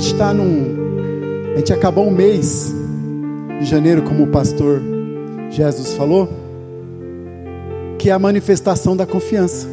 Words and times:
gente 0.00 0.12
está 0.12 0.32
num. 0.32 1.54
A 1.54 1.58
gente 1.58 1.72
acabou 1.72 2.06
um 2.06 2.10
mês 2.10 2.72
de 3.58 3.64
janeiro, 3.64 4.02
como 4.02 4.24
o 4.24 4.26
pastor 4.26 4.82
Jesus 5.50 5.94
falou, 5.94 6.28
que 7.98 8.10
é 8.10 8.12
a 8.12 8.18
manifestação 8.18 8.94
da 8.94 9.06
confiança. 9.06 9.66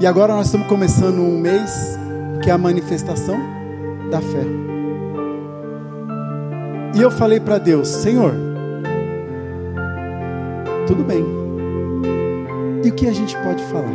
E 0.00 0.06
agora 0.06 0.34
nós 0.34 0.46
estamos 0.46 0.66
começando 0.66 1.18
um 1.20 1.38
mês 1.38 1.96
que 2.42 2.50
é 2.50 2.52
a 2.52 2.58
manifestação 2.58 3.36
da 4.10 4.20
fé. 4.20 4.44
E 6.96 7.00
eu 7.00 7.10
falei 7.10 7.38
para 7.38 7.58
Deus, 7.58 7.86
Senhor, 7.86 8.34
tudo 10.88 11.04
bem. 11.04 11.24
E 12.84 12.88
o 12.88 12.94
que 12.94 13.06
a 13.06 13.12
gente 13.12 13.36
pode 13.38 13.62
falar? 13.64 13.92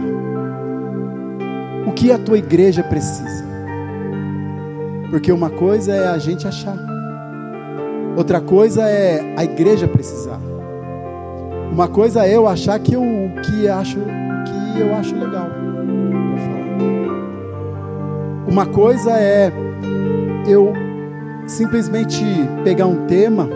O 1.85 1.91
que 1.91 2.11
a 2.11 2.17
tua 2.17 2.37
igreja 2.37 2.83
precisa? 2.83 3.52
Porque 5.13 5.31
uma 5.31 5.51
coisa 5.51 5.93
é 5.93 6.07
a 6.07 6.17
gente 6.17 6.47
achar, 6.47 6.75
outra 8.17 8.41
coisa 8.41 8.81
é 8.81 9.35
a 9.37 9.43
igreja 9.43 9.87
precisar. 9.87 10.39
Uma 11.71 11.87
coisa 11.87 12.25
é 12.25 12.35
eu 12.35 12.47
achar 12.47 12.79
que 12.79 12.95
eu 12.95 13.03
que 13.45 13.67
acho 13.67 13.99
que 13.99 14.79
eu 14.81 14.95
acho 14.95 15.13
legal. 15.15 15.49
Uma 18.47 18.65
coisa 18.65 19.11
é 19.11 19.53
eu 20.47 20.73
simplesmente 21.45 22.23
pegar 22.63 22.87
um 22.87 23.05
tema 23.05 23.47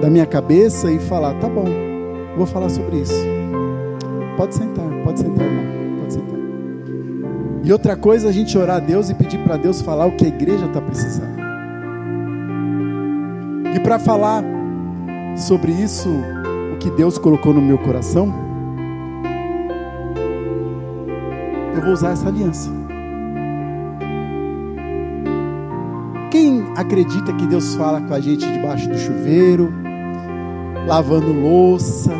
da 0.00 0.08
minha 0.08 0.24
cabeça 0.24 0.90
e 0.90 0.98
falar, 0.98 1.34
tá 1.34 1.50
bom, 1.50 1.66
vou 2.34 2.46
falar 2.46 2.70
sobre 2.70 3.00
isso. 3.00 3.26
Pode 4.38 4.54
sentar, 4.54 4.88
pode 5.04 5.20
sentar, 5.20 5.44
irmão. 5.44 5.65
E 7.66 7.72
outra 7.72 7.96
coisa, 7.96 8.28
a 8.28 8.32
gente 8.32 8.56
orar 8.56 8.76
a 8.76 8.78
Deus 8.78 9.10
e 9.10 9.14
pedir 9.14 9.38
para 9.38 9.56
Deus 9.56 9.82
falar 9.82 10.06
o 10.06 10.12
que 10.12 10.24
a 10.24 10.28
igreja 10.28 10.66
está 10.66 10.80
precisando. 10.80 11.36
E 13.74 13.80
para 13.80 13.98
falar 13.98 14.44
sobre 15.36 15.72
isso, 15.72 16.08
o 16.72 16.78
que 16.78 16.88
Deus 16.90 17.18
colocou 17.18 17.52
no 17.52 17.60
meu 17.60 17.76
coração, 17.78 18.32
eu 21.74 21.82
vou 21.82 21.92
usar 21.92 22.10
essa 22.10 22.28
aliança. 22.28 22.70
Quem 26.30 26.64
acredita 26.76 27.32
que 27.32 27.48
Deus 27.48 27.74
fala 27.74 28.00
com 28.00 28.14
a 28.14 28.20
gente 28.20 28.46
debaixo 28.46 28.88
do 28.88 28.96
chuveiro, 28.96 29.72
lavando 30.86 31.32
louça, 31.32 32.12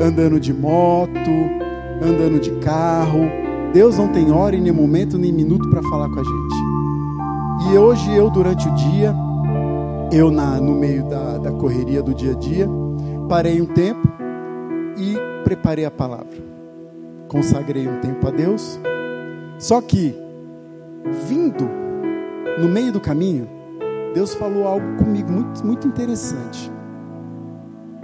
andando 0.00 0.40
de 0.40 0.54
moto, 0.54 1.30
andando 2.02 2.40
de 2.40 2.52
carro? 2.60 3.39
Deus 3.72 3.98
não 3.98 4.08
tem 4.08 4.32
hora 4.32 4.58
nem 4.58 4.72
momento 4.72 5.16
nem 5.16 5.32
minuto 5.32 5.68
para 5.70 5.80
falar 5.82 6.08
com 6.08 6.20
a 6.20 6.24
gente. 6.24 7.70
E 7.72 7.78
hoje 7.78 8.12
eu 8.12 8.28
durante 8.28 8.68
o 8.68 8.74
dia, 8.74 9.14
eu 10.10 10.28
na, 10.28 10.60
no 10.60 10.74
meio 10.74 11.04
da, 11.08 11.38
da 11.38 11.52
correria 11.52 12.02
do 12.02 12.12
dia 12.12 12.32
a 12.32 12.34
dia, 12.34 12.68
parei 13.28 13.60
um 13.60 13.66
tempo 13.66 14.08
e 14.96 15.16
preparei 15.44 15.84
a 15.84 15.90
palavra. 15.90 16.36
Consagrei 17.28 17.86
um 17.86 18.00
tempo 18.00 18.26
a 18.26 18.30
Deus. 18.32 18.80
Só 19.56 19.80
que 19.80 20.16
vindo 21.28 21.68
no 22.58 22.68
meio 22.68 22.92
do 22.92 22.98
caminho, 22.98 23.48
Deus 24.14 24.34
falou 24.34 24.66
algo 24.66 24.96
comigo 24.96 25.30
muito, 25.30 25.64
muito 25.64 25.86
interessante. 25.86 26.72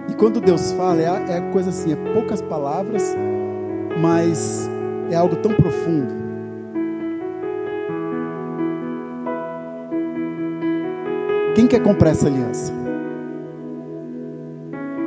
E 0.09 0.15
quando 0.15 0.41
Deus 0.41 0.71
fala, 0.73 1.01
é, 1.01 1.39
é 1.39 1.41
coisa 1.51 1.71
assim, 1.71 1.93
é 1.93 1.97
poucas 2.13 2.41
palavras, 2.41 3.17
mas 4.01 4.71
é 5.11 5.17
algo 5.17 5.37
tão 5.37 5.53
profundo. 5.53 6.27
Quem 11.55 11.67
quer 11.67 11.83
comprar 11.83 12.11
essa 12.11 12.27
aliança? 12.27 12.73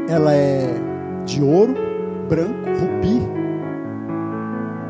Ela 0.10 0.34
é 0.34 0.68
de 1.26 1.44
ouro, 1.44 1.76
branco, 2.28 2.70
rubi. 2.80 3.22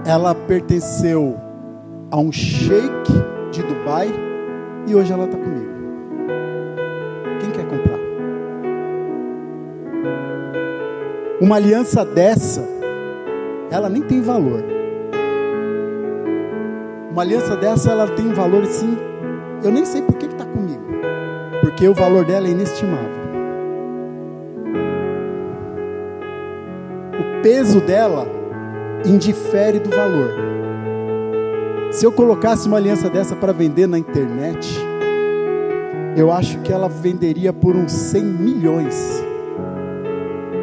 Ela 0.06 0.34
pertenceu 0.34 1.36
a 2.10 2.18
um 2.18 2.32
sheik 2.32 3.12
de 3.52 3.62
Dubai 3.62 4.10
e 4.88 4.96
hoje 4.96 5.12
ela 5.12 5.26
está 5.26 5.38
comigo. 5.38 5.70
Quem 7.42 7.52
quer 7.52 7.66
comprar? 7.68 8.00
Uma 11.42 11.58
aliança 11.58 12.06
dessa, 12.06 12.66
ela 13.70 13.90
nem 13.90 14.02
tem 14.02 14.22
valor. 14.22 14.79
Uma 17.12 17.24
aliança 17.24 17.56
dessa, 17.56 17.92
ela 17.92 18.08
tem 18.08 18.28
um 18.28 18.34
valor 18.34 18.64
assim. 18.64 18.98
Eu 19.64 19.72
nem 19.72 19.84
sei 19.84 20.02
por 20.02 20.16
que 20.16 20.28
está 20.28 20.46
comigo, 20.46 20.84
porque 21.62 21.88
o 21.88 21.94
valor 21.94 22.24
dela 22.24 22.48
é 22.48 22.52
inestimável. 22.52 23.20
O 27.20 27.42
peso 27.42 27.82
dela 27.82 28.28
indifere 29.06 29.80
do 29.80 29.90
valor. 29.90 30.30
Se 31.92 32.06
eu 32.06 32.12
colocasse 32.12 32.68
uma 32.68 32.78
aliança 32.78 33.10
dessa 33.10 33.36
para 33.36 33.52
vender 33.52 33.88
na 33.88 33.98
internet, 33.98 34.78
eu 36.16 36.32
acho 36.32 36.60
que 36.60 36.72
ela 36.72 36.88
venderia 36.88 37.52
por 37.52 37.76
uns 37.76 37.92
100 37.92 38.24
milhões. 38.24 39.24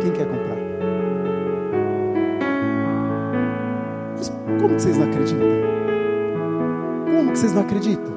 Quem 0.01 0.13
quer 0.13 0.27
comprar? 0.27 0.57
Mas 4.17 4.33
como 4.61 4.79
vocês 4.79 4.97
não 4.97 5.07
acreditam? 5.07 5.76
Vocês 7.47 7.55
não 7.55 7.63
acreditam? 7.63 8.13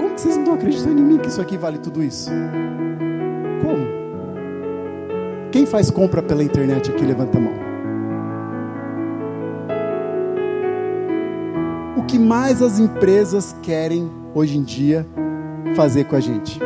Como 0.00 0.14
que 0.14 0.20
vocês 0.22 0.38
não 0.38 0.54
acreditam 0.54 0.92
em 0.92 1.04
mim 1.04 1.18
que 1.18 1.28
isso 1.28 1.42
aqui 1.42 1.58
vale 1.58 1.76
tudo 1.76 2.02
isso? 2.02 2.30
Como? 3.62 3.86
Quem 5.50 5.66
faz 5.66 5.90
compra 5.90 6.22
pela 6.22 6.42
internet 6.42 6.90
aqui, 6.90 7.04
levanta 7.04 7.36
a 7.36 7.40
mão. 7.42 7.52
que 12.08 12.18
mais 12.18 12.60
as 12.60 12.78
empresas 12.78 13.56
querem 13.62 14.10
hoje 14.34 14.58
em 14.58 14.62
dia 14.62 15.06
fazer 15.74 16.04
com 16.04 16.16
a 16.16 16.20
gente? 16.20 16.60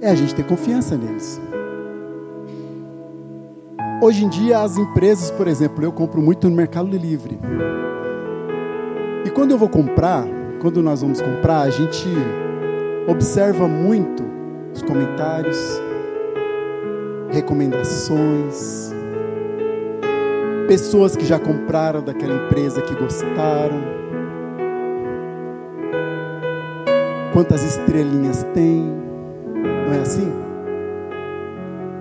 É 0.00 0.10
a 0.10 0.14
gente 0.14 0.34
ter 0.34 0.44
confiança 0.44 0.96
neles. 0.96 1.40
Hoje 4.00 4.24
em 4.24 4.28
dia, 4.28 4.60
as 4.60 4.76
empresas, 4.76 5.32
por 5.32 5.48
exemplo, 5.48 5.84
eu 5.84 5.92
compro 5.92 6.20
muito 6.20 6.48
no 6.48 6.54
Mercado 6.54 6.96
Livre. 6.96 7.40
E 9.24 9.30
quando 9.30 9.52
eu 9.52 9.58
vou 9.58 9.68
comprar, 9.70 10.26
quando 10.60 10.82
nós 10.82 11.00
vamos 11.00 11.20
comprar, 11.20 11.62
a 11.62 11.70
gente 11.70 12.06
observa 13.08 13.66
muito 13.66 14.22
os 14.74 14.82
comentários, 14.82 15.58
recomendações, 17.30 18.92
pessoas 20.68 21.16
que 21.16 21.24
já 21.24 21.38
compraram 21.38 22.02
daquela 22.02 22.34
empresa 22.34 22.82
que 22.82 22.94
gostaram. 22.94 23.80
Quantas 27.32 27.64
estrelinhas 27.64 28.44
tem? 28.54 28.92
Não 29.86 29.94
é 29.94 30.00
assim? 30.00 30.30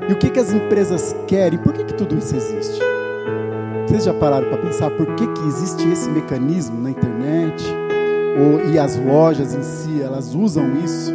E 0.10 0.14
o 0.14 0.18
que, 0.18 0.30
que 0.30 0.40
as 0.40 0.52
empresas 0.52 1.16
querem? 1.28 1.58
Por 1.58 1.72
que, 1.72 1.86
que 1.86 1.94
tudo 1.94 2.18
isso 2.18 2.36
existe? 2.36 2.93
Vocês 3.86 4.06
já 4.06 4.14
pararam 4.14 4.48
para 4.48 4.58
pensar 4.58 4.90
por 4.92 5.06
que, 5.16 5.28
que 5.28 5.48
existe 5.48 5.88
esse 5.90 6.10
mecanismo 6.10 6.82
na 6.82 6.90
internet? 6.90 7.64
Ou, 8.40 8.72
e 8.72 8.80
as 8.80 8.96
lojas 8.98 9.54
em 9.54 9.62
si, 9.62 10.02
elas 10.02 10.34
usam 10.34 10.78
isso 10.84 11.14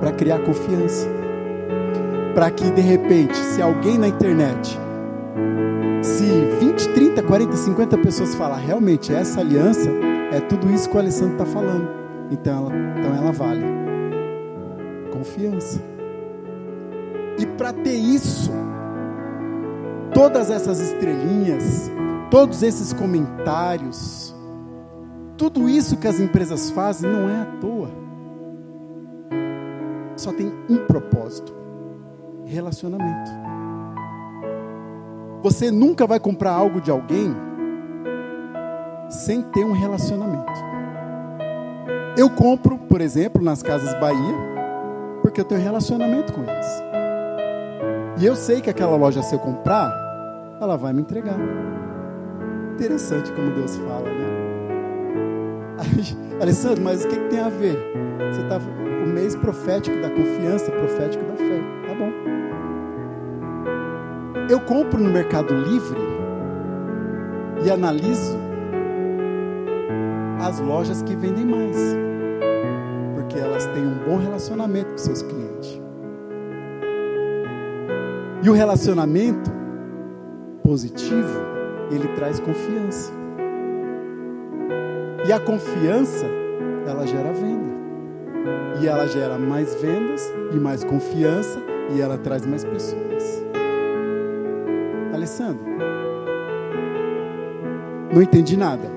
para 0.00 0.12
criar 0.12 0.40
confiança. 0.40 1.08
Para 2.34 2.50
que 2.50 2.70
de 2.70 2.80
repente, 2.80 3.36
se 3.36 3.60
alguém 3.60 3.98
na 3.98 4.08
internet 4.08 4.78
se 6.02 6.24
20, 6.58 6.88
30, 6.94 7.22
40, 7.22 7.56
50 7.56 7.98
pessoas 7.98 8.34
falar 8.34 8.56
realmente 8.56 9.12
essa 9.12 9.40
aliança 9.40 9.90
é 10.32 10.40
tudo 10.40 10.70
isso 10.72 10.88
que 10.88 10.96
o 10.96 10.98
Alessandro 10.98 11.32
está 11.32 11.44
falando, 11.44 11.88
então 12.30 12.56
ela, 12.56 12.72
então 12.98 13.16
ela 13.16 13.32
vale 13.32 13.64
confiança. 15.10 15.82
E 17.38 17.46
para 17.46 17.72
ter 17.72 17.94
isso, 17.94 18.50
todas 20.20 20.50
essas 20.50 20.80
estrelinhas, 20.80 21.90
todos 22.30 22.62
esses 22.62 22.92
comentários, 22.92 24.34
tudo 25.34 25.66
isso 25.66 25.96
que 25.96 26.06
as 26.06 26.20
empresas 26.20 26.70
fazem 26.72 27.10
não 27.10 27.26
é 27.26 27.40
à 27.40 27.46
toa. 27.58 27.88
Só 30.16 30.30
tem 30.30 30.52
um 30.68 30.84
propósito: 30.84 31.54
relacionamento. 32.44 33.30
Você 35.42 35.70
nunca 35.70 36.06
vai 36.06 36.20
comprar 36.20 36.52
algo 36.52 36.82
de 36.82 36.90
alguém 36.90 37.34
sem 39.08 39.40
ter 39.40 39.64
um 39.64 39.72
relacionamento. 39.72 40.52
Eu 42.18 42.28
compro, 42.28 42.76
por 42.76 43.00
exemplo, 43.00 43.42
nas 43.42 43.62
Casas 43.62 43.98
Bahia, 43.98 44.34
porque 45.22 45.40
eu 45.40 45.46
tenho 45.46 45.62
relacionamento 45.62 46.30
com 46.34 46.42
eles. 46.42 46.66
E 48.18 48.26
eu 48.26 48.36
sei 48.36 48.60
que 48.60 48.68
aquela 48.68 48.96
loja, 48.96 49.22
se 49.22 49.34
eu 49.34 49.38
comprar, 49.38 50.09
ela 50.60 50.76
vai 50.76 50.92
me 50.92 51.00
entregar. 51.00 51.38
Interessante 52.74 53.32
como 53.32 53.50
Deus 53.52 53.76
fala, 53.78 54.08
né? 54.08 54.26
Alessandro, 56.40 56.82
mas 56.84 57.04
o 57.04 57.08
que, 57.08 57.16
que 57.16 57.28
tem 57.28 57.40
a 57.40 57.48
ver? 57.48 57.76
Você 58.30 58.42
está 58.42 58.58
o 58.58 59.06
mês 59.08 59.34
profético 59.34 60.00
da 60.00 60.10
confiança, 60.10 60.70
profético 60.70 61.24
da 61.24 61.36
fé. 61.36 61.60
Tá 61.86 61.94
bom. 61.94 62.12
Eu 64.48 64.60
compro 64.60 65.02
no 65.02 65.10
Mercado 65.10 65.54
Livre 65.54 65.98
e 67.64 67.70
analiso 67.70 68.38
as 70.40 70.58
lojas 70.60 71.02
que 71.02 71.14
vendem 71.14 71.44
mais, 71.44 71.76
porque 73.14 73.38
elas 73.38 73.66
têm 73.66 73.82
um 73.82 73.98
bom 74.06 74.16
relacionamento 74.18 74.90
com 74.92 74.98
seus 74.98 75.22
clientes. 75.22 75.80
E 78.42 78.48
o 78.48 78.54
relacionamento 78.54 79.59
positivo, 80.70 81.40
ele 81.90 82.06
traz 82.14 82.38
confiança. 82.38 83.12
E 85.26 85.32
a 85.32 85.40
confiança, 85.40 86.26
ela 86.86 87.04
gera 87.08 87.32
venda. 87.32 87.80
E 88.80 88.86
ela 88.86 89.08
gera 89.08 89.36
mais 89.36 89.74
vendas 89.82 90.32
e 90.52 90.56
mais 90.56 90.84
confiança 90.84 91.58
e 91.92 92.00
ela 92.00 92.16
traz 92.16 92.46
mais 92.46 92.64
pessoas. 92.64 93.44
Alessandro, 95.12 95.60
não 98.14 98.22
entendi 98.22 98.56
nada. 98.56 98.88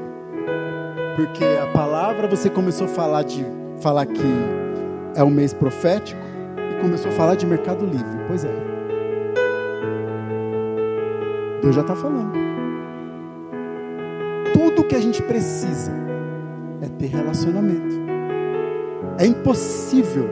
Porque 1.15 1.43
a 1.43 1.65
palavra 1.73 2.27
você 2.27 2.51
começou 2.51 2.85
a 2.85 2.89
falar 2.89 3.23
de 3.23 3.43
falar 3.81 4.05
que 4.05 4.21
é 5.15 5.23
um 5.23 5.31
mês 5.31 5.53
profético 5.53 6.21
e 6.71 6.79
começou 6.81 7.09
a 7.09 7.15
falar 7.15 7.33
de 7.33 7.47
mercado 7.47 7.83
livre. 7.83 8.25
Pois 8.27 8.45
é. 8.45 8.72
Deus 11.63 11.75
já 11.75 11.81
está 11.81 11.95
falando. 11.95 12.33
Tudo 14.51 14.83
que 14.83 14.95
a 14.95 14.99
gente 14.99 15.23
precisa 15.23 15.93
é 16.81 16.89
ter 16.89 17.07
relacionamento. 17.07 17.95
É 19.17 19.25
impossível 19.25 20.29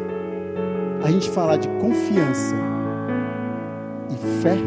a 1.01 1.10
gente 1.10 1.30
falar 1.30 1.56
de 1.56 1.69
confiança 1.80 2.54
e 4.10 4.42
fé 4.42 4.57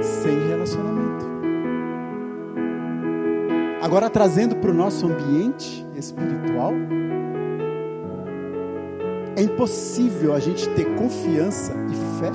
sem 0.00 0.48
relacionamento. 0.48 1.26
Agora, 3.82 4.08
trazendo 4.08 4.56
para 4.56 4.70
o 4.70 4.74
nosso 4.74 5.06
ambiente 5.06 5.86
espiritual, 5.94 6.72
é 9.36 9.42
impossível 9.42 10.32
a 10.32 10.38
gente 10.38 10.66
ter 10.70 10.86
confiança 10.94 11.74
e 11.90 12.18
fé 12.18 12.32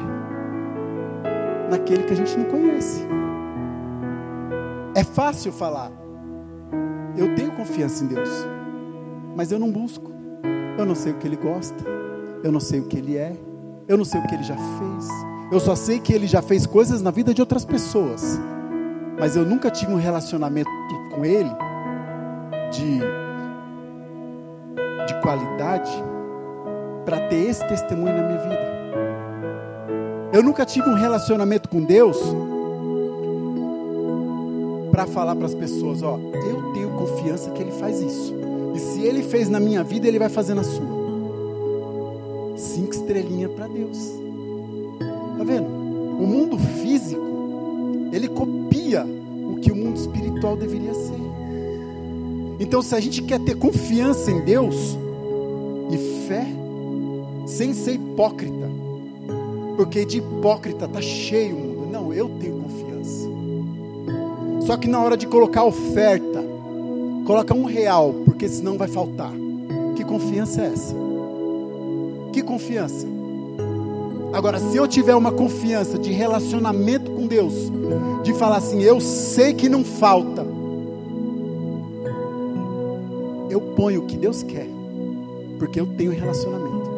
naquele 1.71 2.03
que 2.03 2.13
a 2.13 2.15
gente 2.15 2.38
não 2.38 2.45
conhece. 2.45 3.18
É 4.98 5.04
fácil 5.04 5.52
falar, 5.52 5.92
eu 7.16 7.36
tenho 7.36 7.52
confiança 7.52 8.04
em 8.04 8.08
Deus, 8.08 8.30
mas 9.36 9.52
eu 9.52 9.60
não 9.60 9.72
busco. 9.72 10.12
Eu 10.76 10.88
não 10.88 10.96
sei 10.96 11.12
o 11.12 11.18
que 11.18 11.28
Ele 11.28 11.36
gosta, 11.36 11.84
eu 12.44 12.52
não 12.52 12.60
sei 12.60 12.80
o 12.80 12.86
que 12.86 12.98
Ele 12.98 13.16
é, 13.16 13.38
eu 13.88 13.96
não 13.96 14.04
sei 14.04 14.20
o 14.20 14.26
que 14.26 14.34
Ele 14.34 14.42
já 14.42 14.56
fez. 14.56 15.08
Eu 15.52 15.60
só 15.60 15.76
sei 15.76 16.00
que 16.00 16.12
Ele 16.12 16.26
já 16.26 16.42
fez 16.42 16.66
coisas 16.66 17.00
na 17.00 17.12
vida 17.12 17.32
de 17.32 17.42
outras 17.42 17.64
pessoas, 17.64 18.40
mas 19.20 19.36
eu 19.36 19.46
nunca 19.46 19.70
tive 19.70 19.94
um 19.94 19.98
relacionamento 19.98 20.72
com 21.14 21.24
Ele 21.24 21.52
de, 22.72 22.98
de 25.06 25.22
qualidade 25.22 25.92
para 27.06 27.28
ter 27.28 27.50
esse 27.50 27.64
testemunho 27.68 28.18
na 28.18 28.24
minha 28.24 28.40
vida. 28.40 28.78
Eu 30.34 30.42
nunca 30.42 30.66
tive 30.66 30.90
um 30.90 30.96
relacionamento 30.96 31.70
com 31.70 31.84
Deus 31.84 32.18
para 34.98 35.06
falar 35.06 35.36
para 35.36 35.46
as 35.46 35.54
pessoas: 35.54 36.02
ó, 36.02 36.18
eu 36.34 36.74
tenho 36.74 36.90
confiança 36.98 37.52
que 37.52 37.62
Ele 37.62 37.72
faz 37.72 38.02
isso. 38.02 38.34
E 38.74 38.80
se 38.80 39.02
Ele 39.02 39.22
fez 39.22 39.48
na 39.48 39.60
minha 39.60 39.84
vida, 39.84 40.08
Ele 40.08 40.18
vai 40.18 40.28
fazer 40.28 40.56
na 40.56 40.64
sua. 40.64 40.98
Cinco 42.58 42.94
estrelinhas 42.96 43.52
para 43.52 43.68
Deus. 43.68 43.96
Tá 45.38 45.44
vendo? 45.44 45.68
O 45.68 46.26
mundo 46.26 46.58
físico, 46.58 47.22
ele 48.12 48.28
copia 48.28 49.06
o 49.06 49.60
que 49.62 49.72
o 49.72 49.76
mundo 49.76 49.98
espiritual 49.98 50.58
deveria 50.58 50.96
ser. 50.96 51.22
Então, 52.60 52.82
se 52.82 52.96
a 52.96 53.00
gente 53.00 53.22
quer 53.22 53.40
ter 53.40 53.56
confiança 53.56 54.32
em 54.32 54.42
Deus 54.42 54.98
e 55.92 56.28
fé, 56.28 56.48
sem 57.46 57.72
ser 57.72 57.94
hipócrita, 57.94 58.68
porque 59.76 60.04
de 60.06 60.18
hipócrita 60.18 60.86
está 60.86 61.00
cheio 61.00 61.56
o 61.56 61.60
mundo. 61.60 61.92
Não, 61.92 62.12
eu 62.12 62.28
tenho. 62.40 62.56
Só 64.68 64.75
que 64.75 64.90
na 64.90 65.02
hora 65.02 65.16
de 65.16 65.25
colocar 65.25 65.64
oferta, 65.64 66.44
coloca 67.25 67.54
um 67.54 67.64
real, 67.64 68.14
porque 68.25 68.50
senão 68.50 68.78
vai 68.78 68.90
faltar. 68.90 69.31
Que 69.96 70.04
confiança 70.04 70.62
é 70.62 70.66
essa? 70.66 70.94
Que 72.34 72.44
confiança? 72.44 73.08
Agora, 74.34 74.60
se 74.60 74.75
eu 74.75 74.86
tiver 74.86 75.16
uma 75.16 75.31
confiança 75.31 75.98
de 75.98 76.12
relacionamento 76.12 77.10
com 77.12 77.28
Deus, 77.28 77.54
de 78.24 78.34
falar 78.34 78.58
assim, 78.58 78.84
eu 78.84 79.00
sei 79.00 79.54
que 79.54 79.69
não 79.69 79.86
falta, 79.86 80.46
eu 83.50 83.62
ponho 83.78 84.02
o 84.02 84.06
que 84.06 84.18
Deus 84.18 84.44
quer, 84.44 84.68
porque 85.58 85.80
eu 85.80 85.88
tenho 85.88 86.12
relacionamento. 86.12 86.92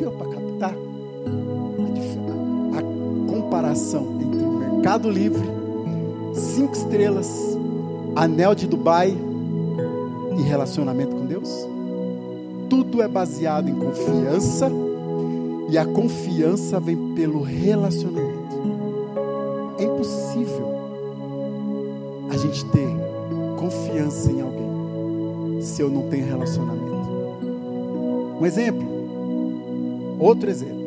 Deu 0.00 0.10
para 0.10 0.26
captar 0.30 0.74
a, 0.74 0.74
a 0.74 2.43
comparação 3.44 4.18
entre 4.20 4.42
o 4.42 4.52
Mercado 4.58 5.10
Livre, 5.10 5.46
cinco 6.34 6.72
estrelas, 6.72 7.28
anel 8.16 8.54
de 8.54 8.66
Dubai 8.66 9.14
e 10.36 10.42
relacionamento 10.42 11.14
com 11.14 11.26
Deus? 11.26 11.50
Tudo 12.68 13.02
é 13.02 13.08
baseado 13.08 13.68
em 13.68 13.74
confiança 13.74 14.70
e 15.68 15.76
a 15.76 15.84
confiança 15.84 16.80
vem 16.80 17.14
pelo 17.14 17.42
relacionamento. 17.42 18.54
É 19.78 19.84
impossível 19.84 20.74
a 22.30 22.36
gente 22.36 22.64
ter 22.66 22.88
confiança 23.58 24.32
em 24.32 24.40
alguém 24.40 25.60
se 25.60 25.82
eu 25.82 25.90
não 25.90 26.08
tenho 26.08 26.26
relacionamento. 26.26 26.84
Um 28.40 28.46
exemplo, 28.46 28.86
outro 30.18 30.50
exemplo. 30.50 30.83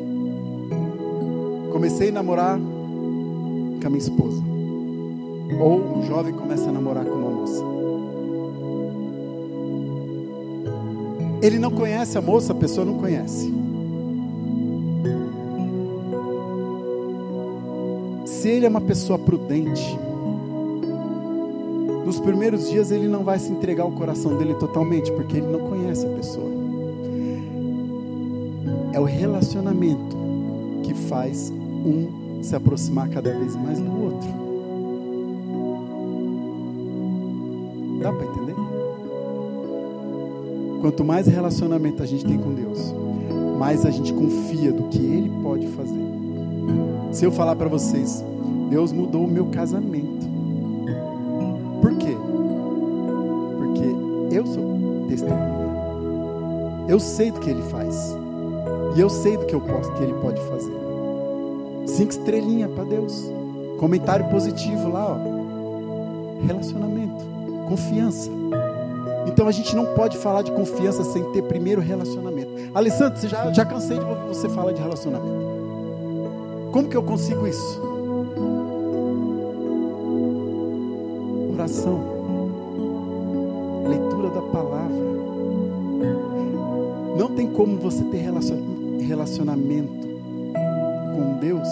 Comecei 1.78 2.10
a 2.10 2.12
namorar 2.12 2.58
com 2.58 3.86
a 3.86 3.88
minha 3.88 4.00
esposa. 4.00 4.42
Ou 5.62 6.00
um 6.00 6.08
jovem 6.08 6.34
começa 6.34 6.68
a 6.68 6.72
namorar 6.72 7.06
com 7.06 7.12
uma 7.12 7.30
moça. 7.30 7.64
Ele 11.40 11.60
não 11.60 11.70
conhece 11.70 12.18
a 12.18 12.22
moça, 12.22 12.52
a 12.52 12.56
pessoa 12.56 12.84
não 12.84 12.98
conhece. 12.98 13.54
Se 18.26 18.50
ele 18.50 18.66
é 18.66 18.70
uma 18.70 18.82
pessoa 18.82 19.20
prudente, 19.20 20.00
nos 22.08 22.20
primeiros 22.20 22.72
dias 22.72 22.90
ele 22.90 23.08
não 23.08 23.24
vai 23.24 23.38
se 23.38 23.52
entregar 23.52 23.86
o 23.86 23.92
coração 23.92 24.36
dele 24.36 24.56
totalmente, 24.56 25.12
porque 25.12 25.38
ele 25.38 25.46
não 25.46 25.70
conhece 25.70 26.08
a 26.08 26.10
pessoa. 26.10 26.50
É 28.94 29.00
o 29.00 29.04
relacionamento 29.04 30.18
que 30.82 30.96
faz 30.96 31.54
um 31.88 32.44
se 32.44 32.56
aproximar 32.56 33.10
cada 33.10 33.34
vez 33.34 33.56
mais 33.56 33.80
do 33.80 34.04
outro. 34.04 34.30
Dá 38.02 38.12
para 38.12 38.26
entender? 38.26 38.56
Quanto 40.82 41.04
mais 41.04 41.28
relacionamento 41.28 42.04
a 42.04 42.06
gente 42.06 42.26
tem 42.26 42.38
com 42.38 42.54
Deus, 42.54 42.94
mais 43.58 43.86
a 43.86 43.90
gente 43.90 44.14
confia 44.14 44.72
do 44.72 44.84
que 44.84 45.00
Ele 45.00 45.32
pode 45.42 45.68
fazer. 45.68 46.08
Se 47.12 47.26
eu 47.26 47.32
falar 47.32 47.56
para 47.56 47.68
vocês, 47.68 48.24
Deus 48.70 48.92
mudou 48.92 49.26
o 49.26 49.28
meu 49.28 49.48
casamento. 49.48 50.28
Por 51.82 51.96
quê? 51.98 52.16
Porque 53.58 54.36
eu 54.36 54.46
sou 54.46 55.08
testemunha. 55.10 55.58
Eu 56.88 57.00
sei 57.00 57.32
do 57.32 57.40
que 57.40 57.50
Ele 57.50 57.64
faz. 57.64 58.16
E 58.96 59.00
eu 59.00 59.10
sei 59.10 59.38
do 59.38 59.46
que 59.46 59.56
eu 59.56 59.62
posso, 59.62 59.92
que 59.94 60.04
Ele 60.04 60.14
pode 60.14 60.40
fazer. 60.42 60.87
Cinco 61.88 62.12
estrelinhas 62.12 62.70
para 62.72 62.84
Deus. 62.84 63.32
Comentário 63.80 64.30
positivo 64.30 64.90
lá, 64.90 65.14
ó. 65.14 66.46
Relacionamento, 66.46 67.24
confiança. 67.68 68.30
Então 69.26 69.48
a 69.48 69.52
gente 69.52 69.76
não 69.76 69.86
pode 69.94 70.18
falar 70.18 70.42
de 70.42 70.52
confiança 70.52 71.04
sem 71.04 71.24
ter 71.32 71.42
primeiro 71.44 71.82
relacionamento. 71.82 72.52
Alessandro, 72.74 73.20
você 73.20 73.28
já, 73.28 73.52
já 73.52 73.66
cansei 73.66 73.98
de 73.98 74.06
você 74.28 74.48
falar 74.50 74.74
de 74.74 74.82
relacionamento. 74.82 75.48
Como 76.72 76.88
que 76.90 76.98
eu 76.98 77.04
consigo 77.04 77.48
isso? 77.48 77.82
Oração, 81.54 82.00
leitura 83.88 84.30
da 84.30 84.42
palavra. 84.42 84.98
Não 87.18 87.30
tem 87.30 87.48
como 87.48 87.78
você 87.78 88.04
ter 88.04 88.18
relacionamento 89.02 90.17
com 91.18 91.40
Deus 91.40 91.68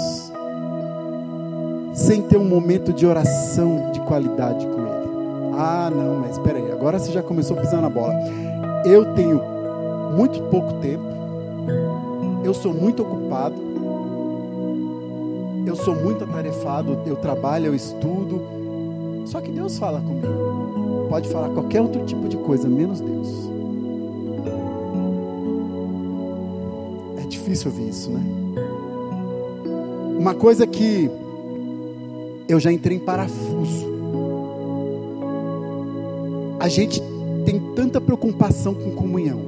sem 1.93 2.21
ter 2.23 2.37
um 2.37 2.43
momento 2.43 2.91
de 2.91 3.05
oração 3.05 3.91
de 3.91 4.01
qualidade 4.01 4.65
com 4.65 4.81
Ele. 4.81 5.55
Ah, 5.57 5.89
não, 5.89 6.19
mas 6.19 6.31
espera 6.31 6.57
aí, 6.57 6.71
agora 6.71 6.99
você 6.99 7.11
já 7.11 7.23
começou 7.23 7.55
pisando 7.55 7.83
na 7.83 7.89
bola. 7.89 8.13
Eu 8.83 9.13
tenho 9.13 9.41
muito 10.17 10.41
pouco 10.49 10.73
tempo, 10.81 11.05
eu 12.43 12.53
sou 12.53 12.73
muito 12.73 13.01
ocupado, 13.01 13.55
eu 15.65 15.75
sou 15.77 15.95
muito 15.95 16.25
atarefado, 16.25 16.99
eu 17.05 17.15
trabalho, 17.15 17.67
eu 17.67 17.75
estudo. 17.75 18.41
Só 19.25 19.39
que 19.39 19.49
Deus 19.49 19.79
fala 19.79 20.01
comigo. 20.01 21.07
Pode 21.09 21.29
falar 21.29 21.49
qualquer 21.49 21.81
outro 21.81 22.05
tipo 22.05 22.27
de 22.27 22.37
coisa, 22.37 22.67
menos 22.67 22.99
Deus. 22.99 23.49
É 27.17 27.27
difícil 27.27 27.71
ouvir 27.71 27.89
isso, 27.89 28.11
né? 28.11 28.44
Uma 30.17 30.33
coisa 30.33 30.65
que 30.65 31.09
eu 32.47 32.59
já 32.59 32.71
entrei 32.71 32.97
em 32.97 32.99
parafuso. 32.99 33.85
A 36.59 36.67
gente 36.67 37.01
tem 37.45 37.59
tanta 37.75 38.01
preocupação 38.01 38.73
com 38.73 38.91
comunhão. 38.91 39.39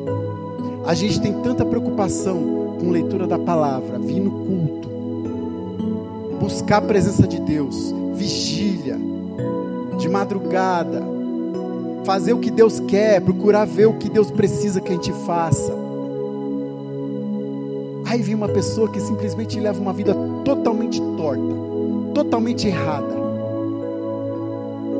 A 0.86 0.94
gente 0.94 1.20
tem 1.20 1.34
tanta 1.42 1.66
preocupação 1.66 2.78
com 2.80 2.92
leitura 2.92 3.28
da 3.28 3.40
palavra, 3.40 4.00
vir 4.00 4.20
no 4.20 4.32
culto, 4.32 4.90
buscar 6.40 6.78
a 6.78 6.82
presença 6.82 7.28
de 7.28 7.40
Deus, 7.42 7.94
vigília, 8.14 8.98
de 9.98 10.08
madrugada, 10.08 11.04
fazer 12.06 12.34
o 12.34 12.40
que 12.40 12.50
Deus 12.50 12.80
quer, 12.82 13.20
procurar 13.20 13.66
ver 13.66 13.88
o 13.88 13.94
que 13.94 14.10
Deus 14.10 14.32
precisa 14.32 14.80
que 14.80 14.90
a 14.90 14.96
gente 14.96 15.12
faça. 15.26 15.74
Aí 18.06 18.22
vem 18.22 18.36
uma 18.36 18.48
pessoa 18.48 18.90
que 18.90 19.02
simplesmente 19.02 19.60
leva 19.60 19.82
uma 19.82 19.92
vida 19.92 20.16
totalmente 20.48 21.02
torta, 21.18 21.42
totalmente 22.14 22.68
errada. 22.70 23.14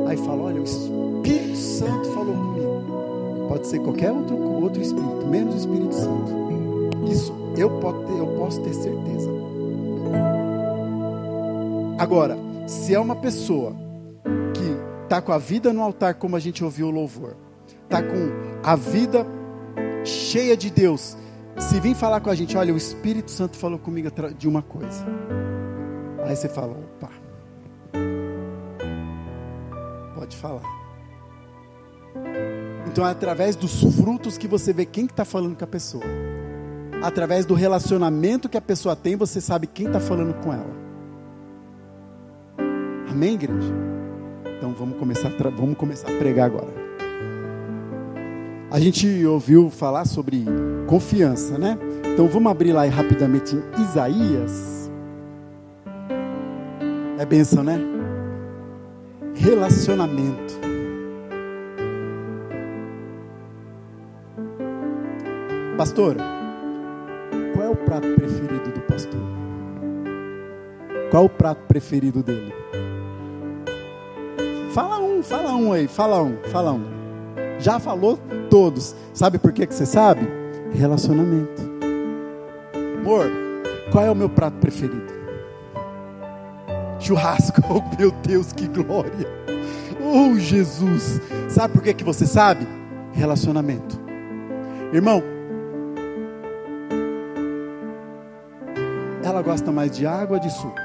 Aí 0.06 0.16
fala: 0.18 0.42
Olha, 0.42 0.60
o 0.60 0.64
Espírito 0.64 1.56
Santo 1.56 2.08
falou 2.10 2.34
comigo. 2.34 3.48
Pode 3.48 3.66
ser 3.66 3.78
qualquer 3.78 4.12
outro, 4.12 4.36
outro 4.62 4.82
espírito, 4.82 5.26
menos 5.26 5.54
o 5.54 5.58
Espírito 5.58 5.94
Santo. 5.94 6.32
Isso 7.10 7.32
eu, 7.56 7.70
posso 7.80 7.98
ter, 8.00 8.18
eu 8.18 8.26
posso 8.38 8.60
ter 8.60 8.74
certeza. 8.74 9.30
Agora, 11.98 12.36
se 12.66 12.94
é 12.94 13.00
uma 13.00 13.16
pessoa 13.16 13.72
que 14.52 15.04
está 15.04 15.22
com 15.22 15.32
a 15.32 15.38
vida 15.38 15.72
no 15.72 15.82
altar, 15.82 16.14
como 16.14 16.36
a 16.36 16.40
gente 16.40 16.62
ouviu 16.62 16.88
o 16.88 16.90
louvor, 16.90 17.34
está 17.84 18.02
com 18.02 18.30
a 18.62 18.76
vida 18.76 19.26
cheia 20.04 20.54
de 20.54 20.70
Deus, 20.70 21.16
se 21.58 21.80
vir 21.80 21.94
falar 21.94 22.20
com 22.20 22.30
a 22.30 22.34
gente, 22.34 22.56
olha, 22.56 22.72
o 22.72 22.76
Espírito 22.76 23.30
Santo 23.30 23.56
falou 23.56 23.78
comigo 23.78 24.08
de 24.36 24.48
uma 24.48 24.62
coisa. 24.62 25.04
Aí 26.24 26.36
você 26.36 26.48
fala, 26.48 26.72
opa, 26.72 27.10
pode 30.14 30.36
falar. 30.36 30.62
Então 32.86 33.06
é 33.06 33.10
através 33.10 33.56
dos 33.56 33.82
frutos 33.96 34.38
que 34.38 34.48
você 34.48 34.72
vê 34.72 34.84
quem 34.84 35.04
está 35.04 35.08
que 35.08 35.16
tá 35.16 35.24
falando 35.24 35.56
com 35.56 35.64
a 35.64 35.68
pessoa. 35.68 36.04
Através 37.02 37.46
do 37.46 37.54
relacionamento 37.54 38.48
que 38.48 38.56
a 38.56 38.60
pessoa 38.60 38.96
tem, 38.96 39.14
você 39.14 39.40
sabe 39.40 39.66
quem 39.66 39.86
está 39.86 40.00
falando 40.00 40.34
com 40.42 40.52
ela. 40.52 40.76
Amém, 43.08 43.34
igreja? 43.34 43.74
Então 44.56 44.72
vamos 44.72 44.98
começar, 44.98 45.30
vamos 45.56 45.76
começar 45.76 46.08
a 46.08 46.18
pregar 46.18 46.46
agora. 46.46 46.72
A 48.70 48.78
gente 48.80 49.24
ouviu 49.24 49.70
falar 49.70 50.04
sobre 50.04 50.44
confiança, 50.88 51.58
né? 51.58 51.78
Então 52.12 52.26
vamos 52.26 52.50
abrir 52.50 52.72
lá 52.72 52.84
rapidamente 52.86 53.54
em 53.54 53.82
Isaías. 53.82 54.90
É 57.18 57.26
benção, 57.26 57.62
né? 57.62 57.78
Relacionamento. 59.34 60.58
Pastor, 65.76 66.16
qual 67.54 67.66
é 67.66 67.70
o 67.70 67.76
prato 67.76 68.08
preferido 68.14 68.70
do 68.74 68.80
pastor? 68.80 69.20
Qual 71.10 71.22
é 71.22 71.26
o 71.26 71.28
prato 71.28 71.60
preferido 71.68 72.22
dele? 72.22 72.52
Fala 74.72 74.98
um, 74.98 75.22
fala 75.22 75.54
um 75.54 75.72
aí, 75.72 75.86
fala 75.86 76.22
um, 76.22 76.36
fala 76.50 76.72
um. 76.72 76.84
Já 77.60 77.78
falou 77.78 78.18
todos. 78.48 78.94
Sabe 79.12 79.38
por 79.38 79.52
que, 79.52 79.66
que 79.66 79.74
você 79.74 79.86
sabe? 79.86 80.37
Relacionamento. 80.72 81.62
Amor, 83.00 83.30
qual 83.90 84.04
é 84.04 84.10
o 84.10 84.14
meu 84.14 84.28
prato 84.28 84.56
preferido? 84.58 85.12
Churrasco. 87.00 87.60
Oh, 87.70 87.82
meu 87.98 88.10
Deus, 88.10 88.52
que 88.52 88.66
glória. 88.66 89.28
Oh, 90.00 90.38
Jesus. 90.38 91.20
Sabe 91.48 91.74
por 91.74 91.82
que, 91.82 91.92
que 91.92 92.04
você 92.04 92.26
sabe? 92.26 92.66
Relacionamento. 93.12 94.00
Irmão, 94.92 95.22
ela 99.22 99.42
gosta 99.42 99.70
mais 99.70 99.90
de 99.90 100.06
água 100.06 100.40
de 100.40 100.50
suco? 100.50 100.80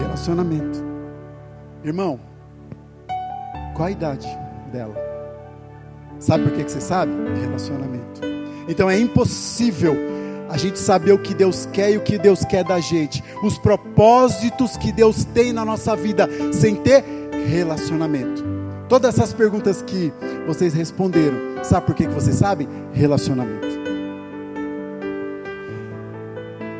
Relacionamento. 0.00 0.84
Irmão, 1.82 2.20
qual 3.74 3.88
a 3.88 3.90
idade 3.90 4.28
dela? 4.72 5.07
Sabe 6.18 6.44
por 6.44 6.52
que, 6.52 6.62
você 6.62 6.80
sabe? 6.80 7.12
Relacionamento. 7.40 8.20
Então 8.68 8.90
é 8.90 8.98
impossível 8.98 9.96
a 10.48 10.56
gente 10.56 10.78
saber 10.78 11.12
o 11.12 11.18
que 11.18 11.34
Deus 11.34 11.68
quer 11.72 11.92
e 11.92 11.96
o 11.96 12.00
que 12.00 12.18
Deus 12.18 12.44
quer 12.44 12.64
da 12.64 12.80
gente, 12.80 13.22
os 13.42 13.58
propósitos 13.58 14.76
que 14.76 14.90
Deus 14.90 15.24
tem 15.24 15.52
na 15.52 15.64
nossa 15.64 15.94
vida, 15.94 16.28
sem 16.52 16.74
ter 16.76 17.04
relacionamento. 17.48 18.44
Todas 18.88 19.14
essas 19.14 19.34
perguntas 19.34 19.82
que 19.82 20.12
vocês 20.46 20.72
responderam, 20.72 21.62
sabe 21.62 21.86
por 21.86 21.94
que, 21.94 22.08
você 22.08 22.32
sabe? 22.32 22.66
Relacionamento. 22.92 23.68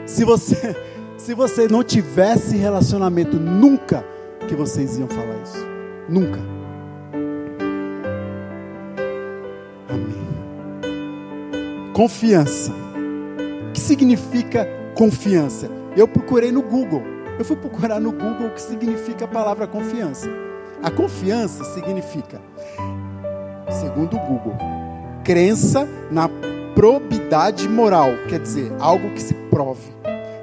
Se 0.06 0.24
você, 0.24 0.74
se 1.18 1.34
você 1.34 1.68
não 1.68 1.84
tivesse 1.84 2.56
relacionamento 2.56 3.36
nunca, 3.36 4.04
que 4.48 4.54
vocês 4.54 4.98
iam 4.98 5.08
falar 5.08 5.36
isso. 5.44 5.66
Nunca. 6.08 6.57
Confiança. 11.98 12.70
O 13.68 13.72
que 13.72 13.80
significa 13.80 14.68
confiança? 14.94 15.68
Eu 15.96 16.06
procurei 16.06 16.52
no 16.52 16.62
Google. 16.62 17.02
Eu 17.36 17.44
fui 17.44 17.56
procurar 17.56 17.98
no 17.98 18.12
Google 18.12 18.46
o 18.46 18.50
que 18.50 18.62
significa 18.62 19.24
a 19.24 19.28
palavra 19.28 19.66
confiança. 19.66 20.30
A 20.80 20.92
confiança 20.92 21.64
significa, 21.74 22.40
segundo 23.68 24.14
o 24.16 24.20
Google, 24.20 24.56
crença 25.24 25.88
na 26.08 26.30
probidade 26.72 27.68
moral, 27.68 28.10
quer 28.28 28.38
dizer, 28.38 28.72
algo 28.78 29.10
que 29.10 29.20
se 29.20 29.34
prove, 29.34 29.92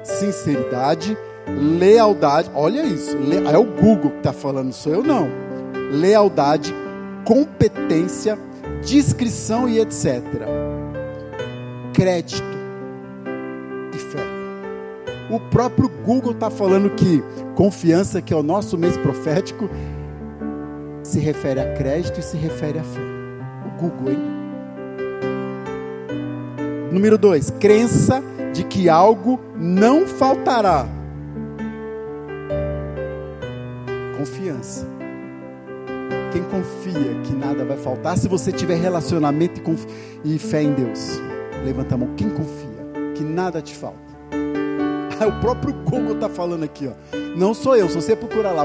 sinceridade, 0.04 1.16
lealdade, 1.48 2.50
olha 2.54 2.82
isso, 2.82 3.16
é 3.50 3.56
o 3.56 3.64
Google 3.64 4.10
que 4.10 4.18
está 4.18 4.32
falando, 4.34 4.74
sou 4.74 4.92
eu 4.92 5.02
não. 5.02 5.26
Lealdade, 5.90 6.74
competência, 7.24 8.38
discrição 8.82 9.66
e 9.66 9.80
etc. 9.80 10.22
Crédito 11.96 12.44
e 13.94 13.96
fé. 13.96 14.20
O 15.30 15.40
próprio 15.40 15.88
Google 16.04 16.32
está 16.32 16.50
falando 16.50 16.90
que 16.90 17.22
confiança, 17.54 18.20
que 18.20 18.34
é 18.34 18.36
o 18.36 18.42
nosso 18.42 18.76
mês 18.76 18.98
profético, 18.98 19.66
se 21.02 21.18
refere 21.18 21.58
a 21.58 21.72
crédito 21.72 22.20
e 22.20 22.22
se 22.22 22.36
refere 22.36 22.78
a 22.78 22.82
fé. 22.82 23.00
O 23.64 23.80
Google, 23.80 24.12
hein? 24.12 24.18
Número 26.92 27.16
dois, 27.16 27.48
crença 27.48 28.22
de 28.52 28.62
que 28.64 28.90
algo 28.90 29.40
não 29.56 30.06
faltará 30.06 30.86
confiança. 34.18 34.86
Quem 36.30 36.42
confia 36.42 37.14
que 37.24 37.32
nada 37.32 37.64
vai 37.64 37.78
faltar, 37.78 38.18
se 38.18 38.28
você 38.28 38.52
tiver 38.52 38.76
relacionamento 38.76 39.62
e, 40.22 40.38
fé 40.38 40.62
em 40.62 40.74
Deus, 40.74 41.18
levanta 41.66 41.94
a 41.94 41.98
mão. 41.98 42.14
Quem 42.16 42.30
confia 42.30 42.86
que 43.14 43.22
nada 43.22 43.60
te 43.60 43.74
falta? 43.74 43.98
o 45.26 45.40
próprio 45.40 45.74
Google 45.74 46.14
está 46.14 46.28
falando 46.28 46.64
aqui, 46.64 46.88
ó. 46.88 47.16
Não 47.36 47.52
sou 47.52 47.76
eu, 47.76 47.88
se 47.88 47.94
você 47.94 48.16
procurar 48.16 48.52
lá, 48.52 48.62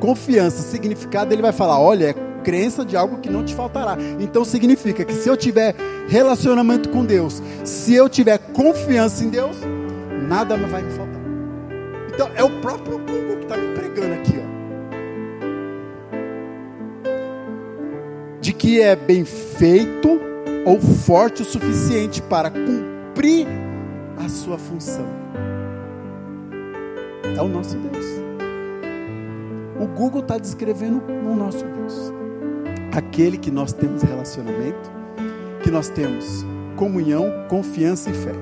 confiança, 0.00 0.62
significado, 0.62 1.32
ele 1.32 1.42
vai 1.42 1.52
falar: 1.52 1.78
olha, 1.80 2.10
é 2.10 2.14
crença 2.42 2.84
de 2.84 2.96
algo 2.96 3.18
que 3.18 3.30
não 3.30 3.44
te 3.44 3.54
faltará. 3.54 3.96
Então 4.20 4.44
significa 4.44 5.04
que 5.04 5.14
se 5.14 5.28
eu 5.28 5.36
tiver 5.36 5.74
relacionamento 6.08 6.90
com 6.90 7.04
Deus, 7.04 7.42
se 7.64 7.94
eu 7.94 8.08
tiver 8.08 8.38
confiança 8.38 9.24
em 9.24 9.30
Deus, 9.30 9.56
nada 10.28 10.56
vai 10.56 10.82
me 10.82 10.90
faltar. 10.92 11.22
Então 12.12 12.30
é 12.34 12.44
o 12.44 12.60
próprio 12.60 12.98
Google 12.98 13.36
que 13.38 13.44
está 13.44 13.56
me 13.56 13.74
pregando 13.74 14.14
aqui, 14.14 14.34
ó. 14.38 14.54
de 18.40 18.52
que 18.52 18.82
é 18.82 18.94
bem 18.94 19.24
feito 19.24 20.20
ou 20.64 20.80
forte 20.80 21.42
o 21.42 21.44
suficiente 21.44 22.22
para 22.22 22.50
cumprir 22.50 23.46
a 24.16 24.28
sua 24.28 24.58
função. 24.58 25.06
É 27.36 27.42
o 27.42 27.48
nosso 27.48 27.76
Deus. 27.76 28.06
O 29.80 29.86
Google 29.86 30.20
está 30.20 30.38
descrevendo 30.38 31.02
o 31.08 31.34
nosso 31.34 31.64
Deus. 31.64 32.12
Aquele 32.96 33.36
que 33.36 33.50
nós 33.50 33.72
temos 33.72 34.02
relacionamento, 34.02 34.90
que 35.62 35.70
nós 35.70 35.88
temos 35.88 36.44
comunhão, 36.76 37.26
confiança 37.48 38.10
e 38.10 38.14
fé. 38.14 38.32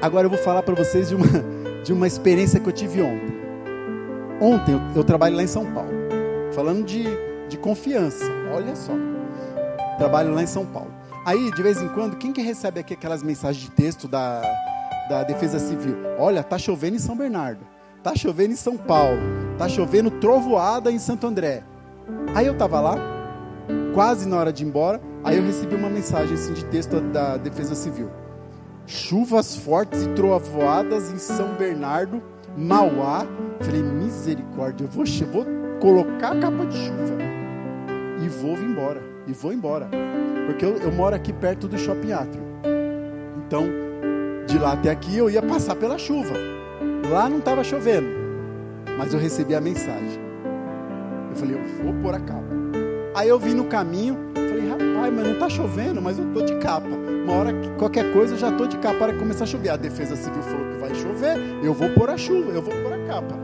Agora 0.00 0.26
eu 0.26 0.30
vou 0.30 0.38
falar 0.38 0.62
para 0.62 0.74
vocês 0.74 1.08
de 1.08 1.14
uma, 1.16 1.26
de 1.84 1.92
uma 1.92 2.06
experiência 2.06 2.60
que 2.60 2.68
eu 2.68 2.72
tive 2.72 3.02
ontem. 3.02 3.36
Ontem 4.40 4.72
eu, 4.72 4.80
eu 4.94 5.04
trabalho 5.04 5.34
lá 5.34 5.42
em 5.42 5.48
São 5.48 5.66
Paulo, 5.72 5.90
falando 6.52 6.84
de, 6.84 7.04
de 7.48 7.56
confiança. 7.56 8.24
Olha 8.54 8.76
só, 8.76 8.92
trabalho 9.96 10.32
lá 10.32 10.42
em 10.42 10.46
São 10.46 10.64
Paulo. 10.64 10.92
Aí, 11.24 11.50
de 11.50 11.62
vez 11.62 11.82
em 11.82 11.88
quando, 11.88 12.16
quem 12.16 12.32
que 12.32 12.40
recebe 12.40 12.80
aqui 12.80 12.94
aquelas 12.94 13.22
mensagens 13.22 13.62
de 13.62 13.70
texto 13.70 14.08
da, 14.08 14.40
da 15.08 15.24
Defesa 15.24 15.58
Civil? 15.58 15.96
Olha, 16.18 16.42
tá 16.42 16.56
chovendo 16.56 16.96
em 16.96 17.00
São 17.00 17.16
Bernardo, 17.16 17.60
tá 18.02 18.14
chovendo 18.14 18.52
em 18.52 18.56
São 18.56 18.76
Paulo, 18.76 19.20
tá 19.58 19.68
chovendo 19.68 20.10
trovoada 20.10 20.90
em 20.90 20.98
Santo 20.98 21.26
André. 21.26 21.64
Aí 22.34 22.46
eu 22.46 22.56
tava 22.56 22.80
lá, 22.80 22.96
quase 23.92 24.26
na 24.26 24.38
hora 24.38 24.52
de 24.52 24.64
ir 24.64 24.68
embora, 24.68 25.00
aí 25.22 25.36
eu 25.36 25.42
recebi 25.42 25.74
uma 25.74 25.90
mensagem 25.90 26.34
assim, 26.34 26.54
de 26.54 26.64
texto 26.66 27.00
da 27.00 27.36
Defesa 27.36 27.74
Civil. 27.74 28.10
Chuvas 28.86 29.54
fortes 29.54 30.04
e 30.04 30.08
trovoadas 30.14 31.12
em 31.12 31.18
São 31.18 31.54
Bernardo, 31.56 32.22
Mauá. 32.56 33.26
Falei, 33.60 33.82
misericórdia, 33.82 34.84
eu 34.84 34.88
vou, 34.88 35.04
vou 35.30 35.46
colocar 35.78 36.32
a 36.32 36.40
capa 36.40 36.64
de 36.64 36.76
chuva 36.78 37.37
e 38.22 38.28
vou 38.28 38.56
embora. 38.56 39.02
E 39.26 39.32
vou 39.32 39.52
embora. 39.52 39.88
Porque 40.46 40.64
eu, 40.64 40.76
eu 40.78 40.92
moro 40.92 41.14
aqui 41.14 41.32
perto 41.32 41.68
do 41.68 41.78
Shopping 41.78 42.12
Atrio. 42.12 42.42
Então, 43.46 43.66
de 44.46 44.58
lá 44.58 44.72
até 44.72 44.90
aqui 44.90 45.16
eu 45.16 45.28
ia 45.28 45.42
passar 45.42 45.76
pela 45.76 45.98
chuva. 45.98 46.34
Lá 47.10 47.28
não 47.28 47.38
estava 47.38 47.62
chovendo. 47.64 48.08
Mas 48.96 49.12
eu 49.12 49.20
recebi 49.20 49.54
a 49.54 49.60
mensagem. 49.60 50.20
Eu 51.30 51.36
falei, 51.36 51.56
eu 51.56 51.84
vou 51.84 51.94
pôr 52.02 52.14
a 52.14 52.20
capa. 52.20 52.48
Aí 53.14 53.28
eu 53.28 53.38
vim 53.38 53.54
no 53.54 53.64
caminho, 53.64 54.16
falei, 54.34 54.68
rapaz, 54.68 55.14
mas 55.14 55.26
não 55.26 55.32
está 55.32 55.48
chovendo, 55.48 56.00
mas 56.00 56.18
eu 56.18 56.26
estou 56.26 56.44
de 56.44 56.56
capa 56.58 57.08
uma 57.28 57.34
hora, 57.34 57.52
qualquer 57.76 58.10
coisa, 58.12 58.34
eu 58.34 58.38
já 58.38 58.48
estou 58.48 58.66
de 58.66 58.78
capa 58.78 58.98
para 58.98 59.12
começar 59.12 59.44
a 59.44 59.46
chover. 59.46 59.68
A 59.68 59.76
Defesa 59.76 60.16
Civil 60.16 60.42
falou 60.42 60.72
que 60.72 60.78
vai 60.78 60.94
chover, 60.94 61.36
eu 61.62 61.74
vou 61.74 61.90
pôr 61.90 62.08
a 62.08 62.16
chuva, 62.16 62.50
eu 62.52 62.62
vou 62.62 62.74
pôr 62.74 62.94
a 62.94 63.06
capa. 63.06 63.38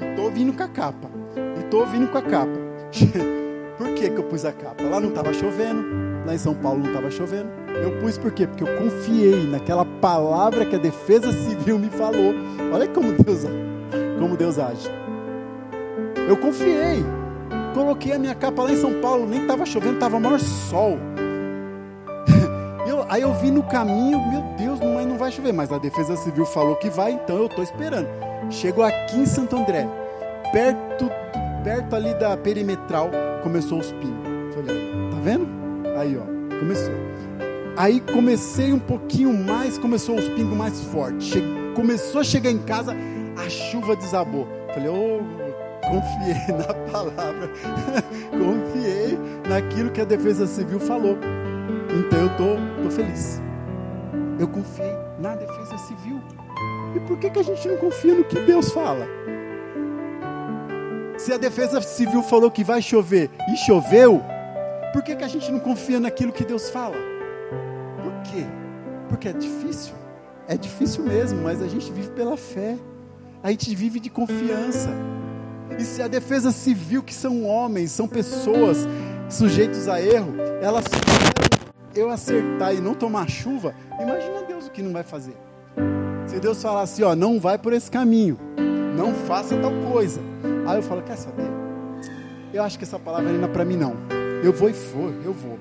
E 0.00 0.04
estou 0.10 0.30
vindo 0.30 0.52
com 0.52 0.62
a 0.62 0.68
capa. 0.68 1.10
E 1.56 1.60
estou 1.60 1.86
vindo 1.86 2.08
com 2.08 2.18
a 2.18 2.22
capa. 2.22 2.66
que, 3.96 4.10
que 4.10 4.18
eu 4.18 4.24
pus 4.24 4.44
a 4.44 4.52
capa? 4.52 4.84
Lá 4.84 5.00
não 5.00 5.08
estava 5.08 5.32
chovendo, 5.32 5.82
lá 6.24 6.34
em 6.34 6.38
São 6.38 6.54
Paulo 6.54 6.80
não 6.80 6.88
estava 6.88 7.10
chovendo. 7.10 7.48
Eu 7.82 7.98
pus 7.98 8.18
por 8.18 8.30
quê? 8.30 8.46
Porque 8.46 8.62
eu 8.62 8.76
confiei 8.76 9.46
naquela 9.46 9.84
palavra 9.84 10.66
que 10.66 10.76
a 10.76 10.78
Defesa 10.78 11.32
Civil 11.48 11.78
me 11.78 11.88
falou. 11.88 12.34
Olha 12.72 12.86
como 12.88 13.12
Deus, 13.12 13.40
como 14.18 14.36
Deus 14.36 14.58
age. 14.58 14.88
Eu 16.28 16.36
confiei. 16.36 17.04
Coloquei 17.74 18.12
a 18.12 18.18
minha 18.18 18.34
capa 18.34 18.62
lá 18.62 18.72
em 18.72 18.76
São 18.76 19.00
Paulo, 19.00 19.26
nem 19.26 19.42
estava 19.42 19.66
chovendo, 19.66 19.94
estava 19.94 20.20
maior 20.20 20.38
sol. 20.38 20.98
Aí 23.08 23.22
eu 23.22 23.32
vi 23.34 23.52
no 23.52 23.62
caminho, 23.62 24.18
meu 24.28 24.42
Deus, 24.58 24.80
mas 24.80 25.06
não 25.06 25.16
vai 25.16 25.30
chover. 25.30 25.52
Mas 25.52 25.70
a 25.70 25.78
Defesa 25.78 26.16
Civil 26.16 26.44
falou 26.44 26.74
que 26.76 26.90
vai, 26.90 27.12
então 27.12 27.36
eu 27.36 27.46
estou 27.46 27.62
esperando. 27.62 28.08
Chegou 28.50 28.84
aqui 28.84 29.18
em 29.18 29.26
Santo 29.26 29.56
André, 29.56 29.88
perto, 30.52 31.08
perto 31.66 31.96
ali 31.96 32.14
da 32.14 32.36
perimetral, 32.36 33.10
começou 33.42 33.80
os 33.80 33.90
pingos. 33.90 34.24
Tá 35.10 35.20
vendo? 35.20 35.48
Aí, 35.98 36.16
ó, 36.16 36.58
começou. 36.60 36.94
Aí 37.76 38.00
comecei 38.00 38.72
um 38.72 38.78
pouquinho 38.78 39.34
mais, 39.34 39.76
começou 39.76 40.14
os 40.14 40.28
pingos 40.28 40.56
mais 40.56 40.80
fortes. 40.84 41.26
Che 41.26 41.42
começou 41.74 42.20
a 42.20 42.24
chegar 42.24 42.52
em 42.52 42.58
casa, 42.58 42.94
a 43.36 43.50
chuva 43.50 43.96
desabou. 43.96 44.46
Falei, 44.72 44.88
ô, 44.88 45.18
oh, 45.18 45.90
confiei 45.90 46.36
na 46.56 46.72
palavra, 46.92 47.50
confiei 48.30 49.18
naquilo 49.48 49.90
que 49.90 50.00
a 50.00 50.04
Defesa 50.04 50.46
Civil 50.46 50.78
falou. 50.78 51.18
Então 51.98 52.20
eu 52.20 52.28
tô, 52.36 52.84
tô 52.84 52.90
feliz. 52.92 53.42
Eu 54.38 54.46
confiei 54.46 54.94
na 55.18 55.34
defesa 55.34 55.78
civil. 55.78 56.22
E 56.94 57.00
por 57.00 57.18
que, 57.18 57.30
que 57.30 57.38
a 57.38 57.42
gente 57.42 57.66
não 57.66 57.76
confia 57.78 58.14
no 58.14 58.24
que 58.24 58.38
Deus 58.40 58.70
fala? 58.70 59.06
Se 61.26 61.32
a 61.32 61.38
defesa 61.38 61.80
civil 61.80 62.22
falou 62.22 62.52
que 62.52 62.62
vai 62.62 62.80
chover 62.80 63.28
e 63.52 63.56
choveu, 63.56 64.22
por 64.92 65.02
que, 65.02 65.16
que 65.16 65.24
a 65.24 65.26
gente 65.26 65.50
não 65.50 65.58
confia 65.58 65.98
naquilo 65.98 66.32
que 66.32 66.44
Deus 66.44 66.70
fala? 66.70 66.94
Por 68.00 68.12
quê? 68.30 68.46
Porque 69.08 69.30
é 69.30 69.32
difícil. 69.32 69.92
É 70.46 70.56
difícil 70.56 71.02
mesmo, 71.02 71.42
mas 71.42 71.60
a 71.60 71.66
gente 71.66 71.90
vive 71.90 72.10
pela 72.10 72.36
fé. 72.36 72.78
A 73.42 73.50
gente 73.50 73.74
vive 73.74 73.98
de 73.98 74.08
confiança. 74.08 74.88
E 75.76 75.82
se 75.82 76.00
a 76.00 76.06
defesa 76.06 76.52
civil, 76.52 77.02
que 77.02 77.12
são 77.12 77.44
homens, 77.44 77.90
são 77.90 78.06
pessoas 78.06 78.86
sujeitos 79.28 79.88
a 79.88 80.00
erro, 80.00 80.32
elas 80.62 80.84
eu 81.92 82.08
acertar 82.08 82.72
e 82.72 82.80
não 82.80 82.94
tomar 82.94 83.28
chuva, 83.28 83.74
imagina 84.00 84.44
Deus 84.46 84.68
o 84.68 84.70
que 84.70 84.80
não 84.80 84.92
vai 84.92 85.02
fazer. 85.02 85.36
Se 86.28 86.38
Deus 86.38 86.62
falar 86.62 86.82
assim, 86.82 87.02
ó, 87.02 87.16
não 87.16 87.40
vai 87.40 87.58
por 87.58 87.72
esse 87.72 87.90
caminho, 87.90 88.38
não 88.96 89.12
faça 89.12 89.56
tal 89.56 89.72
coisa. 89.90 90.20
Aí 90.66 90.76
eu 90.76 90.82
falo, 90.82 91.02
quer 91.02 91.16
saber? 91.16 91.46
Eu 92.52 92.62
acho 92.62 92.78
que 92.78 92.84
essa 92.84 92.98
palavra 92.98 93.30
ainda 93.30 93.46
é 93.46 93.48
para 93.48 93.64
mim 93.64 93.76
não. 93.76 93.94
Eu 94.42 94.52
vou 94.52 94.68
e 94.68 94.72
for, 94.72 95.12
eu 95.24 95.32
vou. 95.32 95.58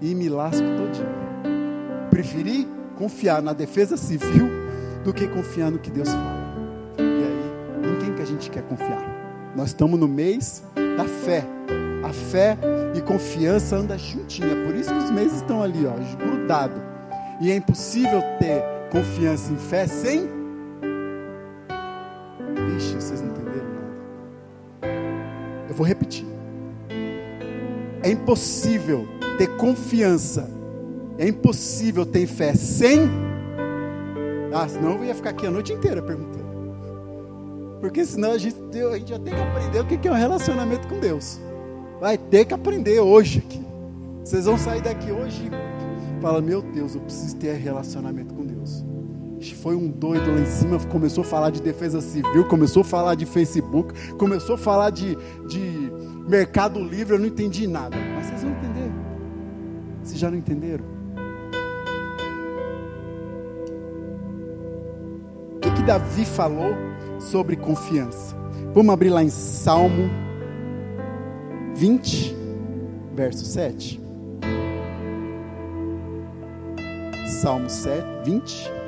E 0.00 0.14
me 0.14 0.28
lasco 0.28 0.62
todinho. 0.62 1.08
Preferi 2.10 2.66
confiar 2.96 3.42
na 3.42 3.52
defesa 3.52 3.96
civil 3.96 4.48
do 5.04 5.12
que 5.12 5.26
confiar 5.28 5.70
no 5.70 5.78
que 5.78 5.90
Deus 5.90 6.08
fala. 6.08 6.54
E 6.98 7.02
aí, 7.02 7.90
em 7.90 7.98
quem 7.98 8.14
que 8.14 8.22
a 8.22 8.26
gente 8.26 8.50
quer 8.50 8.62
confiar? 8.62 9.02
Nós 9.56 9.68
estamos 9.68 9.98
no 9.98 10.06
mês 10.06 10.62
da 10.96 11.04
fé. 11.04 11.44
A 12.04 12.12
fé 12.12 12.56
e 12.94 13.00
confiança 13.00 13.76
andam 13.76 13.98
juntinha. 13.98 14.54
Por 14.66 14.74
isso 14.74 14.92
que 14.92 14.98
os 14.98 15.10
meses 15.10 15.36
estão 15.38 15.62
ali, 15.62 15.86
ó, 15.86 15.92
grudado. 16.16 16.80
E 17.40 17.50
é 17.50 17.56
impossível 17.56 18.22
ter 18.38 18.62
confiança 18.90 19.52
em 19.52 19.56
fé 19.56 19.86
sem. 19.86 20.39
Vou 25.80 25.86
repetir. 25.86 26.26
É 28.02 28.10
impossível 28.10 29.06
ter 29.36 29.48
confiança. 29.56 30.48
É 31.18 31.28
impossível 31.28 32.06
ter 32.06 32.26
fé 32.26 32.54
sem. 32.54 33.10
Ah, 34.52 34.68
senão 34.68 34.92
eu 34.92 35.04
ia 35.04 35.14
ficar 35.14 35.30
aqui 35.30 35.46
a 35.46 35.50
noite 35.50 35.72
inteira 35.72 36.02
perguntando. 36.02 36.40
Porque 37.80 38.04
senão 38.04 38.32
a 38.32 38.38
gente, 38.38 38.56
a 38.56 38.98
gente 38.98 39.08
já 39.08 39.18
tem 39.18 39.34
que 39.34 39.40
aprender 39.40 39.80
o 39.80 39.86
que 39.86 40.08
é 40.08 40.10
um 40.10 40.14
relacionamento 40.14 40.86
com 40.88 40.98
Deus 40.98 41.40
vai 42.00 42.16
ter 42.16 42.46
que 42.46 42.54
aprender 42.54 42.98
hoje 42.98 43.40
aqui. 43.40 43.60
Vocês 44.24 44.46
vão 44.46 44.56
sair 44.56 44.80
daqui 44.80 45.12
hoje 45.12 45.48
e 45.48 46.20
fala, 46.22 46.40
meu 46.40 46.62
Deus, 46.62 46.94
eu 46.94 47.00
preciso 47.02 47.36
ter 47.36 47.52
relacionamento 47.56 48.34
com 48.34 48.44
Deus. 48.44 48.82
Foi 49.40 49.74
um 49.74 49.88
doido 49.88 50.30
lá 50.30 50.40
em 50.40 50.46
cima, 50.46 50.78
começou 50.86 51.22
a 51.22 51.24
falar 51.24 51.50
de 51.50 51.62
defesa 51.62 52.00
civil, 52.00 52.44
começou 52.46 52.82
a 52.82 52.84
falar 52.84 53.14
de 53.14 53.24
Facebook, 53.24 54.12
começou 54.12 54.54
a 54.54 54.58
falar 54.58 54.90
de, 54.90 55.16
de 55.48 55.90
Mercado 56.28 56.78
Livre, 56.78 57.14
eu 57.14 57.18
não 57.18 57.26
entendi 57.26 57.66
nada. 57.66 57.96
Mas 58.14 58.26
vocês 58.26 58.42
vão 58.42 58.52
entender. 58.52 58.92
Vocês 60.02 60.18
já 60.18 60.30
não 60.30 60.36
entenderam? 60.36 60.84
O 65.56 65.60
que, 65.60 65.70
que 65.70 65.82
Davi 65.82 66.24
falou 66.26 66.74
sobre 67.18 67.56
confiança? 67.56 68.36
Vamos 68.74 68.92
abrir 68.92 69.08
lá 69.08 69.22
em 69.22 69.30
Salmo 69.30 70.10
20, 71.74 72.36
verso 73.14 73.44
7. 73.46 74.00
Salmo 77.40 77.70
7, 77.70 78.04
20, 78.24 78.79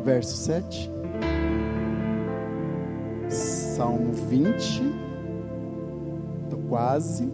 verso 0.00 0.36
7. 0.36 0.90
Salmo 3.28 4.12
20, 4.12 4.82
estou 6.44 6.58
quase. 6.68 7.30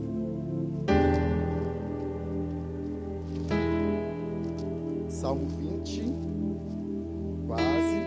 Salmo 5.08 5.46
20, 5.58 6.12
quase. 7.46 8.02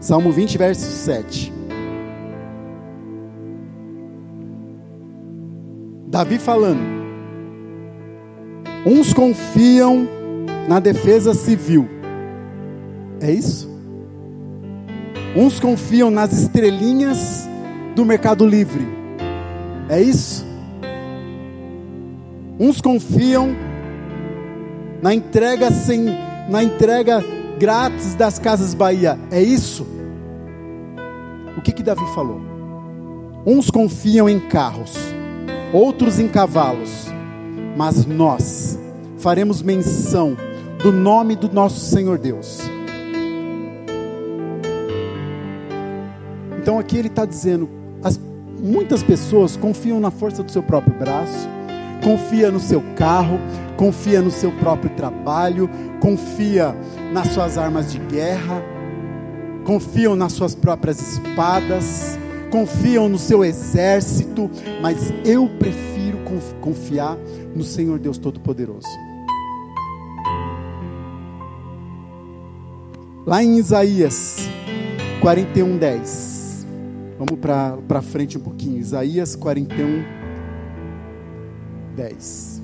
Salmo 0.00 0.32
20, 0.32 0.58
verso 0.58 0.82
7. 0.82 1.52
Davi 6.08 6.38
falando. 6.38 6.80
Uns 8.84 9.12
confiam 9.12 10.06
na 10.68 10.80
defesa 10.80 11.32
civil. 11.34 11.88
É 13.20 13.30
isso? 13.30 13.69
Uns 15.34 15.60
confiam 15.60 16.10
nas 16.10 16.32
estrelinhas 16.32 17.48
do 17.94 18.04
Mercado 18.04 18.46
Livre. 18.46 18.86
É 19.88 20.00
isso? 20.00 20.44
Uns 22.58 22.80
confiam 22.80 23.54
na 25.02 25.14
entrega 25.14 25.70
sem 25.70 26.06
na 26.48 26.62
entrega 26.64 27.24
grátis 27.58 28.14
das 28.14 28.38
Casas 28.38 28.74
Bahia. 28.74 29.18
É 29.30 29.40
isso? 29.40 29.86
O 31.56 31.60
que 31.60 31.72
que 31.72 31.82
Davi 31.82 32.04
falou? 32.14 32.40
Uns 33.46 33.70
confiam 33.70 34.28
em 34.28 34.40
carros, 34.40 34.94
outros 35.72 36.18
em 36.18 36.28
cavalos, 36.28 37.06
mas 37.76 38.04
nós 38.04 38.78
faremos 39.18 39.62
menção 39.62 40.36
do 40.82 40.90
nome 40.90 41.36
do 41.36 41.52
nosso 41.52 41.80
Senhor 41.80 42.18
Deus. 42.18 42.69
Aqui 46.90 46.98
ele 46.98 47.08
está 47.08 47.24
dizendo: 47.24 47.70
as, 48.02 48.20
muitas 48.60 49.02
pessoas 49.02 49.56
confiam 49.56 50.00
na 50.00 50.10
força 50.10 50.42
do 50.42 50.50
seu 50.50 50.62
próprio 50.62 50.98
braço, 50.98 51.48
confia 52.02 52.50
no 52.50 52.58
seu 52.58 52.82
carro, 52.96 53.38
confia 53.76 54.20
no 54.20 54.30
seu 54.30 54.50
próprio 54.52 54.90
trabalho, 54.90 55.70
confia 56.00 56.74
nas 57.12 57.28
suas 57.28 57.56
armas 57.56 57.92
de 57.92 57.98
guerra, 57.98 58.60
confiam 59.64 60.16
nas 60.16 60.32
suas 60.32 60.54
próprias 60.54 61.00
espadas, 61.00 62.18
confiam 62.50 63.08
no 63.08 63.18
seu 63.18 63.44
exército, 63.44 64.50
mas 64.82 65.12
eu 65.24 65.48
prefiro 65.58 66.18
confiar 66.60 67.16
no 67.54 67.62
Senhor 67.62 67.98
Deus 68.00 68.18
Todo-Poderoso. 68.18 68.88
Lá 73.26 73.44
em 73.44 73.58
Isaías 73.58 74.48
41, 75.20 75.76
10. 75.76 76.39
Vamos 77.20 77.38
para 77.38 78.00
frente 78.00 78.38
um 78.38 78.40
pouquinho. 78.40 78.78
Isaías 78.78 79.36
41, 79.36 80.02
10. 81.94 82.62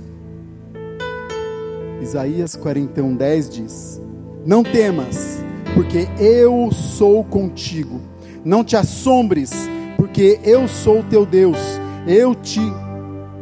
Isaías 2.00 2.56
41, 2.56 3.16
10 3.16 3.50
diz: 3.50 4.02
Não 4.46 4.62
temas, 4.62 5.44
porque 5.74 6.08
eu 6.18 6.72
sou 6.72 7.22
contigo. 7.22 8.00
Não 8.42 8.64
te 8.64 8.76
assombres, 8.76 9.52
porque 9.98 10.40
eu 10.42 10.66
sou 10.66 11.02
teu 11.02 11.26
Deus. 11.26 11.58
Eu 12.06 12.34
te 12.34 12.62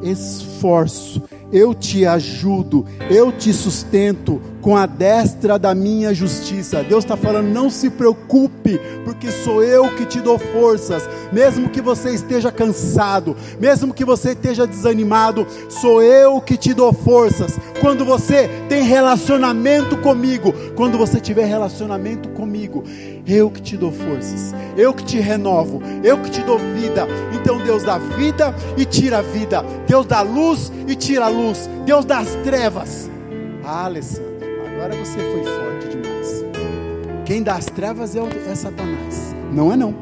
esforço, 0.03 1.22
eu 1.53 1.72
te 1.72 2.05
ajudo, 2.05 2.87
eu 3.09 3.31
te 3.31 3.53
sustento 3.53 4.42
com 4.64 4.79
a 4.79 4.87
destra 4.87 5.59
da 5.59 5.74
minha 5.74 6.14
justiça. 6.14 6.83
Deus 6.83 7.05
está 7.05 7.18
falando, 7.18 7.53
não 7.53 7.68
se 7.68 7.90
preocupe, 7.90 8.81
porque 9.05 9.31
sou 9.31 9.62
eu 9.62 9.94
que 9.94 10.07
te 10.07 10.22
dou 10.22 10.38
forças, 10.38 11.07
mesmo 11.31 11.68
que 11.68 11.83
você 11.83 12.14
esteja 12.14 12.50
cansado, 12.50 13.37
mesmo 13.61 13.92
que 13.92 14.07
você 14.07 14.31
esteja 14.31 14.66
desanimado, 14.66 15.46
sou 15.68 16.03
eu 16.03 16.40
que 16.40 16.57
te 16.57 16.72
dou 16.72 16.94
forças. 16.94 17.61
Quando 17.83 18.07
você 18.07 18.48
tem 18.66 18.83
relacionamento 18.83 19.98
comigo, 19.98 20.55
quando 20.74 20.96
você 20.96 21.20
tiver 21.20 21.44
relacionamento 21.44 22.31
comigo, 22.31 22.85
eu 23.27 23.50
que 23.50 23.61
te 23.61 23.77
dou 23.77 23.92
forças, 23.92 24.55
eu 24.79 24.94
que 24.94 25.05
te 25.05 25.20
renovo, 25.20 25.83
eu 26.03 26.16
que 26.22 26.31
te 26.31 26.40
dou 26.40 26.59
vida. 26.59 27.07
Então 27.35 27.59
Deus 27.59 27.83
dá 27.83 27.98
vida 27.98 28.55
e 28.79 28.87
tira 28.87 29.20
vida, 29.20 29.62
Deus 29.87 30.07
dá 30.07 30.22
luz 30.22 30.72
e 30.88 30.94
tira 30.96 31.29
luz, 31.29 31.68
Deus 31.85 32.07
dá 32.07 32.20
as 32.20 32.35
trevas. 32.37 33.11
Ah, 33.62 33.85
Alessandro 33.85 34.34
agora 34.85 35.03
você 35.03 35.18
foi 35.18 35.44
forte 35.44 35.88
demais. 35.88 36.44
Quem 37.25 37.42
dá 37.42 37.55
as 37.55 37.66
trevas 37.66 38.14
é, 38.14 38.20
é 38.20 38.55
Satanás. 38.55 39.35
Não 39.51 39.73
é 39.73 39.77
não. 39.77 39.94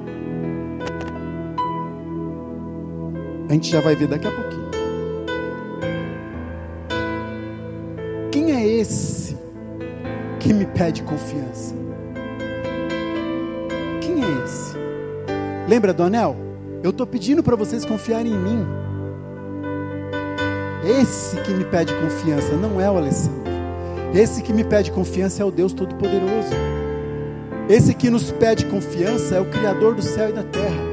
A 3.48 3.52
gente 3.52 3.70
já 3.70 3.80
vai 3.80 3.94
ver 3.94 4.08
daqui 4.08 4.26
a 4.26 4.30
pouquinho. 4.30 4.70
Quem 8.32 8.50
é 8.50 8.66
esse 8.66 9.36
que 10.40 10.52
me 10.52 10.66
pede 10.66 11.02
confiança? 11.04 11.76
Quem 14.00 14.24
é 14.24 14.44
esse? 14.44 14.76
Lembra 15.68 15.92
do 15.92 16.02
anel? 16.02 16.34
Eu 16.82 16.90
estou 16.90 17.06
pedindo 17.06 17.42
para 17.42 17.54
vocês 17.54 17.84
confiarem 17.84 18.32
em 18.32 18.38
mim. 18.38 18.66
Esse 20.84 21.36
que 21.42 21.52
me 21.52 21.64
pede 21.64 21.94
confiança 21.94 22.56
não 22.56 22.80
é 22.80 22.90
o 22.90 22.96
Alessandro. 22.96 23.41
Esse 24.14 24.42
que 24.42 24.52
me 24.52 24.62
pede 24.62 24.90
confiança 24.90 25.42
é 25.42 25.44
o 25.44 25.50
Deus 25.50 25.72
Todo-Poderoso. 25.72 26.52
Esse 27.68 27.94
que 27.94 28.10
nos 28.10 28.30
pede 28.30 28.66
confiança 28.66 29.36
é 29.36 29.40
o 29.40 29.46
Criador 29.46 29.94
do 29.94 30.02
céu 30.02 30.28
e 30.28 30.32
da 30.32 30.42
terra. 30.42 30.92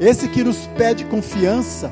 Esse 0.00 0.28
que 0.28 0.44
nos 0.44 0.66
pede 0.76 1.04
confiança 1.04 1.90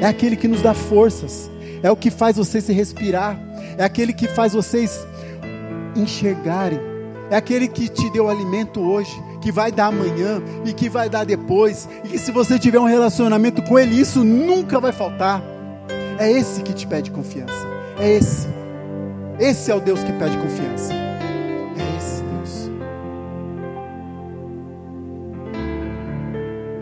é 0.00 0.06
aquele 0.06 0.36
que 0.36 0.48
nos 0.48 0.62
dá 0.62 0.74
forças, 0.74 1.50
é 1.82 1.90
o 1.90 1.96
que 1.96 2.10
faz 2.10 2.36
vocês 2.36 2.64
se 2.64 2.72
respirar, 2.72 3.38
é 3.76 3.84
aquele 3.84 4.12
que 4.12 4.26
faz 4.26 4.52
vocês 4.52 5.06
enxergarem, 5.94 6.80
é 7.30 7.36
aquele 7.36 7.68
que 7.68 7.88
te 7.88 8.10
deu 8.10 8.28
alimento 8.28 8.80
hoje, 8.80 9.12
que 9.40 9.52
vai 9.52 9.70
dar 9.70 9.86
amanhã 9.86 10.42
e 10.64 10.72
que 10.72 10.88
vai 10.88 11.08
dar 11.08 11.24
depois, 11.24 11.88
e 12.04 12.08
que 12.08 12.18
se 12.18 12.32
você 12.32 12.58
tiver 12.58 12.80
um 12.80 12.84
relacionamento 12.84 13.62
com 13.62 13.78
Ele, 13.78 14.00
isso 14.00 14.24
nunca 14.24 14.80
vai 14.80 14.92
faltar. 14.92 15.42
É 16.18 16.30
esse 16.30 16.62
que 16.62 16.72
te 16.72 16.86
pede 16.86 17.10
confiança, 17.10 17.66
é 17.98 18.10
esse. 18.10 18.48
Esse 19.40 19.70
é 19.70 19.74
o 19.74 19.80
Deus 19.80 20.04
que 20.04 20.12
pede 20.12 20.36
confiança. 20.36 20.92
É 20.92 21.96
esse 21.96 22.22
Deus. 22.22 22.70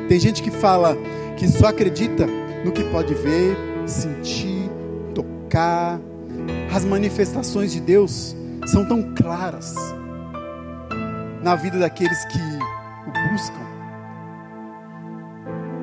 Tem 0.09 0.19
gente 0.19 0.43
que 0.43 0.51
fala 0.51 0.97
que 1.37 1.47
só 1.47 1.69
acredita 1.69 2.27
no 2.65 2.73
que 2.73 2.83
pode 2.91 3.15
ver, 3.15 3.57
sentir, 3.87 4.69
tocar. 5.15 6.01
As 6.75 6.85
manifestações 6.85 7.73
de 7.73 7.81
Deus 7.81 8.37
são 8.67 8.85
tão 8.85 9.15
claras 9.15 9.77
na 11.41 11.55
vida 11.55 11.79
daqueles 11.79 12.25
que 12.25 12.39
o 12.39 13.31
buscam, 13.33 13.55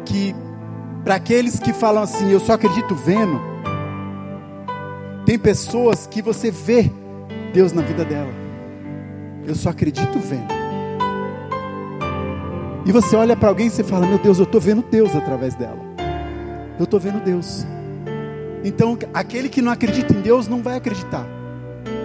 que 0.04 0.36
para 1.06 1.16
aqueles 1.16 1.58
que 1.58 1.72
falam 1.72 2.04
assim, 2.04 2.30
eu 2.32 2.40
só 2.40 2.54
acredito 2.54 2.94
vendo, 2.94 3.55
tem 5.26 5.40
pessoas 5.40 6.06
que 6.06 6.22
você 6.22 6.52
vê 6.52 6.90
Deus 7.54 7.74
na 7.74 7.82
vida 7.82 8.06
dela. 8.06 8.32
Eu 9.48 9.56
só 9.56 9.70
acredito 9.70 10.20
vendo. 10.20 10.54
E 12.86 12.92
você 12.92 13.16
olha 13.16 13.36
para 13.36 13.50
alguém 13.50 13.68
e 13.68 13.70
você 13.70 13.84
fala: 13.84 14.06
Meu 14.06 14.20
Deus, 14.20 14.38
eu 14.38 14.44
estou 14.44 14.62
vendo 14.62 14.84
Deus 14.90 15.16
através 15.16 15.56
dela. 15.56 15.80
Eu 16.78 16.84
estou 16.84 17.00
vendo 17.00 17.24
Deus. 17.24 17.66
Então, 18.64 18.98
aquele 19.14 19.50
que 19.50 19.62
não 19.62 19.72
acredita 19.72 20.14
em 20.14 20.22
Deus 20.22 20.48
não 20.48 20.62
vai 20.62 20.78
acreditar. 20.78 21.26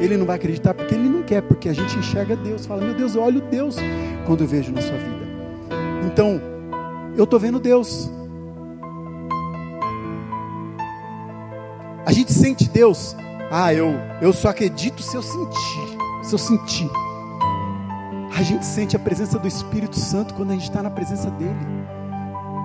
Ele 0.01 0.17
não 0.17 0.25
vai 0.25 0.37
acreditar 0.37 0.73
porque 0.73 0.95
ele 0.95 1.09
não 1.09 1.23
quer, 1.23 1.43
porque 1.43 1.69
a 1.69 1.73
gente 1.73 1.99
enxerga 1.99 2.35
Deus. 2.37 2.65
Fala: 2.65 2.83
Meu 2.83 2.95
Deus, 2.95 3.15
eu 3.15 3.23
olho 3.23 3.43
Deus 3.43 3.77
quando 4.27 4.43
eu 4.43 4.47
vejo 4.47 4.73
na 4.73 4.81
sua 4.81 4.97
vida. 4.97 5.21
Então, 6.07 6.41
eu 7.17 7.25
estou 7.25 7.39
vendo 7.39 7.61
Deus. 7.61 8.11
A 12.11 12.13
gente 12.13 12.33
sente 12.33 12.69
Deus. 12.69 13.15
Ah, 13.53 13.73
eu, 13.73 13.95
eu 14.21 14.33
só 14.33 14.49
acredito 14.49 15.01
se 15.01 15.15
eu 15.15 15.23
sentir. 15.23 15.97
Se 16.25 16.35
eu 16.35 16.39
sentir. 16.39 16.91
A 18.37 18.43
gente 18.43 18.67
sente 18.67 18.97
a 18.97 18.99
presença 18.99 19.39
do 19.39 19.47
Espírito 19.47 19.97
Santo 19.97 20.35
quando 20.35 20.51
a 20.51 20.55
gente 20.55 20.65
está 20.65 20.83
na 20.83 20.91
presença 20.91 21.31
dEle. 21.31 21.55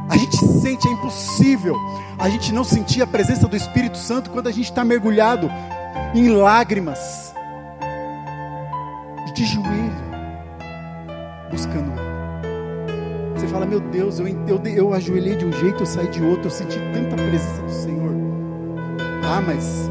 A 0.09 0.17
gente 0.17 0.35
sente, 0.35 0.87
é 0.87 0.91
impossível 0.91 1.75
a 2.17 2.27
gente 2.27 2.51
não 2.51 2.63
sentir 2.63 3.03
a 3.03 3.07
presença 3.07 3.47
do 3.47 3.55
Espírito 3.55 3.99
Santo 3.99 4.31
quando 4.31 4.47
a 4.47 4.51
gente 4.51 4.65
está 4.65 4.83
mergulhado 4.83 5.47
em 6.15 6.27
lágrimas, 6.29 7.31
de 9.35 9.45
joelho, 9.45 9.93
buscando 11.51 11.91
Você 13.35 13.47
fala, 13.47 13.67
meu 13.67 13.79
Deus, 13.79 14.17
eu, 14.17 14.27
eu, 14.27 14.63
eu 14.65 14.93
ajoelhei 14.93 15.35
de 15.35 15.45
um 15.45 15.51
jeito, 15.51 15.83
eu 15.83 15.85
saí 15.85 16.07
de 16.07 16.23
outro, 16.23 16.47
eu 16.47 16.51
senti 16.51 16.79
tanta 16.93 17.15
presença 17.15 17.61
do 17.61 17.71
Senhor. 17.71 17.94
Ah, 19.27 19.41
mas 19.41 19.89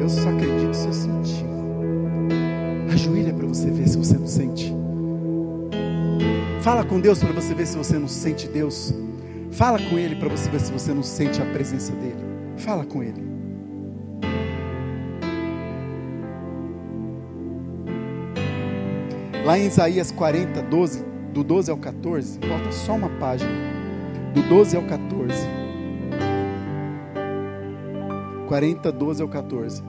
eu 0.00 0.08
só 0.08 0.30
acredito 0.30 0.74
se 0.74 0.86
eu 0.86 0.92
sentir. 0.92 1.44
Ajoelha 2.90 3.34
para 3.34 3.46
você 3.46 3.70
ver 3.70 3.86
se 3.86 3.98
você 3.98 4.16
não 4.16 4.26
sente. 4.26 4.74
Fala 6.62 6.82
com 6.82 6.98
Deus 6.98 7.18
para 7.18 7.32
você 7.32 7.54
ver 7.54 7.66
se 7.66 7.76
você 7.76 7.98
não 7.98 8.08
sente 8.08 8.48
Deus. 8.48 8.94
Fala 9.52 9.78
com 9.78 9.98
Ele 9.98 10.16
para 10.16 10.28
você 10.30 10.48
ver 10.48 10.60
se 10.60 10.72
você 10.72 10.92
não 10.94 11.02
sente 11.02 11.40
a 11.40 11.44
presença 11.44 11.92
dEle. 11.92 12.16
Fala 12.56 12.84
com 12.84 13.02
Ele. 13.02 13.26
Lá 19.44 19.58
em 19.58 19.66
Isaías 19.66 20.10
40, 20.10 20.62
12, 20.62 21.04
do 21.32 21.44
12 21.44 21.70
ao 21.70 21.76
14, 21.76 22.40
falta 22.40 22.72
só 22.72 22.94
uma 22.94 23.10
página. 23.10 23.50
Do 24.34 24.42
12 24.42 24.76
ao 24.76 24.82
14. 24.82 25.65
40, 28.46 28.90
12 28.90 29.22
ao 29.22 29.28
14. 29.28 29.82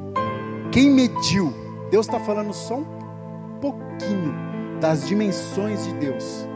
Quem 0.71 0.89
mediu? 0.89 1.53
Deus 1.89 2.05
está 2.05 2.19
falando 2.19 2.53
só 2.53 2.77
um 2.77 3.59
pouquinho 3.61 4.33
das 4.81 5.07
dimensões 5.07 5.85
de 5.85 5.93
Deus. 5.93 6.47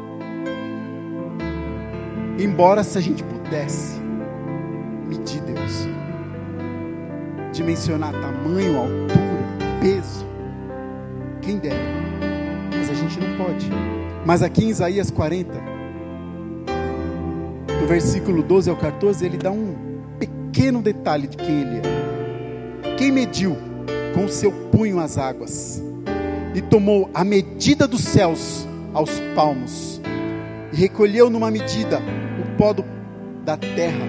Embora 2.38 2.84
se 2.84 2.98
a 2.98 3.02
gente 3.02 3.24
pudesse 3.24 4.00
medir 5.08 5.42
Deus, 5.42 5.88
dimensionar 7.52 8.12
tamanho, 8.14 8.78
altura, 8.78 9.80
peso, 9.80 10.26
quem 11.42 11.58
dera, 11.58 11.78
mas 12.78 12.90
a 12.90 12.94
gente 12.94 13.20
não 13.20 13.38
pode. 13.38 13.70
Mas 14.26 14.42
aqui 14.42 14.66
em 14.66 14.70
Isaías 14.70 15.10
40, 15.12 15.52
do 17.80 17.88
versículo 17.88 18.44
12 18.44 18.70
ao 18.70 18.76
14, 18.76 19.26
ele 19.26 19.38
dá 19.38 19.52
um 19.52 19.91
pequeno 20.52 20.82
detalhe 20.82 21.28
de 21.28 21.38
quem 21.38 21.62
ele 21.62 21.78
é. 21.78 22.96
Quem 22.98 23.10
mediu 23.10 23.58
com 24.14 24.26
o 24.26 24.30
seu 24.30 24.52
punho 24.70 25.00
as 25.00 25.18
águas 25.18 25.82
e 26.54 26.62
tomou 26.62 27.10
a 27.14 27.24
medida 27.24 27.88
dos 27.88 28.02
céus 28.02 28.68
aos 28.94 29.10
palmos 29.34 30.02
e 30.74 30.76
recolheu 30.76 31.30
numa 31.30 31.50
medida 31.50 32.02
o 32.38 32.58
pó 32.58 32.74
do, 32.74 32.84
da 33.46 33.56
terra 33.56 34.06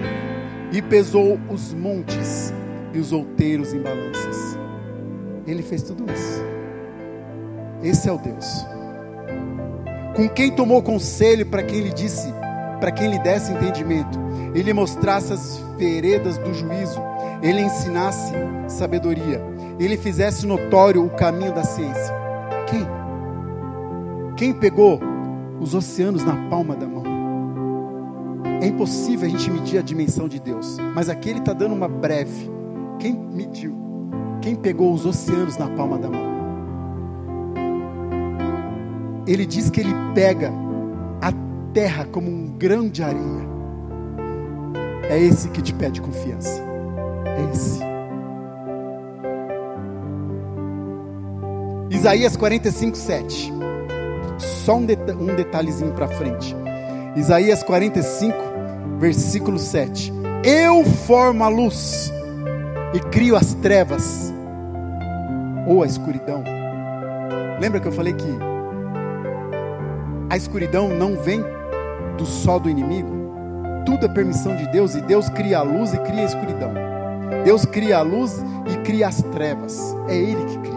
e 0.73 0.81
pesou 0.81 1.39
os 1.49 1.73
montes 1.73 2.53
e 2.93 2.99
os 2.99 3.13
outeiros 3.13 3.73
em 3.73 3.81
balanças. 3.81 4.57
Ele 5.47 5.63
fez 5.63 5.81
tudo 5.83 6.05
isso. 6.11 6.43
Esse 7.81 8.09
é 8.09 8.11
o 8.11 8.17
Deus. 8.17 8.65
Com 10.13 10.27
quem 10.27 10.51
tomou 10.51 10.83
conselho 10.83 11.45
para 11.45 11.63
quem 11.63 11.79
lhe 11.79 11.93
disse, 11.93 12.33
para 12.81 12.91
quem 12.91 13.09
lhe 13.09 13.19
desse 13.19 13.51
entendimento, 13.51 14.22
ele 14.53 14.73
mostrasse 14.73 15.33
as 15.33 15.57
veredas 15.77 16.37
do 16.37 16.53
juízo, 16.53 16.99
ele 17.41 17.61
ensinasse 17.61 18.33
sabedoria, 18.67 19.41
ele 19.79 19.97
fizesse 19.97 20.45
notório 20.45 21.05
o 21.05 21.09
caminho 21.09 21.53
da 21.53 21.63
ciência. 21.63 22.13
Quem? 22.67 22.87
Quem 24.35 24.53
pegou 24.53 24.99
os 25.59 25.73
oceanos 25.73 26.23
na 26.23 26.49
palma 26.49 26.75
da 26.75 26.87
mão? 26.87 27.03
É 28.61 28.67
impossível 28.67 29.27
a 29.27 29.29
gente 29.29 29.51
medir 29.51 29.77
a 29.77 29.81
dimensão 29.81 30.27
de 30.27 30.39
Deus, 30.39 30.77
mas 30.95 31.09
aqui 31.09 31.29
ele 31.29 31.39
está 31.39 31.53
dando 31.53 31.73
uma 31.73 31.87
breve. 31.87 32.49
Quem 32.99 33.13
mediu? 33.13 33.75
Quem 34.41 34.55
pegou 34.55 34.93
os 34.93 35.05
oceanos 35.05 35.57
na 35.57 35.67
palma 35.69 35.97
da 35.97 36.09
mão? 36.09 36.33
Ele 39.25 39.45
diz 39.45 39.69
que 39.69 39.79
ele 39.79 39.93
pega 40.13 40.51
a 41.21 41.31
terra 41.73 42.05
como 42.05 42.29
um 42.29 42.57
grão 42.57 42.89
de 42.89 43.01
areia. 43.01 43.52
É 45.09 45.19
esse 45.19 45.49
que 45.49 45.61
te 45.61 45.73
pede 45.73 46.01
confiança. 46.01 46.61
É 47.25 47.51
esse. 47.51 47.79
Isaías 51.89 52.35
45, 52.35 52.97
7. 52.97 53.53
Só 54.37 54.77
um, 54.77 54.85
deta 54.85 55.15
um 55.15 55.35
detalhezinho 55.35 55.93
para 55.93 56.07
frente. 56.07 56.55
Isaías 57.15 57.63
45, 57.63 58.35
versículo 58.97 59.59
7. 59.59 60.11
Eu 60.43 60.83
formo 60.83 61.43
a 61.43 61.47
luz 61.47 62.11
e 62.93 62.99
crio 62.99 63.35
as 63.35 63.53
trevas 63.55 64.33
ou 65.67 65.83
a 65.83 65.85
escuridão. 65.85 66.43
Lembra 67.59 67.79
que 67.79 67.87
eu 67.87 67.91
falei 67.91 68.13
que 68.13 68.27
a 70.29 70.35
escuridão 70.35 70.89
não 70.89 71.15
vem 71.15 71.41
do 72.17 72.25
sol 72.25 72.59
do 72.59 72.69
inimigo? 72.69 73.22
Tudo 73.85 74.05
é 74.05 74.09
permissão 74.09 74.55
de 74.55 74.67
Deus 74.67 74.95
e 74.95 75.01
Deus 75.01 75.29
cria 75.29 75.59
a 75.59 75.61
luz 75.61 75.93
e 75.93 75.97
cria 75.99 76.21
a 76.21 76.25
escuridão. 76.25 76.73
Deus 77.43 77.65
cria 77.65 77.97
a 77.97 78.01
luz 78.01 78.43
e 78.71 78.77
cria 78.77 79.07
as 79.07 79.21
trevas. 79.21 79.95
É 80.07 80.15
Ele 80.15 80.45
que 80.45 80.57
cria. 80.59 80.73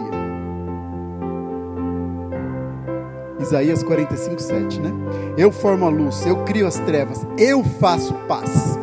Isaías 3.39 3.81
45, 3.81 4.41
7, 4.41 4.81
né? 4.81 4.91
Eu 5.37 5.51
formo 5.51 5.85
a 5.85 5.89
luz, 5.89 6.25
eu 6.25 6.43
crio 6.43 6.67
as 6.67 6.77
trevas, 6.79 7.25
eu 7.37 7.63
faço 7.63 8.13
paz 8.27 8.77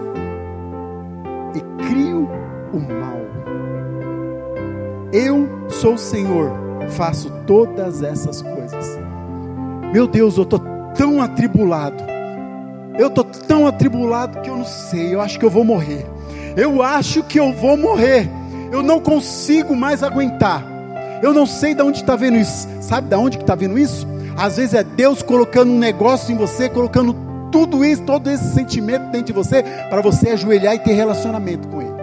e 1.55 1.61
crio 1.87 2.29
o 2.73 2.79
mal. 2.79 3.21
Eu 5.13 5.49
sou 5.69 5.95
o 5.95 5.99
Senhor, 5.99 6.51
faço 6.91 7.31
todas 7.47 8.03
essas 8.03 8.41
coisas. 8.41 8.99
Meu 9.93 10.07
Deus, 10.07 10.39
eu 10.39 10.45
estou 10.45 10.61
tão 10.97 11.21
atribulado. 11.21 12.14
Eu 12.99 13.09
estou 13.09 13.25
tão 13.25 13.67
atribulado 13.67 14.41
que 14.41 14.49
eu 14.49 14.57
não 14.57 14.65
sei. 14.65 15.15
Eu 15.15 15.21
acho 15.21 15.39
que 15.39 15.45
eu 15.45 15.51
vou 15.51 15.65
morrer. 15.65 16.07
Eu 16.57 16.83
acho 16.83 17.23
que 17.23 17.39
eu 17.39 17.53
vou 17.53 17.77
morrer. 17.77 18.29
Eu 18.71 18.83
não 18.83 19.01
consigo 19.01 19.75
mais 19.75 20.03
aguentar. 20.03 20.65
Eu 21.23 21.33
não 21.33 21.47
sei 21.47 21.75
de 21.75 21.83
onde 21.83 22.01
está 22.01 22.17
vendo 22.17 22.37
isso. 22.37 22.69
Sabe 22.81 23.09
de 23.09 23.17
onde 23.17 23.37
que 23.37 23.43
está 23.43 23.55
vendo 23.55 23.79
isso? 23.79 24.07
Às 24.37 24.57
vezes 24.57 24.75
é 24.75 24.85
Deus 24.85 25.23
colocando 25.23 25.71
um 25.71 25.79
negócio 25.79 26.33
em 26.33 26.37
você, 26.37 26.69
colocando 26.69 27.15
tudo 27.51 27.85
isso, 27.85 28.03
todo 28.03 28.29
esse 28.29 28.53
sentimento 28.53 29.11
dentro 29.11 29.27
de 29.27 29.33
você, 29.33 29.63
para 29.89 30.01
você 30.01 30.31
ajoelhar 30.31 30.75
e 30.75 30.79
ter 30.81 30.93
relacionamento 30.93 31.69
com 31.69 31.83
Ele. 31.83 31.95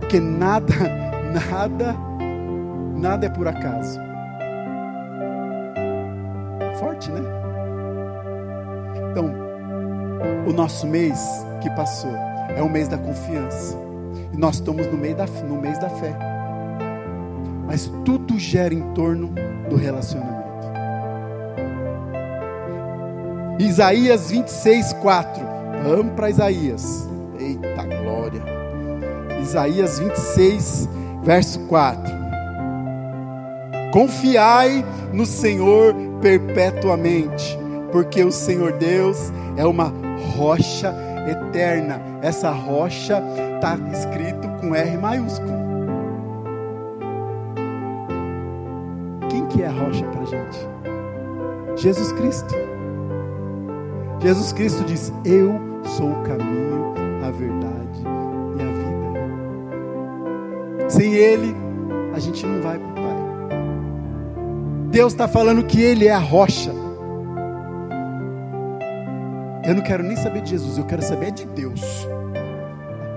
Porque 0.00 0.20
nada, 0.20 0.74
nada, 1.50 1.96
nada 2.96 3.26
é 3.26 3.28
por 3.30 3.48
acaso. 3.48 3.98
Forte, 6.78 7.10
né? 7.10 7.39
Então, 9.10 9.32
o 10.46 10.52
nosso 10.52 10.86
mês 10.86 11.18
que 11.60 11.70
passou 11.70 12.14
é 12.56 12.62
o 12.62 12.68
mês 12.68 12.88
da 12.88 12.98
confiança. 12.98 13.76
E 14.32 14.36
nós 14.36 14.56
estamos 14.56 14.86
no, 14.86 14.96
meio 14.96 15.16
da, 15.16 15.26
no 15.26 15.60
mês 15.60 15.78
da 15.78 15.88
fé. 15.88 16.16
Mas 17.66 17.90
tudo 18.04 18.38
gera 18.38 18.74
em 18.74 18.82
torno 18.94 19.32
do 19.68 19.76
relacionamento. 19.76 20.40
Isaías 23.58 24.30
26, 24.30 24.94
4. 24.94 25.42
Vamos 25.84 26.14
para 26.14 26.30
Isaías. 26.30 27.08
Eita 27.38 27.84
glória. 27.84 28.42
Isaías 29.40 29.98
26, 29.98 30.88
verso 31.22 31.60
4. 31.60 32.20
Confiai 33.92 34.84
no 35.12 35.26
Senhor 35.26 35.94
perpetuamente, 36.20 37.58
porque 37.90 38.24
o 38.24 38.32
Senhor 38.32 38.72
Deus 38.72 39.32
é 39.56 39.64
uma 39.64 39.92
rocha 40.36 40.92
eterna. 41.28 42.00
Essa 42.22 42.50
rocha 42.50 43.22
está 43.56 43.76
escrito 43.92 44.48
com 44.60 44.74
R 44.74 44.96
maiúsculo. 44.96 45.60
Quem 49.28 49.44
que 49.46 49.62
é 49.62 49.66
a 49.66 49.72
rocha 49.72 50.04
para 50.06 50.22
a 50.22 50.26
gente? 50.26 50.58
Jesus 51.76 52.10
Cristo. 52.12 52.54
Jesus 54.20 54.52
Cristo 54.52 54.84
diz: 54.84 55.12
Eu 55.24 55.60
sou 55.84 56.10
o 56.10 56.22
caminho, 56.22 56.94
a 57.24 57.30
verdade 57.30 58.02
e 58.58 58.62
a 58.62 58.66
vida. 58.66 58.90
Sem 60.90 61.14
Ele, 61.14 61.54
a 62.14 62.18
gente 62.18 62.44
não 62.44 62.60
vai 62.60 62.78
para 62.78 62.88
o 62.88 62.94
Pai. 62.94 63.00
Deus 64.90 65.12
está 65.12 65.28
falando 65.28 65.64
que 65.64 65.80
Ele 65.80 66.06
é 66.06 66.12
a 66.12 66.18
rocha. 66.18 66.72
Eu 69.70 69.76
não 69.76 69.84
quero 69.84 70.02
nem 70.02 70.16
saber 70.16 70.42
de 70.42 70.50
Jesus, 70.50 70.78
eu 70.78 70.84
quero 70.84 71.00
saber 71.00 71.30
de 71.30 71.46
Deus. 71.46 71.80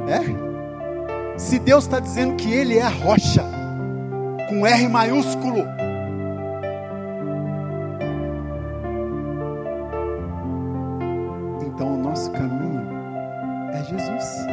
É? 0.07 1.39
Se 1.39 1.57
Deus 1.57 1.85
está 1.85 1.99
dizendo 1.99 2.35
que 2.35 2.53
Ele 2.53 2.77
é 2.77 2.83
a 2.83 2.89
rocha, 2.89 3.43
com 4.47 4.63
R 4.63 4.87
maiúsculo, 4.87 5.65
então 11.65 11.95
o 11.95 11.97
nosso 11.97 12.29
caminho 12.33 12.87
é 13.73 13.83
Jesus. 13.85 14.45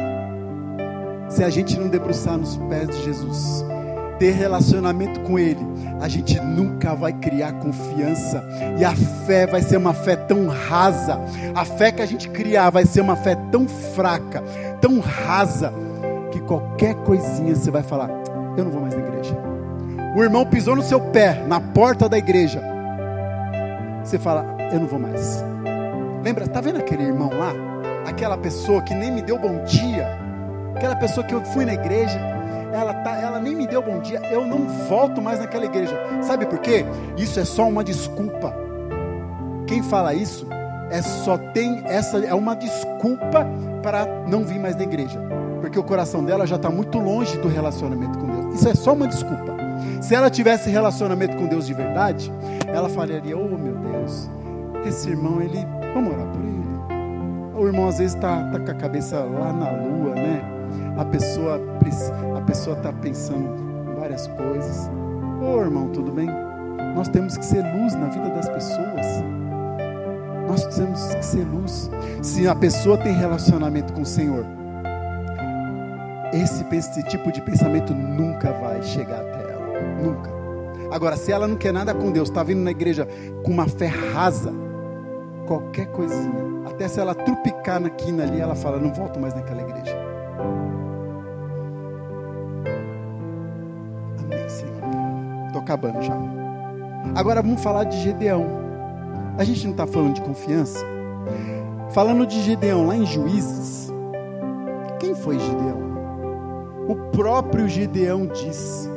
Se 1.29 1.43
a 1.43 1.51
gente 1.51 1.79
não 1.79 1.87
debruçar 1.87 2.35
nos 2.35 2.57
pés 2.57 2.87
de 2.87 3.03
Jesus, 3.03 3.63
ter 4.21 4.33
relacionamento 4.33 5.19
com 5.21 5.39
Ele, 5.39 5.65
a 5.99 6.07
gente 6.07 6.39
nunca 6.39 6.93
vai 6.93 7.11
criar 7.11 7.53
confiança, 7.53 8.47
e 8.77 8.85
a 8.85 8.95
fé 9.25 9.47
vai 9.47 9.63
ser 9.63 9.77
uma 9.77 9.95
fé 9.95 10.15
tão 10.15 10.45
rasa, 10.45 11.19
a 11.55 11.65
fé 11.65 11.91
que 11.91 12.03
a 12.03 12.05
gente 12.05 12.29
criar 12.29 12.69
vai 12.69 12.85
ser 12.85 13.01
uma 13.01 13.15
fé 13.15 13.35
tão 13.51 13.67
fraca, 13.67 14.43
tão 14.79 14.99
rasa, 14.99 15.73
que 16.31 16.39
qualquer 16.41 16.93
coisinha 16.97 17.55
você 17.55 17.71
vai 17.71 17.81
falar: 17.81 18.11
Eu 18.55 18.63
não 18.63 18.69
vou 18.69 18.81
mais 18.81 18.93
na 18.93 19.01
igreja. 19.01 19.35
O 20.15 20.21
irmão 20.21 20.45
pisou 20.45 20.75
no 20.75 20.83
seu 20.83 21.01
pé, 21.01 21.43
na 21.47 21.59
porta 21.59 22.07
da 22.07 22.19
igreja, 22.19 22.61
você 24.03 24.19
fala: 24.19 24.45
Eu 24.71 24.81
não 24.81 24.87
vou 24.87 24.99
mais. 24.99 25.43
Lembra, 26.23 26.47
tá 26.47 26.61
vendo 26.61 26.77
aquele 26.77 27.05
irmão 27.05 27.31
lá? 27.33 27.53
Aquela 28.07 28.37
pessoa 28.37 28.83
que 28.83 28.93
nem 28.93 29.11
me 29.11 29.23
deu 29.23 29.39
bom 29.39 29.63
dia, 29.63 30.07
aquela 30.75 30.95
pessoa 30.95 31.25
que 31.25 31.33
eu 31.33 31.43
fui 31.43 31.65
na 31.65 31.73
igreja, 31.73 32.19
ela, 32.73 32.93
tá, 32.93 33.17
ela 33.17 33.39
nem 33.39 33.55
me 33.55 33.67
deu 33.67 33.81
bom 33.81 33.99
dia, 33.99 34.19
eu 34.31 34.45
não 34.45 34.67
volto 34.87 35.21
mais 35.21 35.39
naquela 35.39 35.65
igreja. 35.65 35.95
Sabe 36.21 36.45
por 36.45 36.59
quê? 36.59 36.85
Isso 37.17 37.39
é 37.39 37.45
só 37.45 37.67
uma 37.67 37.83
desculpa. 37.83 38.53
Quem 39.67 39.83
fala 39.83 40.13
isso 40.13 40.47
é 40.89 41.01
só 41.01 41.37
tem 41.37 41.81
essa 41.85 42.17
é 42.19 42.33
uma 42.33 42.55
desculpa 42.55 43.47
para 43.81 44.05
não 44.27 44.43
vir 44.43 44.59
mais 44.59 44.75
na 44.75 44.83
igreja, 44.83 45.19
porque 45.61 45.79
o 45.79 45.83
coração 45.83 46.23
dela 46.23 46.45
já 46.45 46.57
está 46.57 46.69
muito 46.69 46.99
longe 46.99 47.37
do 47.37 47.47
relacionamento 47.47 48.19
com 48.19 48.27
Deus. 48.27 48.55
Isso 48.55 48.67
é 48.67 48.75
só 48.75 48.93
uma 48.93 49.07
desculpa. 49.07 49.55
Se 50.01 50.13
ela 50.13 50.29
tivesse 50.29 50.69
relacionamento 50.69 51.37
com 51.37 51.47
Deus 51.47 51.65
de 51.65 51.73
verdade, 51.73 52.31
ela 52.67 52.89
falaria: 52.89 53.37
Oh 53.37 53.57
meu 53.57 53.75
Deus, 53.75 54.29
esse 54.85 55.09
irmão, 55.09 55.41
ele, 55.41 55.65
vamos 55.93 56.13
orar 56.13 56.27
por 56.27 56.41
ele. 56.41 56.61
O 57.55 57.67
irmão 57.67 57.87
às 57.87 57.99
vezes 57.99 58.15
está 58.15 58.43
tá 58.51 58.59
com 58.59 58.71
a 58.71 58.75
cabeça 58.75 59.19
lá 59.19 59.53
na 59.53 59.69
lua, 59.69 60.15
né? 60.15 60.60
A 60.97 61.05
pessoa 61.05 61.59
a 62.35 62.41
pessoa 62.41 62.77
está 62.77 62.91
pensando 62.91 63.95
várias 63.99 64.27
coisas. 64.27 64.89
Ô 65.41 65.57
oh, 65.57 65.61
irmão, 65.61 65.89
tudo 65.89 66.11
bem? 66.11 66.27
Nós 66.95 67.07
temos 67.07 67.37
que 67.37 67.45
ser 67.45 67.63
luz 67.75 67.93
na 67.95 68.07
vida 68.07 68.29
das 68.29 68.49
pessoas. 68.49 69.05
Nós 70.47 70.65
temos 70.75 71.15
que 71.15 71.25
ser 71.25 71.45
luz. 71.45 71.89
Se 72.21 72.47
a 72.47 72.55
pessoa 72.55 72.97
tem 72.97 73.13
relacionamento 73.13 73.93
com 73.93 74.01
o 74.01 74.05
Senhor, 74.05 74.45
esse, 76.33 76.65
esse 76.75 77.03
tipo 77.03 77.31
de 77.31 77.41
pensamento 77.41 77.93
nunca 77.93 78.51
vai 78.53 78.81
chegar 78.83 79.21
até 79.21 79.51
ela. 79.51 80.01
Nunca. 80.01 80.29
Agora, 80.91 81.15
se 81.15 81.31
ela 81.31 81.47
não 81.47 81.55
quer 81.55 81.71
nada 81.71 81.93
com 81.93 82.11
Deus, 82.11 82.29
está 82.29 82.43
vindo 82.43 82.61
na 82.61 82.71
igreja 82.71 83.07
com 83.43 83.51
uma 83.51 83.67
fé 83.67 83.87
rasa, 83.87 84.51
qualquer 85.47 85.87
coisinha, 85.87 86.43
até 86.65 86.87
se 86.87 86.99
ela 86.99 87.15
trupicar 87.15 87.79
na 87.79 87.89
quina 87.89 88.23
ali, 88.23 88.39
ela 88.39 88.55
fala: 88.55 88.77
Não 88.77 88.93
volto 88.93 89.19
mais 89.19 89.33
naquela 89.33 89.61
igreja. 89.61 90.00
Acabando 95.71 96.01
já. 96.01 96.17
Agora 97.15 97.41
vamos 97.41 97.61
falar 97.63 97.85
de 97.85 97.97
Gedeão. 98.01 98.45
A 99.37 99.43
gente 99.43 99.63
não 99.63 99.71
está 99.71 99.87
falando 99.87 100.15
de 100.15 100.21
confiança? 100.21 100.85
Falando 101.91 102.25
de 102.25 102.41
Gedeão 102.41 102.87
lá 102.87 102.95
em 102.95 103.05
Juízes, 103.05 103.91
quem 104.99 105.15
foi 105.15 105.39
Gedeão? 105.39 105.81
O 106.87 106.95
próprio 107.11 107.67
Gideão 107.67 108.27
diz 108.27 108.89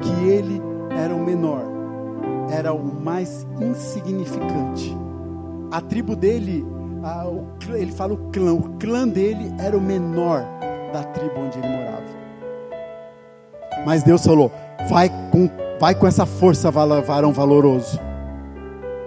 que 0.00 0.28
ele 0.28 0.62
era 0.90 1.14
o 1.14 1.22
menor, 1.22 1.62
era 2.50 2.72
o 2.72 2.82
mais 2.82 3.46
insignificante. 3.60 4.96
A 5.70 5.80
tribo 5.80 6.16
dele, 6.16 6.64
a, 7.02 7.26
o, 7.26 7.46
ele 7.74 7.92
fala 7.92 8.14
o 8.14 8.30
clã, 8.30 8.54
o 8.54 8.70
clã 8.78 9.06
dele 9.06 9.52
era 9.58 9.76
o 9.76 9.80
menor 9.80 10.42
da 10.92 11.02
tribo 11.04 11.40
onde 11.40 11.58
ele 11.58 11.68
morava. 11.68 12.06
Mas 13.84 14.02
Deus 14.02 14.24
falou: 14.24 14.50
vai 14.88 15.08
com, 15.30 15.48
vai 15.78 15.94
com 15.94 16.06
essa 16.06 16.26
força, 16.26 16.70
varão 16.70 17.32
valoroso. 17.32 18.00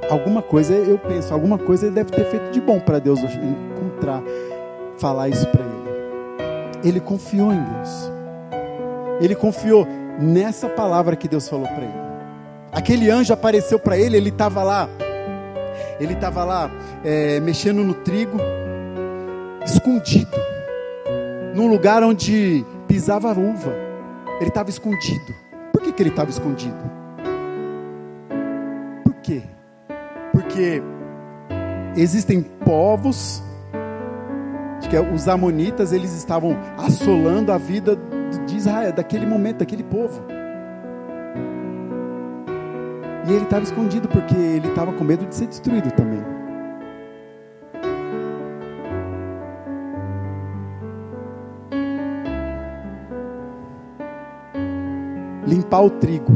Alguma 0.09 0.41
coisa, 0.41 0.73
eu 0.73 0.97
penso, 0.97 1.33
alguma 1.33 1.57
coisa 1.57 1.85
ele 1.85 1.95
deve 1.95 2.11
ter 2.11 2.25
feito 2.25 2.51
de 2.51 2.59
bom 2.59 2.79
para 2.79 2.99
Deus 2.99 3.19
encontrar, 3.21 4.23
falar 4.97 5.29
isso 5.29 5.47
para 5.47 5.61
ele. 5.61 5.79
Ele 6.83 6.99
confiou 6.99 7.51
em 7.51 7.63
Deus. 7.63 8.11
Ele 9.21 9.35
confiou 9.35 9.87
nessa 10.19 10.67
palavra 10.67 11.15
que 11.15 11.27
Deus 11.27 11.47
falou 11.47 11.67
para 11.67 11.83
ele. 11.83 12.09
Aquele 12.71 13.09
anjo 13.09 13.33
apareceu 13.33 13.79
para 13.79 13.97
ele, 13.97 14.15
ele 14.15 14.29
estava 14.29 14.63
lá, 14.63 14.87
ele 15.99 16.13
estava 16.13 16.43
lá 16.43 16.71
é, 17.03 17.39
mexendo 17.39 17.83
no 17.83 17.93
trigo, 17.93 18.37
escondido, 19.65 20.37
num 21.53 21.67
lugar 21.67 22.03
onde 22.03 22.65
pisava 22.87 23.31
uva. 23.31 23.73
Ele 24.39 24.49
estava 24.49 24.69
escondido. 24.69 25.48
Por 25.79 25.85
que, 25.85 25.93
que 25.93 26.03
ele 26.03 26.09
estava 26.09 26.29
escondido? 26.29 26.75
Por 29.01 29.13
quê? 29.21 29.43
Porque 30.33 30.83
existem 31.95 32.41
povos 32.41 33.41
que 34.89 34.97
é 34.97 34.99
os 34.99 35.29
amonitas 35.29 35.93
eles 35.93 36.13
estavam 36.13 36.57
assolando 36.77 37.53
a 37.53 37.57
vida 37.57 37.97
de 38.45 38.57
Israel, 38.57 38.91
daquele 38.91 39.25
momento, 39.25 39.59
daquele 39.59 39.83
povo. 39.83 40.21
E 43.25 43.31
ele 43.31 43.45
estava 43.45 43.63
escondido 43.63 44.09
porque 44.09 44.35
ele 44.35 44.67
estava 44.67 44.91
com 44.91 45.05
medo 45.05 45.25
de 45.27 45.33
ser 45.33 45.47
destruído 45.47 45.91
também. 45.91 46.18
Limpar 55.69 55.85
o 55.85 55.89
trigo, 55.91 56.33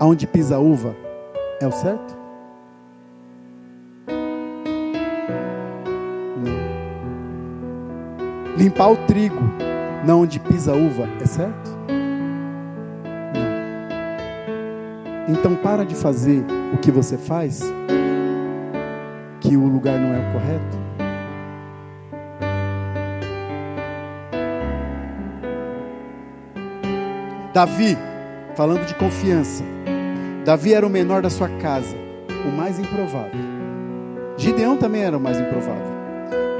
aonde 0.00 0.26
pisa 0.26 0.56
a 0.56 0.58
uva, 0.58 0.96
é 1.60 1.66
o 1.66 1.70
certo? 1.70 2.16
Limpar 8.56 8.92
o 8.92 8.96
trigo, 9.06 9.42
não 10.06 10.22
onde 10.22 10.40
pisa 10.40 10.72
a 10.72 10.74
uva, 10.74 11.06
é 11.20 11.26
certo? 11.26 11.70
Não. 15.28 15.34
Então 15.34 15.54
para 15.56 15.84
de 15.84 15.94
fazer 15.94 16.42
o 16.72 16.78
que 16.78 16.90
você 16.90 17.18
faz, 17.18 17.60
que 19.38 19.54
o 19.54 19.66
lugar 19.66 19.98
não 20.00 20.14
é 20.14 20.30
o 20.30 20.32
correto. 20.32 20.85
Davi, 27.56 27.96
falando 28.54 28.84
de 28.84 28.94
confiança, 28.96 29.64
Davi 30.44 30.74
era 30.74 30.86
o 30.86 30.90
menor 30.90 31.22
da 31.22 31.30
sua 31.30 31.48
casa, 31.48 31.96
o 32.46 32.54
mais 32.54 32.78
improvável. 32.78 33.40
Gideão 34.36 34.76
também 34.76 35.04
era 35.04 35.16
o 35.16 35.20
mais 35.20 35.40
improvável 35.40 35.96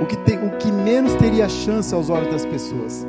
o 0.01 0.07
que, 0.07 0.17
o 0.17 0.57
que 0.57 0.73
menos 0.73 1.15
teria 1.17 1.51
chance 1.51 1.95
aos 1.95 2.09
olhos 2.09 2.33
das 2.33 2.47
pessoas. 2.47 3.07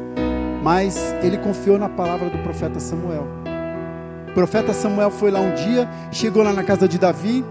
Mas 0.61 1.15
ele 1.23 1.37
confiou 1.37 1.79
na 1.79 1.87
palavra 1.87 2.29
do 2.29 2.37
profeta 2.39 2.77
Samuel. 2.77 3.25
O 4.27 4.33
profeta 4.33 4.73
Samuel 4.73 5.09
foi 5.09 5.31
lá 5.31 5.39
um 5.39 5.55
dia, 5.55 5.87
chegou 6.11 6.43
lá 6.43 6.51
na 6.51 6.65
casa 6.65 6.89
de 6.89 6.99
Davi, 6.99 7.41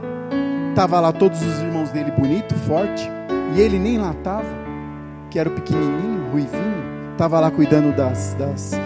estava 0.68 1.00
lá 1.00 1.12
todos 1.12 1.40
os 1.40 1.60
irmãos 1.60 1.88
dele 1.88 2.10
bonito, 2.10 2.54
forte, 2.66 3.10
e 3.54 3.60
ele 3.62 3.78
nem 3.78 3.96
lá 3.96 4.10
estava, 4.10 4.44
que 5.30 5.38
era 5.38 5.48
o 5.48 5.52
pequenininho, 5.52 6.30
ruivinho, 6.30 7.12
estava 7.12 7.40
lá 7.40 7.50
cuidando 7.50 7.96
das, 7.96 8.34
das 8.34 8.78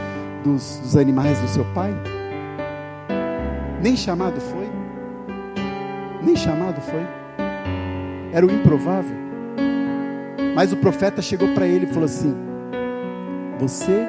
dos, 0.44 0.79
dos 0.81 0.96
animais 0.96 1.38
do 1.38 1.48
seu 1.48 1.64
pai. 1.74 1.92
Nem 3.83 3.96
chamado 3.96 4.40
foi. 4.40 4.68
Nem 6.22 6.37
chamado 6.37 6.81
foi. 6.81 7.07
Era 8.33 8.46
o 8.46 8.50
improvável. 8.50 9.16
Mas 10.55 10.72
o 10.72 10.76
profeta 10.76 11.22
chegou 11.22 11.48
para 11.55 11.66
ele 11.66 11.87
e 11.87 11.88
falou 11.88 12.05
assim: 12.05 12.35
Você 13.59 14.07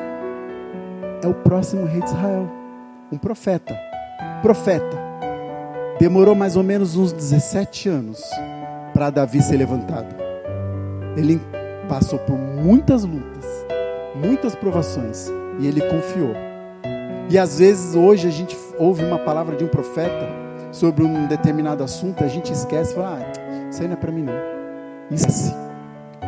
é 1.24 1.28
o 1.28 1.34
próximo 1.34 1.86
rei 1.86 2.02
de 2.02 2.08
Israel. 2.08 2.50
Um 3.12 3.18
profeta. 3.18 3.78
Profeta. 4.42 4.98
Demorou 6.00 6.34
mais 6.34 6.56
ou 6.56 6.64
menos 6.64 6.96
uns 6.96 7.14
17 7.14 7.90
anos 7.90 8.22
para 8.94 9.10
Davi 9.10 9.42
ser 9.42 9.58
levantado. 9.58 10.16
Ele 11.16 11.40
passou 11.88 12.20
por 12.20 12.38
muitas 12.38 13.04
lutas, 13.04 13.46
muitas 14.16 14.56
provações, 14.56 15.30
e 15.62 15.68
ele 15.68 15.82
confiou. 15.82 16.36
E 17.30 17.38
às 17.38 17.60
vezes 17.60 17.96
hoje 17.96 18.28
a 18.28 18.32
gente 18.32 18.58
ouve 18.78 19.06
uma 19.06 19.20
palavra 19.20 19.56
de 19.56 19.64
um 19.64 19.68
profeta 19.68 20.28
sobre 20.72 21.04
um 21.04 21.28
determinado 21.28 21.84
assunto, 21.84 22.24
a 22.24 22.28
gente 22.28 22.52
esquece 22.52 22.92
e 22.92 22.96
fala: 22.96 23.20
ah, 23.20 23.70
isso 23.70 23.82
aí 23.82 23.88
não 23.88 23.94
é 23.94 23.98
para 23.98 24.12
mim 24.12 24.24
não. 24.24 24.34
Esquece. 25.12 25.54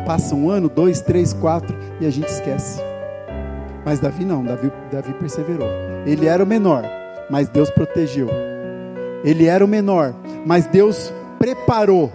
Passa 0.06 0.34
um 0.34 0.50
ano, 0.50 0.68
dois, 0.68 1.00
três, 1.00 1.32
quatro 1.32 1.76
e 2.00 2.06
a 2.06 2.10
gente 2.10 2.28
esquece. 2.28 2.80
Mas 3.84 4.00
Davi 4.00 4.24
não, 4.24 4.44
Davi, 4.44 4.70
Davi 4.90 5.12
perseverou. 5.14 5.68
Ele 6.06 6.26
era 6.26 6.42
o 6.42 6.46
menor, 6.46 6.84
mas 7.28 7.48
Deus 7.48 7.70
protegeu. 7.70 8.28
Ele 9.24 9.46
era 9.46 9.64
o 9.64 9.68
menor, 9.68 10.14
mas 10.46 10.66
Deus 10.66 11.12
preparou. 11.38 12.10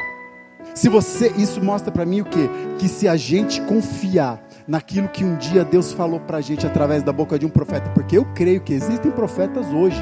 Se 0.76 0.88
você, 0.88 1.32
isso 1.38 1.64
mostra 1.64 1.92
para 1.92 2.06
mim 2.06 2.22
o 2.22 2.26
quê? 2.26 2.50
Que 2.78 2.88
se 2.88 3.08
a 3.08 3.16
gente 3.16 3.62
confiar 3.62 4.40
naquilo 4.70 5.10
que 5.10 5.26
um 5.26 5.36
dia 5.36 5.66
Deus 5.66 5.92
falou 5.92 6.22
para 6.22 6.38
a 6.38 6.42
gente 6.42 6.66
através 6.66 7.04
da 7.04 7.12
boca 7.12 7.38
de 7.38 7.46
um 7.46 7.50
profeta, 7.50 7.90
porque 7.90 8.18
eu 8.18 8.24
creio 8.34 8.62
que 8.62 8.72
existem 8.72 9.12
profetas 9.12 9.66
hoje, 9.74 10.02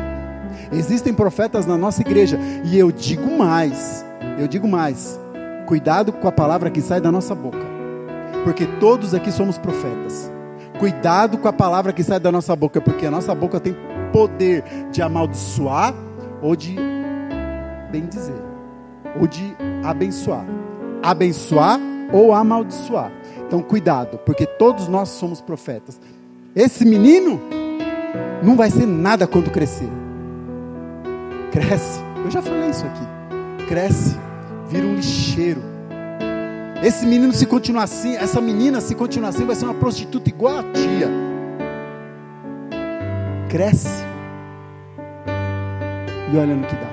existem 0.71 1.13
profetas 1.13 1.65
na 1.65 1.77
nossa 1.77 2.01
igreja, 2.01 2.37
e 2.63 2.77
eu 2.77 2.91
digo 2.91 3.35
mais, 3.35 4.05
eu 4.37 4.47
digo 4.47 4.67
mais, 4.67 5.19
cuidado 5.65 6.13
com 6.13 6.27
a 6.27 6.31
palavra 6.31 6.69
que 6.69 6.81
sai 6.81 7.01
da 7.01 7.11
nossa 7.11 7.33
boca 7.33 7.77
porque 8.47 8.65
todos 8.79 9.13
aqui 9.13 9.29
somos 9.29 9.57
profetas. 9.57 10.31
Cuidado 10.79 11.37
com 11.37 11.49
a 11.49 11.53
palavra 11.53 11.91
que 11.91 12.01
sai 12.01 12.17
da 12.17 12.31
nossa 12.31 12.55
boca, 12.55 12.79
porque 12.79 13.05
a 13.05 13.11
nossa 13.11 13.35
boca 13.35 13.59
tem 13.59 13.75
poder 14.13 14.63
de 14.89 15.01
amaldiçoar 15.01 15.93
ou 16.41 16.55
de 16.55 16.77
bem 17.91 18.05
dizer, 18.05 18.41
ou 19.19 19.27
de 19.27 19.53
abençoar. 19.83 20.45
Abençoar 21.03 21.77
ou 22.13 22.33
amaldiçoar. 22.33 23.11
Então, 23.47 23.61
cuidado, 23.61 24.19
porque 24.19 24.45
todos 24.45 24.87
nós 24.87 25.09
somos 25.09 25.41
profetas. 25.41 25.99
Esse 26.55 26.85
menino 26.85 27.39
não 28.43 28.55
vai 28.55 28.69
ser 28.69 28.85
nada 28.85 29.25
quando 29.25 29.49
crescer. 29.49 29.89
Cresce. 31.51 32.01
Eu 32.23 32.29
já 32.29 32.41
falei 32.41 32.69
isso 32.69 32.85
aqui. 32.85 33.65
Cresce, 33.67 34.17
vira 34.69 34.85
um 34.85 34.95
lixeiro 34.95 35.77
esse 36.83 37.07
menino 37.07 37.33
se 37.33 37.45
continuar 37.45 37.83
assim, 37.83 38.15
essa 38.15 38.39
menina 38.39 38.79
se 38.79 38.93
continuar 38.93 39.29
assim, 39.29 39.45
vai 39.45 39.55
ser 39.55 39.65
uma 39.65 39.73
prostituta 39.73 40.29
igual 40.29 40.59
a 40.59 40.63
tia. 40.63 41.09
Cresce. 43.49 44.03
E 46.31 46.37
olha 46.37 46.53
no 46.53 46.67
que 46.67 46.75
dá. 46.75 46.87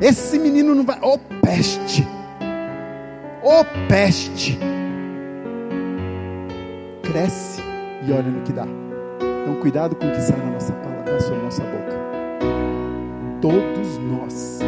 Esse 0.00 0.38
menino 0.38 0.74
não 0.74 0.84
vai. 0.84 0.98
Ô 1.00 1.14
oh, 1.14 1.18
peste! 1.42 2.06
Ô 3.42 3.60
oh, 3.60 3.64
peste! 3.88 4.58
Cresce 7.16 7.62
e 8.06 8.12
olha 8.12 8.30
no 8.30 8.42
que 8.42 8.52
dá. 8.52 8.66
Então 9.42 9.54
cuidado 9.62 9.96
com 9.96 10.06
o 10.06 10.10
que 10.10 10.20
sai 10.20 10.36
na 10.36 10.50
nossa 10.50 10.74
palavra, 10.74 11.12
nossa 11.42 11.62
boca. 11.62 11.96
Todos 13.40 13.96
nós 13.96 14.58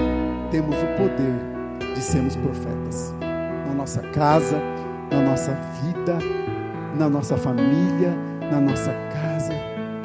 temos 0.51 0.75
o 0.75 0.87
poder 0.97 1.95
de 1.95 2.01
sermos 2.01 2.37
profetas. 2.37 3.15
Na 3.67 3.75
nossa 3.75 4.01
casa, 4.01 4.59
na 5.13 5.21
nossa 5.21 5.53
vida, 5.83 6.17
na 6.97 7.11
nossa 7.11 7.37
família, 7.37 8.17
na 8.51 8.63
nossa 8.63 8.95
casa. 9.13 9.53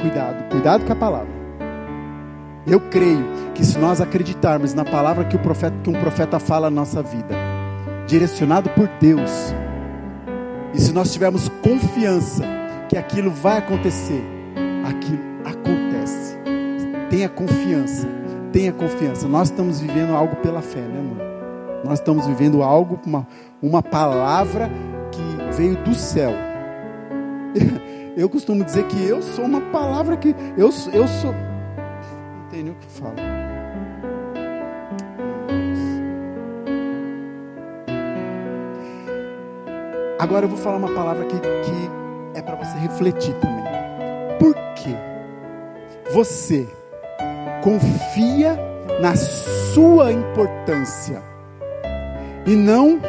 Cuidado, 0.02 0.50
cuidado 0.50 0.84
com 0.84 0.92
a 0.92 0.98
palavra. 0.98 1.34
Eu 2.68 2.82
creio 2.90 3.26
que 3.56 3.64
se 3.64 3.80
nós 3.80 4.02
acreditarmos 4.02 4.74
na 4.74 4.84
palavra 4.84 5.24
que, 5.24 5.38
o 5.38 5.40
profeta, 5.40 5.78
que 5.82 5.90
um 5.90 5.94
profeta 5.94 6.38
fala 6.40 6.70
na 6.70 6.82
nossa 6.82 7.02
vida, 7.02 7.38
direcionado 8.06 8.70
por 8.72 8.90
Deus, 9.00 9.56
e 10.74 10.82
se 10.82 10.92
nós 10.92 11.12
tivermos 11.12 11.50
confiança 11.62 12.44
que 12.90 12.98
aquilo 12.98 13.32
vai 13.32 13.58
acontecer, 13.58 14.24
aquilo 14.86 15.22
acontece. 15.46 16.38
Tenha 17.10 17.30
confiança, 17.30 18.08
tenha 18.52 18.74
confiança. 18.74 19.28
Nós 19.28 19.50
estamos 19.50 19.80
vivendo 19.80 20.16
algo 20.16 20.36
pela 20.38 20.62
fé, 20.62 20.82
né, 20.82 21.00
amor? 21.00 21.18
Nós 21.86 22.00
estamos 22.00 22.26
vivendo 22.26 22.64
algo, 22.64 23.00
uma, 23.06 23.28
uma 23.62 23.84
palavra 23.84 24.70
que 25.12 25.56
veio 25.56 25.76
do 25.84 25.94
céu. 25.94 26.32
Eu 28.16 28.30
costumo 28.30 28.64
dizer 28.64 28.86
que 28.86 29.04
eu 29.04 29.24
sou 29.24 29.44
uma 29.44 29.60
palavra 29.60 30.16
que 30.16 30.36
eu, 30.56 30.70
eu 30.94 31.08
sou 31.08 31.34
tem 32.54 32.64
nem 32.64 32.72
o 32.72 32.76
que 32.76 32.86
falar. 32.86 33.16
Agora 40.24 40.46
eu 40.46 40.50
vou 40.50 40.58
falar 40.58 40.78
uma 40.78 40.94
palavra 40.94 41.26
que, 41.26 41.38
que 41.38 41.90
é 42.34 42.42
para 42.42 42.56
você 42.56 42.78
refletir 42.78 43.36
também. 43.42 43.66
Por 44.40 44.56
que 44.74 44.96
você 46.14 46.66
confia 47.62 48.58
na 49.02 49.18
sua 49.18 50.14
importância 50.14 51.22
e 52.48 52.56
não 52.56 53.02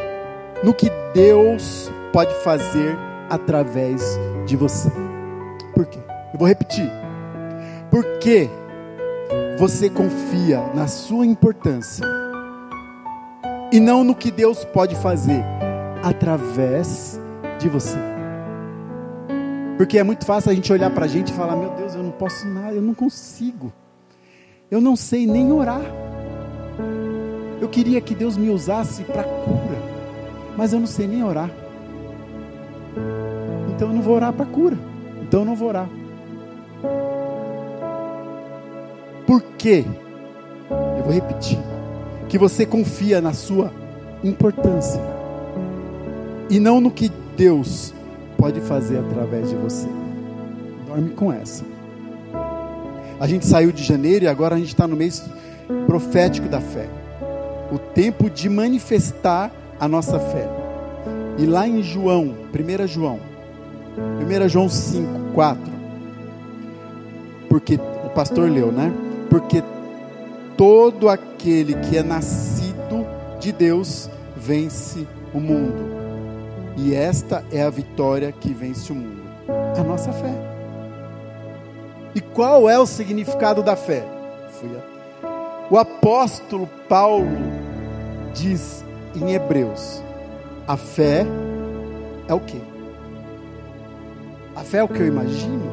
no 0.65 0.75
que 0.75 0.91
Deus 1.15 1.89
pode 2.13 2.35
fazer 2.43 2.99
através 3.31 4.03
de 4.45 4.57
você? 4.57 4.91
Por 5.73 5.87
quê? 5.87 6.01
Eu 6.33 6.39
vou 6.41 6.49
repetir. 6.49 6.91
Por 7.93 8.05
quê? 8.19 8.51
você 9.57 9.89
confia 9.89 10.61
na 10.75 10.89
sua 10.89 11.25
importância 11.25 12.05
e 13.73 13.79
não 13.79 14.03
no 14.03 14.13
que 14.13 14.33
Deus 14.33 14.65
pode 14.65 14.97
fazer 14.97 15.45
através 16.05 17.19
de 17.59 17.69
você. 17.69 17.97
Porque 19.79 19.99
é 19.99 20.05
muito 20.05 20.27
fácil 20.27 20.51
a 20.53 20.55
gente 20.55 20.71
olhar 20.71 20.91
para 20.91 21.07
a 21.07 21.09
gente 21.09 21.29
e 21.29 21.33
falar: 21.33 21.57
Meu 21.57 21.71
Deus, 21.71 21.95
eu 21.95 22.03
não 22.03 22.13
posso 22.13 22.47
nada, 22.47 22.75
eu 22.75 22.83
não 22.83 22.95
consigo, 22.95 23.73
eu 24.71 24.81
não 24.81 24.95
sei 24.95 25.27
nem 25.27 25.51
orar. 25.51 25.83
Eu 27.61 27.69
queria 27.69 28.01
que 28.01 28.15
Deus 28.15 28.37
me 28.37 28.51
usasse 28.51 29.03
para 29.05 29.25
cura, 29.25 29.79
mas 30.57 30.73
eu 30.73 30.79
não 30.79 30.87
sei 30.87 31.07
nem 31.07 31.25
orar. 31.25 31.51
Então 33.75 33.89
eu 33.89 33.95
não 33.95 34.03
vou 34.03 34.15
orar 34.15 34.33
para 34.33 34.45
cura, 34.45 34.77
então 35.23 35.41
eu 35.41 35.47
não 35.47 35.57
vou 35.57 35.69
orar. 35.69 35.89
Por 39.27 39.43
quê? 39.57 39.85
Eu 40.99 41.05
vou 41.05 41.13
repetir. 41.13 41.59
Que 42.29 42.37
você 42.37 42.67
confia 42.67 43.21
na 43.21 43.33
sua 43.33 43.73
importância 44.23 45.01
e 46.51 46.61
não 46.61 46.81
no 46.81 46.91
que 46.91 47.11
Deus 47.37 47.95
pode 48.37 48.61
fazer 48.61 48.99
através 48.99 49.49
de 49.49 49.57
você. 49.57 49.89
Dorme 50.87 51.11
com 51.11 51.33
essa. 51.33 51.65
A 53.19 53.27
gente 53.27 53.47
saiu 53.47 53.73
de 53.73 53.83
janeiro 53.83 54.25
e 54.25 54.29
agora 54.29 54.55
a 54.55 54.59
gente 54.59 54.69
está 54.69 54.87
no 54.87 54.97
mês 54.97 55.25
profético 55.87 56.49
da 56.49 56.61
fé. 56.61 56.89
O 57.73 57.79
tempo 57.79 58.29
de 58.29 58.49
manifestar 58.49 59.51
a 59.81 59.89
nossa 59.89 60.19
fé. 60.19 60.49
E 61.39 61.47
lá 61.47 61.67
em 61.67 61.83
João, 61.83 62.35
1 62.53 62.87
João, 62.87 63.19
1 63.99 64.49
João 64.49 64.69
5, 64.69 65.33
4. 65.35 65.63
Porque 67.49 67.75
o 68.05 68.11
pastor 68.11 68.51
leu, 68.51 68.71
né? 68.71 68.93
porque 69.35 69.65
todo 70.57 71.09
aquele 71.09 71.75
que 71.75 71.97
é 71.99 72.05
nascido 72.05 73.05
de 73.41 73.51
Deus 73.51 74.09
vence 74.37 75.05
o 75.33 75.41
mundo. 75.41 75.94
E 76.77 76.95
esta 76.95 77.45
é 77.53 77.63
a 77.63 77.71
vitória 77.71 78.33
que 78.33 78.53
vence 78.53 78.93
o 78.93 78.95
mundo 78.95 79.25
a 79.81 79.83
nossa 79.83 80.13
fé. 80.13 80.33
E 82.15 82.21
qual 82.21 82.69
é 82.71 82.79
o 82.79 82.87
significado 82.87 83.63
da 83.63 83.77
fé? 83.77 84.05
O 85.71 85.79
apóstolo 85.79 86.69
Paulo 86.89 87.37
diz 88.33 88.85
em 89.15 89.33
Hebreus: 89.33 90.03
a 90.67 90.77
fé 90.77 91.27
é 92.29 92.35
o 92.35 92.41
que? 92.41 92.61
A 94.55 94.61
fé 94.61 94.79
é 94.79 94.85
o 94.85 94.89
que 94.89 95.01
eu 95.01 95.07
imagino? 95.07 95.65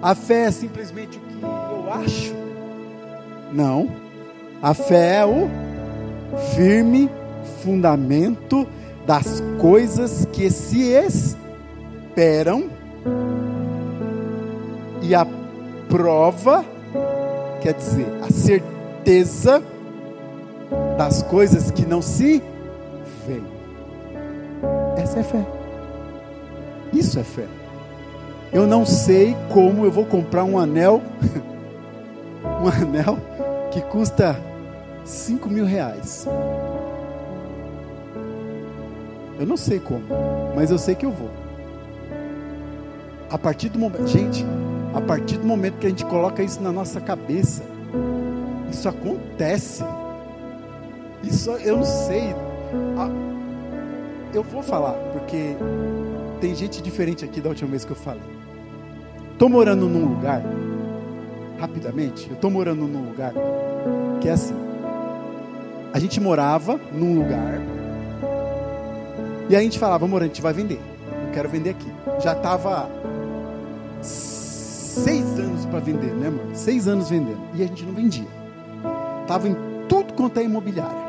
A 0.00 0.14
fé 0.14 0.44
é 0.44 0.50
simplesmente 0.50 1.20
o 1.42 1.92
acho. 1.92 2.34
Não. 3.52 3.90
A 4.62 4.74
fé 4.74 5.16
é 5.16 5.26
o 5.26 5.48
firme 6.54 7.10
fundamento 7.62 8.66
das 9.08 9.42
coisas 9.58 10.26
que 10.26 10.50
se 10.50 10.90
esperam 10.90 12.68
e 15.00 15.14
a 15.14 15.26
prova, 15.88 16.62
quer 17.62 17.72
dizer, 17.72 18.06
a 18.20 18.30
certeza 18.30 19.62
das 20.98 21.22
coisas 21.22 21.70
que 21.70 21.86
não 21.86 22.02
se 22.02 22.42
veem. 23.26 23.46
Essa 24.98 25.20
é 25.20 25.22
fé. 25.22 25.46
Isso 26.92 27.18
é 27.18 27.24
fé. 27.24 27.46
Eu 28.52 28.66
não 28.66 28.84
sei 28.84 29.34
como 29.54 29.86
eu 29.86 29.90
vou 29.90 30.04
comprar 30.04 30.44
um 30.44 30.58
anel 30.58 31.00
um 32.62 32.68
anel 32.68 33.16
que 33.70 33.80
custa 33.80 34.38
5 35.06 35.48
mil 35.48 35.64
reais. 35.64 36.26
Eu 39.38 39.46
não 39.46 39.56
sei 39.56 39.78
como, 39.78 40.02
mas 40.56 40.70
eu 40.70 40.78
sei 40.78 40.94
que 40.94 41.06
eu 41.06 41.12
vou. 41.12 41.30
A 43.30 43.38
partir 43.38 43.68
do 43.68 43.78
momento, 43.78 44.06
gente, 44.06 44.44
a 44.94 45.00
partir 45.00 45.38
do 45.38 45.46
momento 45.46 45.78
que 45.78 45.86
a 45.86 45.90
gente 45.90 46.04
coloca 46.04 46.42
isso 46.42 46.60
na 46.60 46.72
nossa 46.72 47.00
cabeça, 47.00 47.62
isso 48.70 48.88
acontece. 48.88 49.84
Isso 51.22 51.50
eu 51.50 51.76
não 51.76 51.84
sei. 51.84 52.34
Eu 54.34 54.42
vou 54.42 54.62
falar, 54.62 54.92
porque 55.12 55.56
tem 56.40 56.54
gente 56.54 56.82
diferente 56.82 57.24
aqui 57.24 57.40
da 57.40 57.48
última 57.48 57.70
vez 57.70 57.84
que 57.84 57.92
eu 57.92 57.96
falei. 57.96 58.22
Estou 59.32 59.48
morando 59.48 59.88
num 59.88 60.04
lugar 60.04 60.42
rapidamente, 61.58 62.28
eu 62.28 62.34
estou 62.34 62.50
morando 62.50 62.86
num 62.86 63.08
lugar 63.08 63.32
que 64.20 64.28
é 64.28 64.32
assim. 64.32 64.54
A 65.92 65.98
gente 65.98 66.20
morava 66.20 66.78
num 66.92 67.14
lugar 67.14 67.60
e 69.48 69.56
a 69.56 69.60
gente 69.60 69.78
falava, 69.78 70.04
amor, 70.04 70.22
a 70.22 70.26
gente 70.26 70.42
vai 70.42 70.52
vender. 70.52 70.80
Eu 71.26 71.32
quero 71.32 71.48
vender 71.48 71.70
aqui. 71.70 71.90
Já 72.20 72.32
estava 72.32 72.90
seis 74.02 75.24
anos 75.38 75.64
para 75.66 75.78
vender, 75.78 76.12
né, 76.12 76.28
amor? 76.28 76.44
Seis 76.54 76.86
anos 76.86 77.08
vendendo. 77.08 77.40
E 77.54 77.62
a 77.62 77.66
gente 77.66 77.84
não 77.84 77.94
vendia. 77.94 78.26
Tava 79.26 79.48
em 79.48 79.56
tudo 79.88 80.12
quanto 80.14 80.38
é 80.38 80.44
imobiliária. 80.44 81.08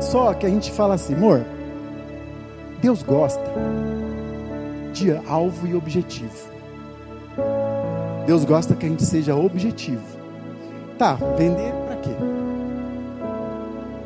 Só 0.00 0.32
que 0.32 0.46
a 0.46 0.48
gente 0.48 0.72
fala 0.72 0.94
assim, 0.94 1.14
amor, 1.14 1.44
Deus 2.80 3.02
gosta 3.02 3.44
de 4.92 5.12
alvo 5.28 5.66
e 5.66 5.74
objetivo. 5.74 6.50
Deus 8.26 8.44
gosta 8.44 8.74
que 8.74 8.86
a 8.86 8.88
gente 8.88 9.04
seja 9.04 9.34
objetivo. 9.34 10.02
Tá, 10.98 11.14
vender 11.36 11.72
para 11.86 11.96
quê? 11.96 12.10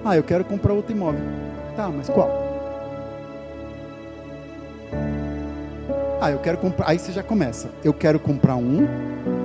Ah, 0.05 0.17
eu 0.17 0.23
quero 0.23 0.45
comprar 0.45 0.73
outro 0.73 0.93
imóvel. 0.93 1.21
Tá, 1.77 1.89
mas 1.89 2.09
qual? 2.09 2.31
Ah, 6.21 6.31
eu 6.31 6.39
quero 6.39 6.59
comprar. 6.59 6.89
Aí 6.89 6.99
você 6.99 7.13
já 7.13 7.23
começa. 7.23 7.69
Eu 7.83 7.93
quero 7.93 8.19
comprar 8.19 8.57
um 8.57 8.87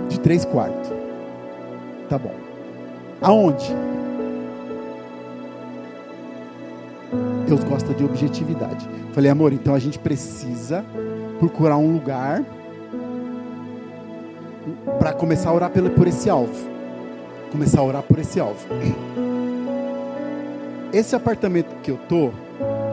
de 0.07 0.19
três 0.19 0.45
quartos. 0.45 0.89
Tá 2.07 2.17
bom. 2.17 2.33
Aonde? 3.21 3.75
Deus 7.47 7.63
gosta 7.63 7.93
de 7.93 8.05
objetividade. 8.05 8.87
Falei, 9.11 9.29
amor, 9.29 9.51
então 9.51 9.73
a 9.73 9.79
gente 9.79 9.97
precisa 9.97 10.85
procurar 11.39 11.77
um 11.77 11.91
lugar 11.91 12.43
para 14.99 15.13
começar 15.13 15.49
a 15.49 15.53
orar 15.53 15.71
por 15.71 16.07
esse 16.07 16.29
alvo. 16.29 16.69
Começar 17.51 17.81
a 17.81 17.83
orar 17.83 18.03
por 18.03 18.19
esse 18.19 18.39
alvo. 18.39 18.65
Esse 20.91 21.15
apartamento 21.15 21.75
que 21.81 21.91
eu 21.91 21.97
tô 22.09 22.31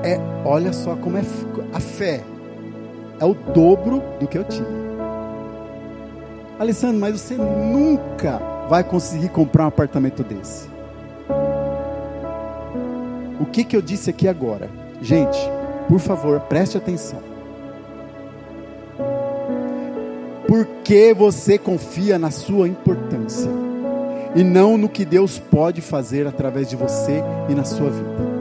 é, 0.02 0.18
olha 0.44 0.72
só 0.72 0.94
como 0.96 1.16
é 1.16 1.22
a 1.72 1.80
fé. 1.80 2.22
É 3.18 3.24
o 3.24 3.32
dobro 3.32 4.02
do 4.20 4.26
que 4.26 4.36
eu 4.36 4.44
tinha. 4.44 4.68
Alessandro, 6.58 6.98
mas 6.98 7.20
você 7.20 7.34
nunca 7.34 8.40
vai 8.68 8.84
conseguir 8.84 9.30
comprar 9.30 9.64
um 9.64 9.68
apartamento 9.68 10.22
desse. 10.22 10.68
o 13.38 13.44
que, 13.44 13.64
que 13.64 13.76
eu 13.76 13.82
disse 13.82 14.10
aqui 14.10 14.28
agora. 14.28 14.68
Gente, 15.00 15.38
por 15.88 16.00
favor, 16.00 16.40
preste 16.40 16.76
atenção. 16.76 17.20
Por 20.46 20.66
que 20.84 21.12
você 21.12 21.58
confia 21.58 22.18
na 22.18 22.30
sua 22.30 22.68
importância 22.68 23.65
e 24.36 24.44
não 24.44 24.76
no 24.76 24.88
que 24.88 25.04
Deus 25.04 25.38
pode 25.38 25.80
fazer 25.80 26.26
através 26.26 26.68
de 26.68 26.76
você 26.76 27.22
e 27.48 27.54
na 27.54 27.64
sua 27.64 27.90
vida? 27.90 28.36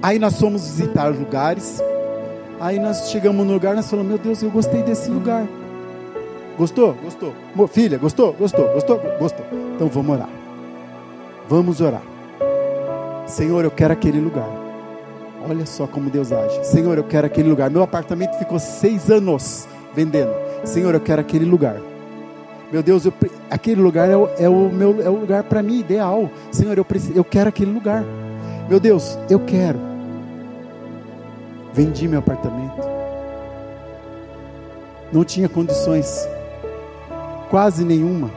Aí 0.00 0.18
nós 0.18 0.38
fomos 0.38 0.68
visitar 0.68 1.08
lugares, 1.08 1.82
aí 2.60 2.78
nós 2.78 3.10
chegamos 3.10 3.44
no 3.44 3.52
lugar, 3.52 3.74
nós 3.74 3.90
falamos: 3.90 4.08
Meu 4.08 4.18
Deus, 4.18 4.42
eu 4.42 4.50
gostei 4.50 4.82
desse 4.82 5.10
lugar. 5.10 5.44
Gostou? 6.56 6.94
Gostou. 7.02 7.34
Filha, 7.68 7.98
gostou? 7.98 8.32
Gostou? 8.32 8.68
Gostou? 8.72 9.00
Gostou. 9.18 9.46
Então 9.74 9.88
vamos 9.88 10.14
orar. 10.14 10.28
Vamos 11.48 11.80
orar. 11.80 12.02
Senhor, 13.26 13.64
eu 13.64 13.70
quero 13.70 13.92
aquele 13.92 14.20
lugar. 14.20 14.48
Olha 15.48 15.66
só 15.66 15.86
como 15.86 16.08
Deus 16.08 16.30
age. 16.30 16.64
Senhor, 16.64 16.96
eu 16.96 17.04
quero 17.04 17.26
aquele 17.26 17.48
lugar. 17.48 17.70
Meu 17.70 17.82
apartamento 17.82 18.38
ficou 18.38 18.58
seis 18.58 19.10
anos 19.10 19.66
vendendo. 19.94 20.32
Senhor, 20.64 20.94
eu 20.94 21.00
quero 21.00 21.20
aquele 21.20 21.44
lugar. 21.44 21.76
Meu 22.74 22.82
Deus, 22.82 23.04
eu, 23.04 23.14
aquele 23.48 23.80
lugar 23.80 24.10
é 24.10 24.16
o, 24.16 24.28
é 24.36 24.48
o 24.48 24.68
meu 24.68 25.00
é 25.00 25.08
o 25.08 25.14
lugar 25.14 25.44
para 25.44 25.62
mim 25.62 25.78
ideal. 25.78 26.28
Senhor, 26.50 26.76
eu, 26.76 26.84
preciso, 26.84 27.16
eu 27.16 27.22
quero 27.22 27.48
aquele 27.48 27.70
lugar. 27.70 28.04
Meu 28.68 28.80
Deus, 28.80 29.16
eu 29.30 29.38
quero. 29.38 29.78
Vendi 31.72 32.08
meu 32.08 32.18
apartamento. 32.18 32.82
Não 35.12 35.22
tinha 35.22 35.48
condições 35.48 36.28
quase 37.48 37.84
nenhuma 37.84 38.28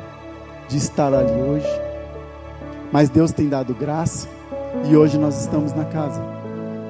de 0.69 0.77
estar 0.77 1.11
ali 1.11 1.41
hoje. 1.41 1.81
Mas 2.91 3.09
Deus 3.09 3.31
tem 3.31 3.49
dado 3.49 3.73
graça 3.73 4.27
e 4.87 4.95
hoje 4.95 5.17
nós 5.17 5.41
estamos 5.41 5.73
na 5.73 5.85
casa. 5.85 6.21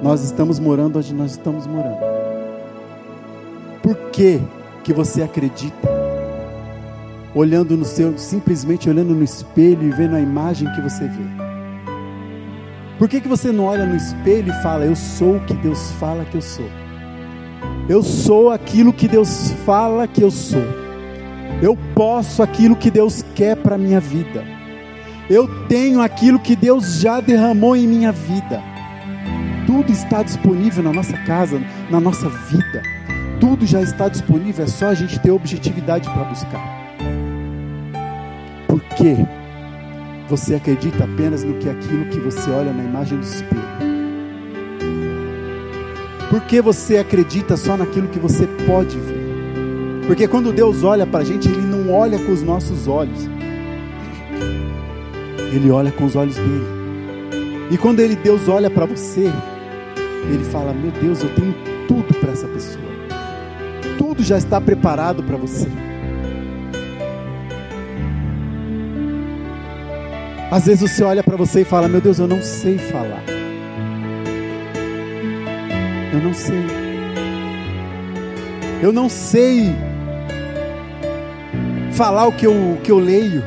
Nós 0.02 0.22
estamos 0.22 0.58
morando 0.58 0.98
onde 0.98 1.14
nós 1.14 1.30
estamos 1.30 1.66
morando. 1.66 1.96
Por 3.82 3.96
que 4.10 4.38
que 4.84 4.92
você 4.92 5.22
acredita? 5.22 5.87
Olhando 7.38 7.76
no 7.76 7.84
seu, 7.84 8.18
simplesmente 8.18 8.90
olhando 8.90 9.14
no 9.14 9.22
espelho 9.22 9.84
e 9.84 9.90
vendo 9.92 10.16
a 10.16 10.20
imagem 10.20 10.68
que 10.74 10.80
você 10.80 11.06
vê. 11.06 11.22
Por 12.98 13.08
que 13.08 13.20
que 13.20 13.28
você 13.28 13.52
não 13.52 13.66
olha 13.66 13.86
no 13.86 13.94
espelho 13.94 14.52
e 14.52 14.60
fala: 14.60 14.84
"Eu 14.84 14.96
sou 14.96 15.36
o 15.36 15.44
que 15.44 15.54
Deus 15.54 15.92
fala 16.00 16.24
que 16.24 16.36
eu 16.36 16.42
sou"? 16.42 16.68
Eu 17.88 18.02
sou 18.02 18.50
aquilo 18.50 18.92
que 18.92 19.06
Deus 19.06 19.52
fala 19.64 20.08
que 20.08 20.20
eu 20.20 20.32
sou. 20.32 20.64
Eu 21.62 21.78
posso 21.94 22.42
aquilo 22.42 22.74
que 22.74 22.90
Deus 22.90 23.24
quer 23.36 23.54
para 23.54 23.76
a 23.76 23.78
minha 23.78 24.00
vida. 24.00 24.44
Eu 25.30 25.46
tenho 25.68 26.00
aquilo 26.00 26.40
que 26.40 26.56
Deus 26.56 26.98
já 26.98 27.20
derramou 27.20 27.76
em 27.76 27.86
minha 27.86 28.10
vida. 28.10 28.60
Tudo 29.64 29.92
está 29.92 30.24
disponível 30.24 30.82
na 30.82 30.92
nossa 30.92 31.16
casa, 31.18 31.62
na 31.88 32.00
nossa 32.00 32.28
vida. 32.28 32.82
Tudo 33.38 33.64
já 33.64 33.80
está 33.80 34.08
disponível, 34.08 34.64
é 34.64 34.68
só 34.68 34.86
a 34.86 34.94
gente 34.94 35.20
ter 35.20 35.30
objetividade 35.30 36.10
para 36.10 36.24
buscar. 36.24 36.87
Por 38.68 38.80
quê? 38.80 39.16
Você 40.28 40.54
acredita 40.54 41.04
apenas 41.04 41.42
no 41.42 41.54
que 41.54 41.70
aquilo 41.70 42.04
que 42.04 42.20
você 42.20 42.50
olha 42.50 42.70
na 42.70 42.84
imagem 42.84 43.18
do 43.18 43.24
espelho. 43.24 43.62
Por 46.28 46.42
que 46.42 46.60
você 46.60 46.98
acredita 46.98 47.56
só 47.56 47.78
naquilo 47.78 48.08
que 48.08 48.18
você 48.18 48.46
pode 48.66 48.98
ver? 48.98 50.04
Porque 50.06 50.28
quando 50.28 50.52
Deus 50.52 50.84
olha 50.84 51.06
para 51.06 51.20
a 51.20 51.24
gente, 51.24 51.48
Ele 51.48 51.62
não 51.62 51.90
olha 51.90 52.18
com 52.18 52.30
os 52.30 52.42
nossos 52.42 52.86
olhos, 52.86 53.26
Ele 55.50 55.70
olha 55.70 55.90
com 55.90 56.04
os 56.04 56.14
olhos 56.14 56.36
dele. 56.36 56.66
E 57.70 57.78
quando 57.78 58.00
ele, 58.00 58.16
Deus 58.16 58.48
olha 58.48 58.68
para 58.68 58.84
você, 58.84 59.32
Ele 60.30 60.44
fala: 60.44 60.74
Meu 60.74 60.90
Deus, 60.90 61.22
eu 61.22 61.34
tenho 61.34 61.54
tudo 61.86 62.12
para 62.20 62.32
essa 62.32 62.46
pessoa, 62.48 62.84
tudo 63.96 64.22
já 64.22 64.36
está 64.36 64.60
preparado 64.60 65.22
para 65.22 65.38
você. 65.38 65.87
Às 70.50 70.64
vezes 70.64 70.90
você 70.90 71.04
olha 71.04 71.22
para 71.22 71.36
você 71.36 71.60
e 71.60 71.64
fala: 71.64 71.88
Meu 71.88 72.00
Deus, 72.00 72.18
eu 72.18 72.26
não 72.26 72.40
sei 72.40 72.78
falar. 72.78 73.22
Eu 76.12 76.20
não 76.20 76.32
sei. 76.32 76.64
Eu 78.80 78.92
não 78.92 79.08
sei 79.08 79.74
falar 81.92 82.26
o 82.26 82.32
que 82.32 82.46
eu, 82.46 82.52
o 82.52 82.78
que 82.82 82.90
eu 82.90 82.98
leio. 82.98 83.42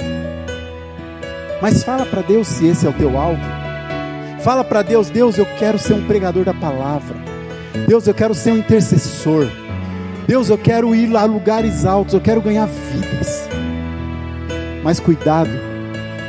Mas 1.59 1.83
fala 1.83 2.05
para 2.05 2.21
Deus 2.21 2.47
se 2.47 2.67
esse 2.67 2.85
é 2.85 2.89
o 2.89 2.93
teu 2.93 3.17
alvo. 3.17 3.41
Fala 4.41 4.63
para 4.63 4.81
Deus, 4.81 5.09
Deus, 5.09 5.37
eu 5.37 5.45
quero 5.57 5.79
ser 5.79 5.93
um 5.93 6.05
pregador 6.05 6.43
da 6.43 6.53
palavra. 6.53 7.15
Deus, 7.87 8.05
eu 8.07 8.13
quero 8.13 8.35
ser 8.35 8.51
um 8.51 8.57
intercessor. 8.57 9.47
Deus, 10.27 10.49
eu 10.49 10.57
quero 10.57 10.93
ir 10.93 11.15
a 11.15 11.23
lugares 11.25 11.85
altos, 11.85 12.13
eu 12.13 12.21
quero 12.21 12.41
ganhar 12.41 12.67
vidas. 12.67 13.47
Mas 14.83 14.99
cuidado 14.99 15.70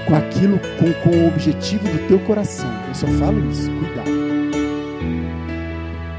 com 0.07 0.15
aquilo, 0.15 0.59
com, 0.79 0.93
com 1.03 1.17
o 1.17 1.29
objetivo 1.29 1.85
do 1.89 2.07
teu 2.09 2.19
coração. 2.21 2.71
Eu 2.89 2.95
só 2.95 3.07
falo 3.07 3.51
isso, 3.51 3.71
cuidado. 3.71 4.11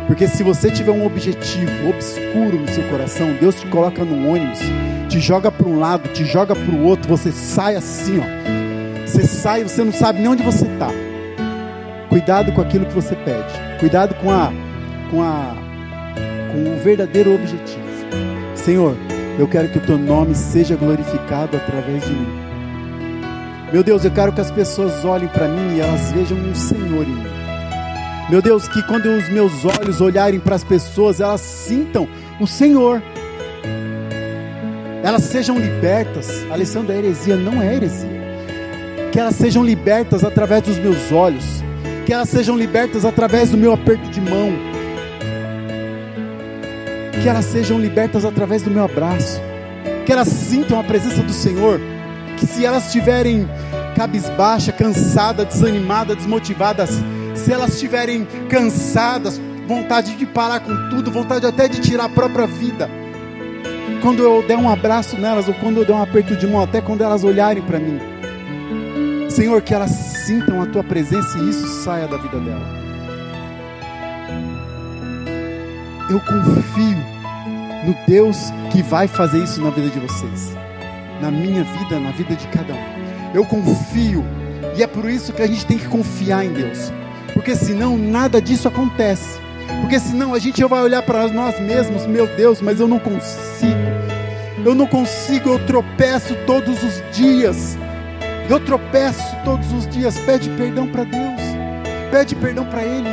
Porque 0.07 0.27
se 0.27 0.43
você 0.43 0.69
tiver 0.69 0.91
um 0.91 1.05
objetivo 1.05 1.89
obscuro 1.89 2.59
no 2.59 2.67
seu 2.67 2.83
coração, 2.89 3.33
Deus 3.39 3.55
te 3.55 3.65
coloca 3.67 4.03
num 4.03 4.29
ônibus 4.29 4.59
te 5.13 5.19
joga 5.19 5.51
para 5.51 5.67
um 5.67 5.77
lado, 5.77 6.09
te 6.09 6.25
joga 6.25 6.55
para 6.55 6.73
o 6.73 6.83
outro, 6.83 7.07
você 7.07 7.31
sai 7.31 7.75
assim, 7.75 8.19
ó. 8.19 9.05
Você 9.05 9.23
sai, 9.27 9.61
você 9.61 9.83
não 9.83 9.91
sabe 9.91 10.19
nem 10.19 10.27
onde 10.27 10.41
você 10.41 10.65
está. 10.65 10.89
Cuidado 12.09 12.51
com 12.51 12.61
aquilo 12.61 12.87
que 12.87 12.95
você 12.95 13.15
pede. 13.17 13.53
Cuidado 13.79 14.15
com 14.15 14.31
a 14.31 14.51
com 15.11 15.21
a 15.21 15.55
com 16.51 16.73
o 16.73 16.79
verdadeiro 16.83 17.35
objetivo. 17.35 17.83
Senhor, 18.55 18.97
eu 19.37 19.47
quero 19.47 19.69
que 19.69 19.77
o 19.77 19.81
teu 19.81 19.99
nome 19.99 20.33
seja 20.33 20.75
glorificado 20.75 21.57
através 21.57 22.03
de 22.03 22.11
mim. 22.11 22.52
Meu 23.73 23.83
Deus, 23.83 24.05
eu 24.05 24.11
quero 24.11 24.31
que 24.31 24.39
as 24.39 24.51
pessoas 24.51 25.03
olhem 25.03 25.27
para 25.27 25.49
mim 25.49 25.75
e 25.75 25.81
elas 25.81 26.13
vejam 26.13 26.37
um 26.37 26.55
Senhor 26.55 27.03
em 27.03 27.15
mim. 27.15 27.23
Meu 28.29 28.41
Deus, 28.41 28.69
que 28.69 28.81
quando 28.83 29.07
os 29.07 29.27
meus 29.27 29.65
olhos 29.65 29.99
olharem 29.99 30.39
para 30.39 30.55
as 30.55 30.63
pessoas, 30.63 31.19
elas 31.19 31.41
sintam 31.41 32.07
o 32.39 32.47
Senhor 32.47 33.01
elas 35.03 35.23
sejam 35.23 35.59
libertas. 35.59 36.45
A 36.49 36.55
lição 36.55 36.85
da 36.85 36.95
heresia 36.95 37.35
não 37.35 37.61
é 37.61 37.75
heresia. 37.75 38.23
Que 39.11 39.19
elas 39.19 39.35
sejam 39.35 39.61
libertas 39.61 40.23
através 40.23 40.63
dos 40.63 40.79
meus 40.79 41.11
olhos. 41.11 41.61
Que 42.05 42.13
elas 42.13 42.29
sejam 42.29 42.57
libertas 42.57 43.03
através 43.03 43.49
do 43.49 43.57
meu 43.57 43.73
aperto 43.73 44.09
de 44.09 44.21
mão. 44.21 44.53
Que 47.21 47.27
elas 47.27 47.43
sejam 47.45 47.77
libertas 47.77 48.23
através 48.23 48.61
do 48.61 48.71
meu 48.71 48.85
abraço. 48.85 49.41
Que 50.05 50.13
elas 50.13 50.29
sintam 50.29 50.79
a 50.79 50.83
presença 50.83 51.21
do 51.21 51.33
Senhor. 51.33 51.81
Que 52.43 52.47
se 52.47 52.65
elas 52.65 52.87
estiverem 52.87 53.47
cabisbaixa, 53.95 54.73
cansada, 54.73 55.45
desanimada, 55.45 56.13
desmotivadas, 56.13 56.89
se 57.35 57.53
elas 57.53 57.75
estiverem 57.75 58.27
cansadas, 58.49 59.39
vontade 59.65 60.17
de 60.17 60.25
parar 60.25 60.59
com 60.59 60.89
tudo, 60.89 61.09
vontade 61.09 61.45
até 61.45 61.69
de 61.69 61.79
tirar 61.79 62.03
a 62.03 62.09
própria 62.09 62.45
vida, 62.45 62.89
quando 64.01 64.21
eu 64.21 64.45
der 64.45 64.57
um 64.57 64.69
abraço 64.69 65.17
nelas, 65.17 65.47
ou 65.47 65.53
quando 65.53 65.77
eu 65.77 65.85
der 65.85 65.93
um 65.93 66.03
aperto 66.03 66.35
de 66.35 66.45
mão, 66.45 66.61
até 66.61 66.81
quando 66.81 67.01
elas 67.01 67.23
olharem 67.23 67.63
para 67.63 67.79
mim. 67.79 67.97
Senhor, 69.29 69.61
que 69.61 69.73
elas 69.73 69.91
sintam 69.91 70.61
a 70.61 70.65
tua 70.65 70.83
presença 70.83 71.37
e 71.37 71.49
isso 71.49 71.65
saia 71.85 72.09
da 72.09 72.17
vida 72.17 72.39
dela. 72.39 72.67
Eu 76.09 76.19
confio 76.19 76.97
no 77.85 77.95
Deus 78.05 78.37
que 78.69 78.83
vai 78.83 79.07
fazer 79.07 79.41
isso 79.41 79.61
na 79.61 79.69
vida 79.69 79.87
de 79.87 79.99
vocês, 79.99 80.62
na 81.23 81.31
minha 81.31 81.63
vida, 81.63 81.97
na 82.01 82.11
vida 82.11 82.35
de 82.35 82.45
cada 82.49 82.73
um. 82.73 83.33
Eu 83.33 83.45
confio, 83.45 84.25
e 84.75 84.83
é 84.83 84.87
por 84.87 85.09
isso 85.09 85.31
que 85.31 85.41
a 85.41 85.47
gente 85.47 85.65
tem 85.65 85.77
que 85.77 85.87
confiar 85.87 86.45
em 86.45 86.51
Deus, 86.51 86.91
porque 87.33 87.55
senão 87.55 87.97
nada 87.97 88.41
disso 88.41 88.67
acontece. 88.67 89.39
Porque 89.79 89.97
senão 89.99 90.33
a 90.33 90.39
gente 90.39 90.61
vai 90.65 90.83
olhar 90.83 91.01
para 91.01 91.29
nós 91.29 91.57
mesmos, 91.61 92.05
meu 92.05 92.27
Deus, 92.27 92.59
mas 92.61 92.81
eu 92.81 92.87
não 92.89 92.99
consigo. 92.99 93.73
Eu 94.65 94.75
não 94.75 94.85
consigo, 94.85 95.49
eu 95.49 95.65
tropeço 95.65 96.35
todos 96.45 96.83
os 96.83 97.01
dias. 97.15 97.77
Eu 98.49 98.59
tropeço 98.59 99.23
todos 99.45 99.71
os 99.71 99.87
dias. 99.87 100.17
Pede 100.19 100.49
perdão 100.51 100.87
para 100.87 101.05
Deus. 101.05 101.41
Pede 102.11 102.35
perdão 102.35 102.65
para 102.65 102.83
Ele. 102.83 103.09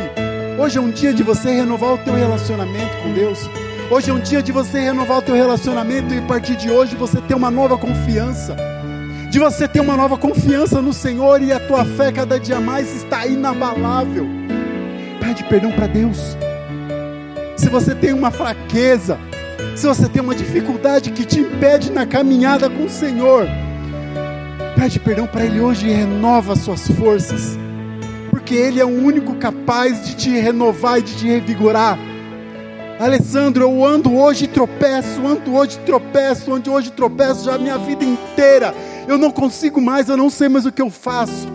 Hoje 0.58 0.78
é 0.78 0.80
um 0.80 0.90
dia 0.90 1.14
de 1.14 1.22
você 1.22 1.52
renovar 1.52 1.94
o 1.94 1.98
teu 1.98 2.14
relacionamento 2.14 2.96
com 3.02 3.12
Deus. 3.12 3.48
Hoje 3.91 4.09
é 4.09 4.14
um 4.14 4.20
dia 4.20 4.41
de 4.41 4.53
você 4.53 4.78
renovar 4.78 5.18
o 5.18 5.22
teu 5.22 5.34
relacionamento 5.34 6.14
e 6.14 6.18
a 6.18 6.22
partir 6.22 6.55
de 6.55 6.70
hoje 6.70 6.95
você 6.95 7.20
ter 7.20 7.34
uma 7.34 7.51
nova 7.51 7.76
confiança. 7.76 8.55
De 9.32 9.41
você 9.41 9.66
ter 9.66 9.80
uma 9.80 9.97
nova 9.97 10.16
confiança 10.16 10.80
no 10.80 10.93
Senhor 10.93 11.43
e 11.43 11.53
a 11.53 11.59
tua 11.59 11.84
fé 11.84 12.12
cada 12.12 12.38
dia 12.38 12.61
mais 12.61 12.95
está 12.95 13.26
inabalável. 13.26 14.28
Pede 15.18 15.43
perdão 15.43 15.72
para 15.72 15.88
Deus. 15.88 16.36
Se 17.57 17.68
você 17.68 17.93
tem 17.93 18.12
uma 18.12 18.30
fraqueza, 18.30 19.18
se 19.74 19.88
você 19.88 20.09
tem 20.09 20.22
uma 20.22 20.36
dificuldade 20.36 21.11
que 21.11 21.24
te 21.24 21.41
impede 21.41 21.91
na 21.91 22.07
caminhada 22.07 22.70
com 22.70 22.84
o 22.84 22.88
Senhor, 22.88 23.49
pede 24.76 25.01
perdão 25.01 25.26
para 25.26 25.45
Ele 25.45 25.61
hoje 25.61 25.88
e 25.88 25.93
renova 25.93 26.55
suas 26.55 26.86
forças. 26.86 27.59
Por 28.30 28.41
porque 28.51 28.61
Ele 28.61 28.80
é 28.80 28.84
o 28.84 28.88
único 28.88 29.36
capaz 29.36 30.05
de 30.05 30.16
te 30.16 30.30
renovar 30.30 30.99
e 30.99 31.03
de 31.03 31.14
te 31.14 31.24
revigorar. 31.24 31.97
Alessandro, 33.01 33.62
eu 33.62 33.82
ando 33.82 34.14
hoje 34.14 34.46
tropeço, 34.46 35.26
ando 35.26 35.55
hoje 35.55 35.78
tropeço, 35.86 36.53
ando 36.53 36.70
hoje 36.70 36.92
tropeço 36.92 37.46
já 37.46 37.55
a 37.55 37.59
minha 37.59 37.78
vida 37.78 38.05
inteira. 38.05 38.74
Eu 39.09 39.16
não 39.16 39.30
consigo 39.30 39.80
mais, 39.80 40.11
eu 40.11 40.18
não 40.18 40.28
sei 40.28 40.51
mais 40.51 40.66
o 40.66 40.70
que 40.70 40.82
eu 40.82 40.90
faço. 40.90 41.48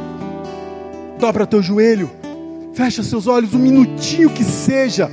Dobra 1.19 1.45
teu 1.45 1.61
joelho, 1.61 2.09
fecha 2.73 3.03
seus 3.03 3.27
olhos 3.27 3.53
um 3.53 3.59
minutinho 3.59 4.31
que 4.31 4.43
seja. 4.43 5.07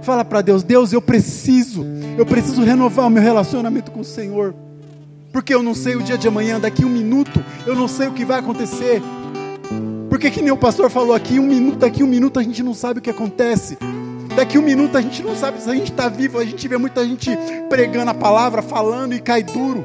Fala 0.00 0.24
para 0.24 0.40
Deus, 0.40 0.62
Deus, 0.62 0.94
eu 0.94 1.02
preciso, 1.02 1.84
eu 2.16 2.24
preciso 2.24 2.62
renovar 2.62 3.06
o 3.06 3.10
meu 3.10 3.22
relacionamento 3.22 3.90
com 3.90 4.00
o 4.00 4.04
Senhor. 4.04 4.54
Porque 5.30 5.54
eu 5.54 5.62
não 5.62 5.74
sei 5.74 5.94
o 5.94 6.02
dia 6.02 6.16
de 6.16 6.26
amanhã, 6.26 6.58
daqui 6.58 6.86
um 6.86 6.88
minuto, 6.88 7.44
eu 7.66 7.74
não 7.74 7.86
sei 7.86 8.08
o 8.08 8.12
que 8.12 8.24
vai 8.24 8.38
acontecer. 8.38 9.02
Porque 10.08 10.30
que 10.30 10.40
nem 10.40 10.52
o 10.52 10.56
pastor 10.56 10.88
falou 10.88 11.14
aqui, 11.14 11.38
um 11.38 11.46
minuto, 11.46 11.80
daqui 11.80 12.02
um 12.02 12.06
minuto 12.06 12.40
a 12.40 12.42
gente 12.42 12.62
não 12.62 12.72
sabe 12.72 13.00
o 13.00 13.02
que 13.02 13.10
acontece. 13.10 13.76
Daqui 14.36 14.58
um 14.58 14.62
minuto 14.62 14.98
a 14.98 15.00
gente 15.00 15.22
não 15.22 15.34
sabe 15.34 15.62
se 15.62 15.70
a 15.70 15.74
gente 15.74 15.90
está 15.90 16.10
vivo, 16.10 16.38
a 16.38 16.44
gente 16.44 16.68
vê 16.68 16.76
muita 16.76 17.02
gente 17.06 17.30
pregando 17.70 18.10
a 18.10 18.14
palavra, 18.14 18.60
falando 18.60 19.14
e 19.14 19.18
cai 19.18 19.42
duro. 19.42 19.82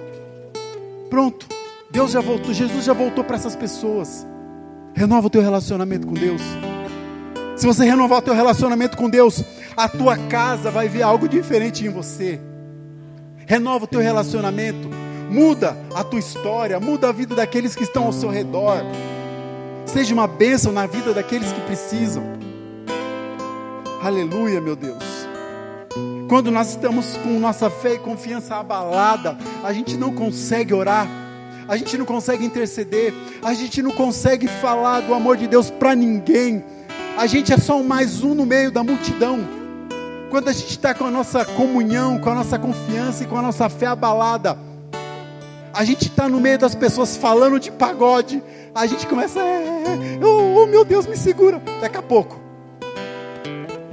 Pronto, 1.09 1.47
Deus 1.89 2.11
já 2.11 2.19
voltou, 2.19 2.53
Jesus 2.53 2.83
já 2.83 2.91
voltou 2.91 3.23
para 3.23 3.37
essas 3.37 3.55
pessoas. 3.55 4.27
Renova 4.93 5.27
o 5.27 5.29
teu 5.29 5.41
relacionamento 5.41 6.05
com 6.05 6.13
Deus. 6.13 6.41
Se 7.55 7.65
você 7.65 7.85
renovar 7.85 8.19
o 8.19 8.21
teu 8.21 8.33
relacionamento 8.33 8.97
com 8.97 9.09
Deus, 9.09 9.41
a 9.77 9.87
tua 9.87 10.17
casa 10.17 10.69
vai 10.69 10.89
ver 10.89 11.03
algo 11.03 11.29
diferente 11.29 11.85
em 11.85 11.89
você. 11.89 12.37
Renova 13.47 13.85
o 13.85 13.87
teu 13.87 14.01
relacionamento, 14.01 14.89
muda 15.29 15.77
a 15.95 16.03
tua 16.03 16.19
história, 16.19 16.77
muda 16.77 17.07
a 17.07 17.13
vida 17.13 17.35
daqueles 17.35 17.73
que 17.73 17.83
estão 17.83 18.03
ao 18.03 18.11
seu 18.11 18.29
redor. 18.29 18.83
Seja 19.85 20.13
uma 20.13 20.27
bênção 20.27 20.73
na 20.73 20.85
vida 20.85 21.13
daqueles 21.13 21.53
que 21.53 21.61
precisam. 21.61 22.50
Aleluia, 24.03 24.59
meu 24.59 24.75
Deus. 24.75 25.03
Quando 26.27 26.49
nós 26.49 26.71
estamos 26.71 27.17
com 27.17 27.39
nossa 27.39 27.69
fé 27.69 27.93
e 27.93 27.99
confiança 27.99 28.55
abalada, 28.55 29.37
a 29.63 29.71
gente 29.71 29.95
não 29.95 30.11
consegue 30.11 30.73
orar, 30.73 31.07
a 31.67 31.77
gente 31.77 31.95
não 31.99 32.05
consegue 32.05 32.43
interceder, 32.43 33.13
a 33.43 33.53
gente 33.53 33.79
não 33.79 33.91
consegue 33.91 34.47
falar 34.47 35.01
do 35.01 35.13
amor 35.13 35.37
de 35.37 35.47
Deus 35.47 35.69
para 35.69 35.93
ninguém. 35.93 36.63
A 37.15 37.27
gente 37.27 37.53
é 37.53 37.57
só 37.59 37.77
um 37.77 37.83
mais 37.83 38.23
um 38.23 38.33
no 38.33 38.43
meio 38.43 38.71
da 38.71 38.83
multidão. 38.83 39.39
Quando 40.31 40.47
a 40.47 40.53
gente 40.53 40.71
está 40.71 40.95
com 40.95 41.05
a 41.05 41.11
nossa 41.11 41.45
comunhão, 41.45 42.17
com 42.17 42.31
a 42.31 42.35
nossa 42.35 42.57
confiança 42.57 43.23
e 43.23 43.27
com 43.27 43.37
a 43.37 43.41
nossa 43.43 43.69
fé 43.69 43.85
abalada, 43.85 44.57
a 45.71 45.83
gente 45.83 46.07
está 46.07 46.27
no 46.27 46.39
meio 46.39 46.57
das 46.57 46.73
pessoas 46.73 47.15
falando 47.15 47.59
de 47.59 47.69
pagode, 47.69 48.41
a 48.73 48.87
gente 48.87 49.05
começa, 49.05 49.39
é, 49.39 49.43
é, 49.43 50.19
é, 50.19 50.25
oh, 50.25 50.63
oh 50.63 50.65
meu 50.65 50.83
Deus, 50.83 51.05
me 51.05 51.15
segura, 51.15 51.61
daqui 51.79 51.97
a 51.97 52.01
pouco. 52.01 52.40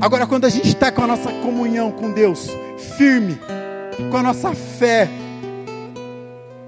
Agora, 0.01 0.28
quando 0.28 0.44
a 0.44 0.49
gente 0.49 0.68
está 0.68 0.92
com 0.92 1.03
a 1.03 1.07
nossa 1.09 1.30
comunhão 1.42 1.90
com 1.90 2.12
Deus 2.12 2.49
firme, 2.96 3.36
com 4.11 4.16
a 4.16 4.22
nossa 4.22 4.55
fé, 4.55 5.09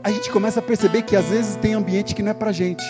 a 0.03 0.11
gente 0.11 0.31
começa 0.31 0.59
a 0.59 0.63
perceber 0.63 1.03
que 1.03 1.15
às 1.15 1.27
vezes 1.27 1.55
tem 1.55 1.75
ambiente 1.75 2.13
que 2.13 2.25
não 2.25 2.33
é 2.33 2.35
para 2.35 2.51
gente. 2.51 2.83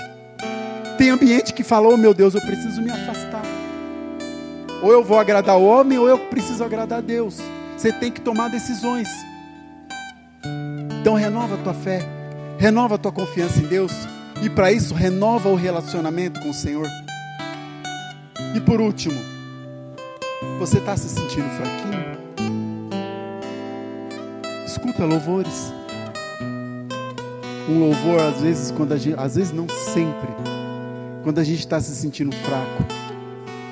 Tem 0.97 1.11
ambiente 1.11 1.53
que 1.53 1.63
fala, 1.63 1.89
oh 1.89 1.97
meu 1.97 2.15
Deus, 2.15 2.35
eu 2.35 2.41
preciso 2.41 2.81
me 2.81 2.91
afastar. 2.91 3.43
Ou 4.83 4.91
eu 4.91 5.05
vou 5.05 5.19
agradar 5.19 5.59
o 5.59 5.65
homem, 5.65 5.99
ou 5.99 6.09
eu 6.09 6.19
preciso 6.19 6.65
agradar 6.65 6.99
a 6.99 7.03
Deus. 7.03 7.39
Você 7.77 7.93
tem 7.93 8.11
que 8.11 8.21
tomar 8.23 8.49
decisões. 8.49 9.09
Então 11.01 11.15
renova 11.15 11.57
a 11.57 11.59
tua 11.59 11.75
fé, 11.75 12.03
renova 12.59 12.95
a 12.95 12.99
tua 12.99 13.13
confiança 13.13 13.59
em 13.59 13.67
Deus. 13.67 13.93
E 14.41 14.49
para 14.49 14.73
isso, 14.73 14.95
renova 14.95 15.51
o 15.51 15.55
relacionamento 15.55 16.41
com 16.41 16.49
o 16.49 16.55
Senhor. 16.55 16.89
E 18.55 18.61
por 18.61 18.81
último, 18.81 19.21
você 20.59 20.79
está 20.79 20.97
se 20.97 21.09
sentindo 21.09 21.49
fraquinho? 21.51 22.19
Escuta 24.65 25.05
louvores. 25.05 25.73
Um 27.69 27.81
louvor, 27.81 28.21
às 28.21 28.41
vezes, 28.41 28.71
quando 28.71 28.93
a 28.93 28.97
gente, 28.97 29.19
às 29.19 29.37
vezes 29.37 29.53
não 29.53 29.67
sempre, 29.69 30.31
quando 31.23 31.39
a 31.39 31.45
gente 31.45 31.61
está 31.61 31.81
se 31.81 31.95
sentindo 31.95 32.35
fraco, 32.35 32.85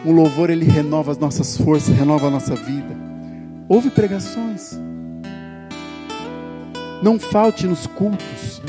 um 0.05 0.13
louvor 0.13 0.51
ele 0.51 0.65
renova 0.65 1.11
as 1.11 1.19
nossas 1.19 1.57
forças, 1.57 1.97
renova 1.97 2.29
a 2.29 2.31
nossa 2.31 2.55
vida. 2.55 2.97
Ouve 3.69 3.91
pregações. 3.91 4.79
Não 7.03 7.19
falte 7.19 7.67
nos 7.67 7.87
cultos. 7.87 8.61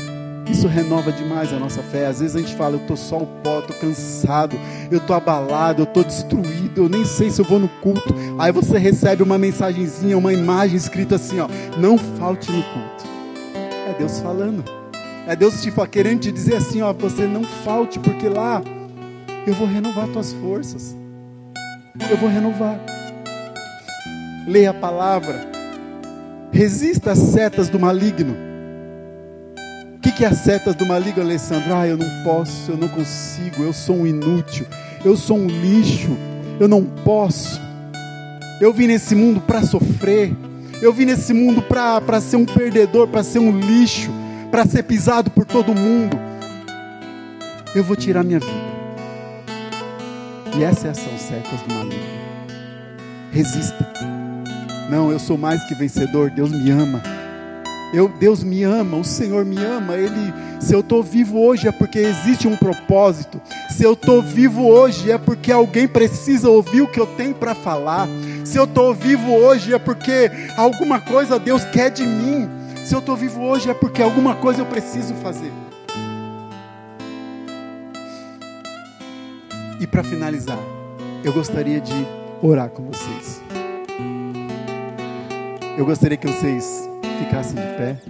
Isso 0.50 0.66
renova 0.66 1.12
demais 1.12 1.52
a 1.52 1.58
nossa 1.58 1.80
fé. 1.80 2.06
Às 2.06 2.18
vezes 2.18 2.34
a 2.34 2.40
gente 2.40 2.56
fala, 2.56 2.74
eu 2.74 2.80
estou 2.80 2.96
só 2.96 3.18
o 3.18 3.26
pó, 3.26 3.60
estou 3.60 3.76
cansado, 3.76 4.58
eu 4.90 4.98
estou 4.98 5.14
abalado, 5.14 5.82
eu 5.82 5.84
estou 5.84 6.02
destruído, 6.02 6.82
eu 6.82 6.88
nem 6.88 7.04
sei 7.04 7.30
se 7.30 7.40
eu 7.40 7.44
vou 7.44 7.60
no 7.60 7.68
culto. 7.68 8.12
Aí 8.36 8.50
você 8.50 8.76
recebe 8.76 9.22
uma 9.22 9.38
mensagenzinha, 9.38 10.18
uma 10.18 10.32
imagem 10.32 10.76
escrita 10.76 11.14
assim, 11.14 11.38
ó, 11.38 11.48
não 11.78 11.96
falte 11.96 12.50
no 12.50 12.62
culto. 12.64 13.04
É 13.88 13.94
Deus 13.96 14.18
falando. 14.18 14.64
É 15.28 15.36
Deus 15.36 15.62
te 15.62 15.72
querendo 15.88 16.20
te 16.20 16.32
dizer 16.32 16.56
assim, 16.56 16.82
ó, 16.82 16.92
você 16.92 17.26
não 17.26 17.44
falte, 17.44 18.00
porque 18.00 18.28
lá 18.28 18.60
eu 19.46 19.54
vou 19.54 19.68
renovar 19.68 20.08
tuas 20.08 20.32
forças. 20.32 20.96
Eu 22.10 22.16
vou 22.16 22.28
renovar. 22.28 22.80
Leia 24.48 24.70
a 24.70 24.74
palavra. 24.74 25.48
Resista 26.50 27.12
às 27.12 27.18
setas 27.18 27.68
do 27.68 27.78
maligno 27.78 28.49
que, 30.12 30.24
é 30.24 30.28
as 30.28 30.38
setas 30.38 30.74
do 30.74 30.86
maligno, 30.86 31.22
Alessandro? 31.22 31.74
Ah, 31.74 31.86
eu 31.86 31.96
não 31.96 32.08
posso, 32.24 32.70
eu 32.70 32.76
não 32.76 32.88
consigo, 32.88 33.62
eu 33.62 33.72
sou 33.72 33.96
um 33.96 34.06
inútil, 34.06 34.66
eu 35.04 35.16
sou 35.16 35.36
um 35.36 35.46
lixo, 35.46 36.16
eu 36.58 36.68
não 36.68 36.84
posso. 36.84 37.60
Eu 38.60 38.72
vim 38.72 38.86
nesse 38.86 39.14
mundo 39.14 39.40
para 39.40 39.62
sofrer, 39.62 40.34
eu 40.80 40.92
vim 40.92 41.04
nesse 41.04 41.32
mundo 41.32 41.62
para 41.62 42.20
ser 42.20 42.36
um 42.36 42.44
perdedor, 42.44 43.08
para 43.08 43.22
ser 43.22 43.38
um 43.38 43.58
lixo, 43.58 44.10
para 44.50 44.66
ser 44.66 44.82
pisado 44.82 45.30
por 45.30 45.44
todo 45.44 45.74
mundo. 45.74 46.18
Eu 47.74 47.84
vou 47.84 47.96
tirar 47.96 48.24
minha 48.24 48.40
vida. 48.40 48.70
E 50.56 50.64
essas 50.64 50.96
são 50.96 51.18
setas 51.18 51.60
do 51.66 51.74
maligno. 51.74 52.00
Resista. 53.30 53.86
Não, 54.90 55.12
eu 55.12 55.18
sou 55.18 55.38
mais 55.38 55.62
que 55.64 55.74
vencedor, 55.74 56.30
Deus 56.30 56.50
me 56.50 56.70
ama. 56.70 57.19
Eu, 57.92 58.08
Deus 58.08 58.44
me 58.44 58.62
ama, 58.62 58.96
o 58.96 59.04
Senhor 59.04 59.44
me 59.44 59.58
ama. 59.58 59.96
Ele, 59.96 60.32
se 60.60 60.72
eu 60.72 60.80
estou 60.80 61.02
vivo 61.02 61.40
hoje 61.40 61.66
é 61.66 61.72
porque 61.72 61.98
existe 61.98 62.46
um 62.46 62.56
propósito. 62.56 63.40
Se 63.68 63.82
eu 63.82 63.94
estou 63.94 64.22
vivo 64.22 64.66
hoje 64.66 65.10
é 65.10 65.18
porque 65.18 65.50
alguém 65.50 65.88
precisa 65.88 66.48
ouvir 66.48 66.82
o 66.82 66.86
que 66.86 67.00
eu 67.00 67.06
tenho 67.06 67.34
para 67.34 67.54
falar. 67.54 68.08
Se 68.44 68.56
eu 68.56 68.64
estou 68.64 68.94
vivo 68.94 69.32
hoje 69.32 69.74
é 69.74 69.78
porque 69.78 70.30
alguma 70.56 71.00
coisa 71.00 71.38
Deus 71.38 71.64
quer 71.64 71.90
de 71.90 72.06
mim. 72.06 72.48
Se 72.84 72.94
eu 72.94 73.00
estou 73.00 73.16
vivo 73.16 73.42
hoje 73.42 73.68
é 73.68 73.74
porque 73.74 74.02
alguma 74.02 74.36
coisa 74.36 74.60
eu 74.60 74.66
preciso 74.66 75.14
fazer. 75.14 75.52
E 79.80 79.86
para 79.86 80.04
finalizar, 80.04 80.58
eu 81.24 81.32
gostaria 81.32 81.80
de 81.80 82.06
orar 82.42 82.68
com 82.68 82.84
vocês. 82.84 83.42
Eu 85.78 85.86
gostaria 85.86 86.18
que 86.18 86.26
vocês 86.26 86.89
ficassem 87.20 87.54
de 87.54 87.76
pé. 87.76 88.00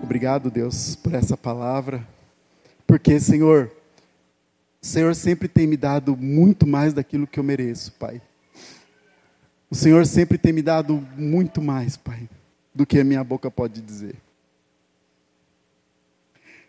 Obrigado, 0.00 0.52
Deus, 0.52 0.94
por 0.94 1.14
essa 1.14 1.36
palavra. 1.36 2.06
Porque, 2.86 3.18
Senhor, 3.18 3.72
o 4.80 4.86
Senhor 4.86 5.14
sempre 5.16 5.48
tem 5.48 5.66
me 5.66 5.76
dado 5.76 6.16
muito 6.16 6.64
mais 6.64 6.94
daquilo 6.94 7.26
que 7.26 7.40
eu 7.40 7.44
mereço, 7.44 7.92
Pai. 7.94 8.22
O 9.68 9.74
Senhor 9.74 10.06
sempre 10.06 10.38
tem 10.38 10.52
me 10.52 10.62
dado 10.62 11.04
muito 11.16 11.60
mais, 11.60 11.96
Pai, 11.96 12.28
do 12.72 12.86
que 12.86 13.00
a 13.00 13.04
minha 13.04 13.24
boca 13.24 13.50
pode 13.50 13.82
dizer. 13.82 14.14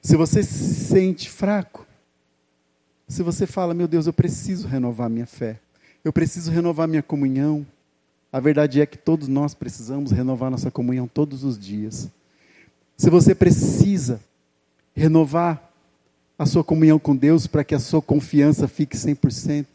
Se 0.02 0.16
você 0.16 0.42
se 0.42 0.74
sente 0.74 1.30
fraco, 1.30 1.86
se 3.08 3.22
você 3.22 3.46
fala, 3.46 3.76
meu 3.76 3.88
Deus, 3.88 4.08
eu 4.08 4.14
preciso 4.14 4.68
renovar 4.68 5.12
minha 5.12 5.28
fé, 5.28 5.60
eu 6.04 6.12
preciso 6.12 6.50
renovar 6.52 6.88
minha 6.88 7.04
comunhão, 7.04 7.66
a 8.32 8.40
verdade 8.40 8.82
é 8.82 8.86
que 8.86 8.98
todos 8.98 9.28
nós 9.28 9.54
precisamos 9.54 10.12
renovar 10.12 10.52
nossa 10.52 10.70
comunhão 10.70 11.08
todos 11.08 11.44
os 11.44 11.58
dias. 11.58 12.10
Se 12.96 13.10
você 13.10 13.34
precisa 13.34 14.20
renovar 14.96 15.72
a 16.38 16.46
sua 16.46 16.64
comunhão 16.64 17.00
com 17.00 17.16
Deus 17.16 17.48
para 17.48 17.64
que 17.64 17.74
a 17.74 17.80
sua 17.80 18.02
confiança 18.02 18.68
fique 18.68 18.96
100%, 18.96 19.66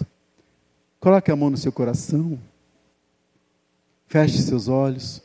coloque 1.00 1.30
a 1.30 1.36
mão 1.36 1.50
no 1.50 1.56
seu 1.56 1.72
coração, 1.72 2.38
feche 4.06 4.40
seus 4.40 4.68
olhos. 4.68 5.22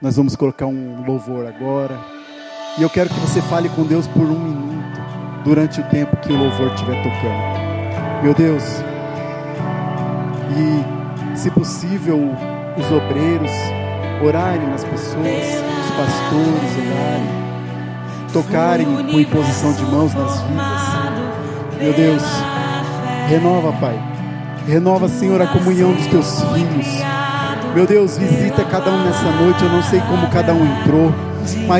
Nós 0.00 0.16
vamos 0.16 0.36
colocar 0.36 0.66
um 0.66 1.04
louvor 1.04 1.46
agora. 1.46 1.98
E 2.78 2.82
eu 2.82 2.90
quero 2.90 3.08
que 3.08 3.20
você 3.20 3.40
fale 3.42 3.68
com 3.70 3.84
Deus 3.84 4.06
por 4.06 4.22
um 4.22 4.38
minuto, 4.38 5.00
durante 5.44 5.80
o 5.80 5.88
tempo 5.88 6.16
que 6.18 6.32
o 6.32 6.36
louvor 6.36 6.72
estiver 6.74 7.02
tocando. 7.02 8.22
Meu 8.22 8.34
Deus, 8.34 8.62
e 10.52 11.05
se 11.36 11.50
possível, 11.50 12.34
os 12.78 12.90
obreiros 12.90 13.50
orarem 14.24 14.66
nas 14.68 14.84
pessoas, 14.84 15.26
os 15.84 15.90
pastores 15.90 16.72
orarem, 16.88 18.32
tocarem 18.32 18.86
com 18.86 19.20
imposição 19.20 19.72
de 19.72 19.82
mãos 19.84 20.14
nas 20.14 20.40
vidas. 20.40 20.66
Meu 21.78 21.92
Deus, 21.92 22.22
Renova, 23.28 23.72
Pai. 23.72 24.00
Renova, 24.66 25.08
Senhor, 25.08 25.40
a 25.42 25.46
comunhão 25.46 25.92
dos 25.92 26.06
teus 26.06 26.42
filhos. 26.52 26.86
Meu 27.74 27.86
Deus, 27.86 28.16
visita 28.16 28.64
cada 28.64 28.90
um 28.90 29.04
nessa 29.04 29.30
noite. 29.30 29.62
Eu 29.62 29.70
não 29.70 29.82
sei 29.82 30.00
como 30.00 30.26
cada 30.28 30.54
um 30.54 30.64
entrou, 30.64 31.12
mas 31.40 31.70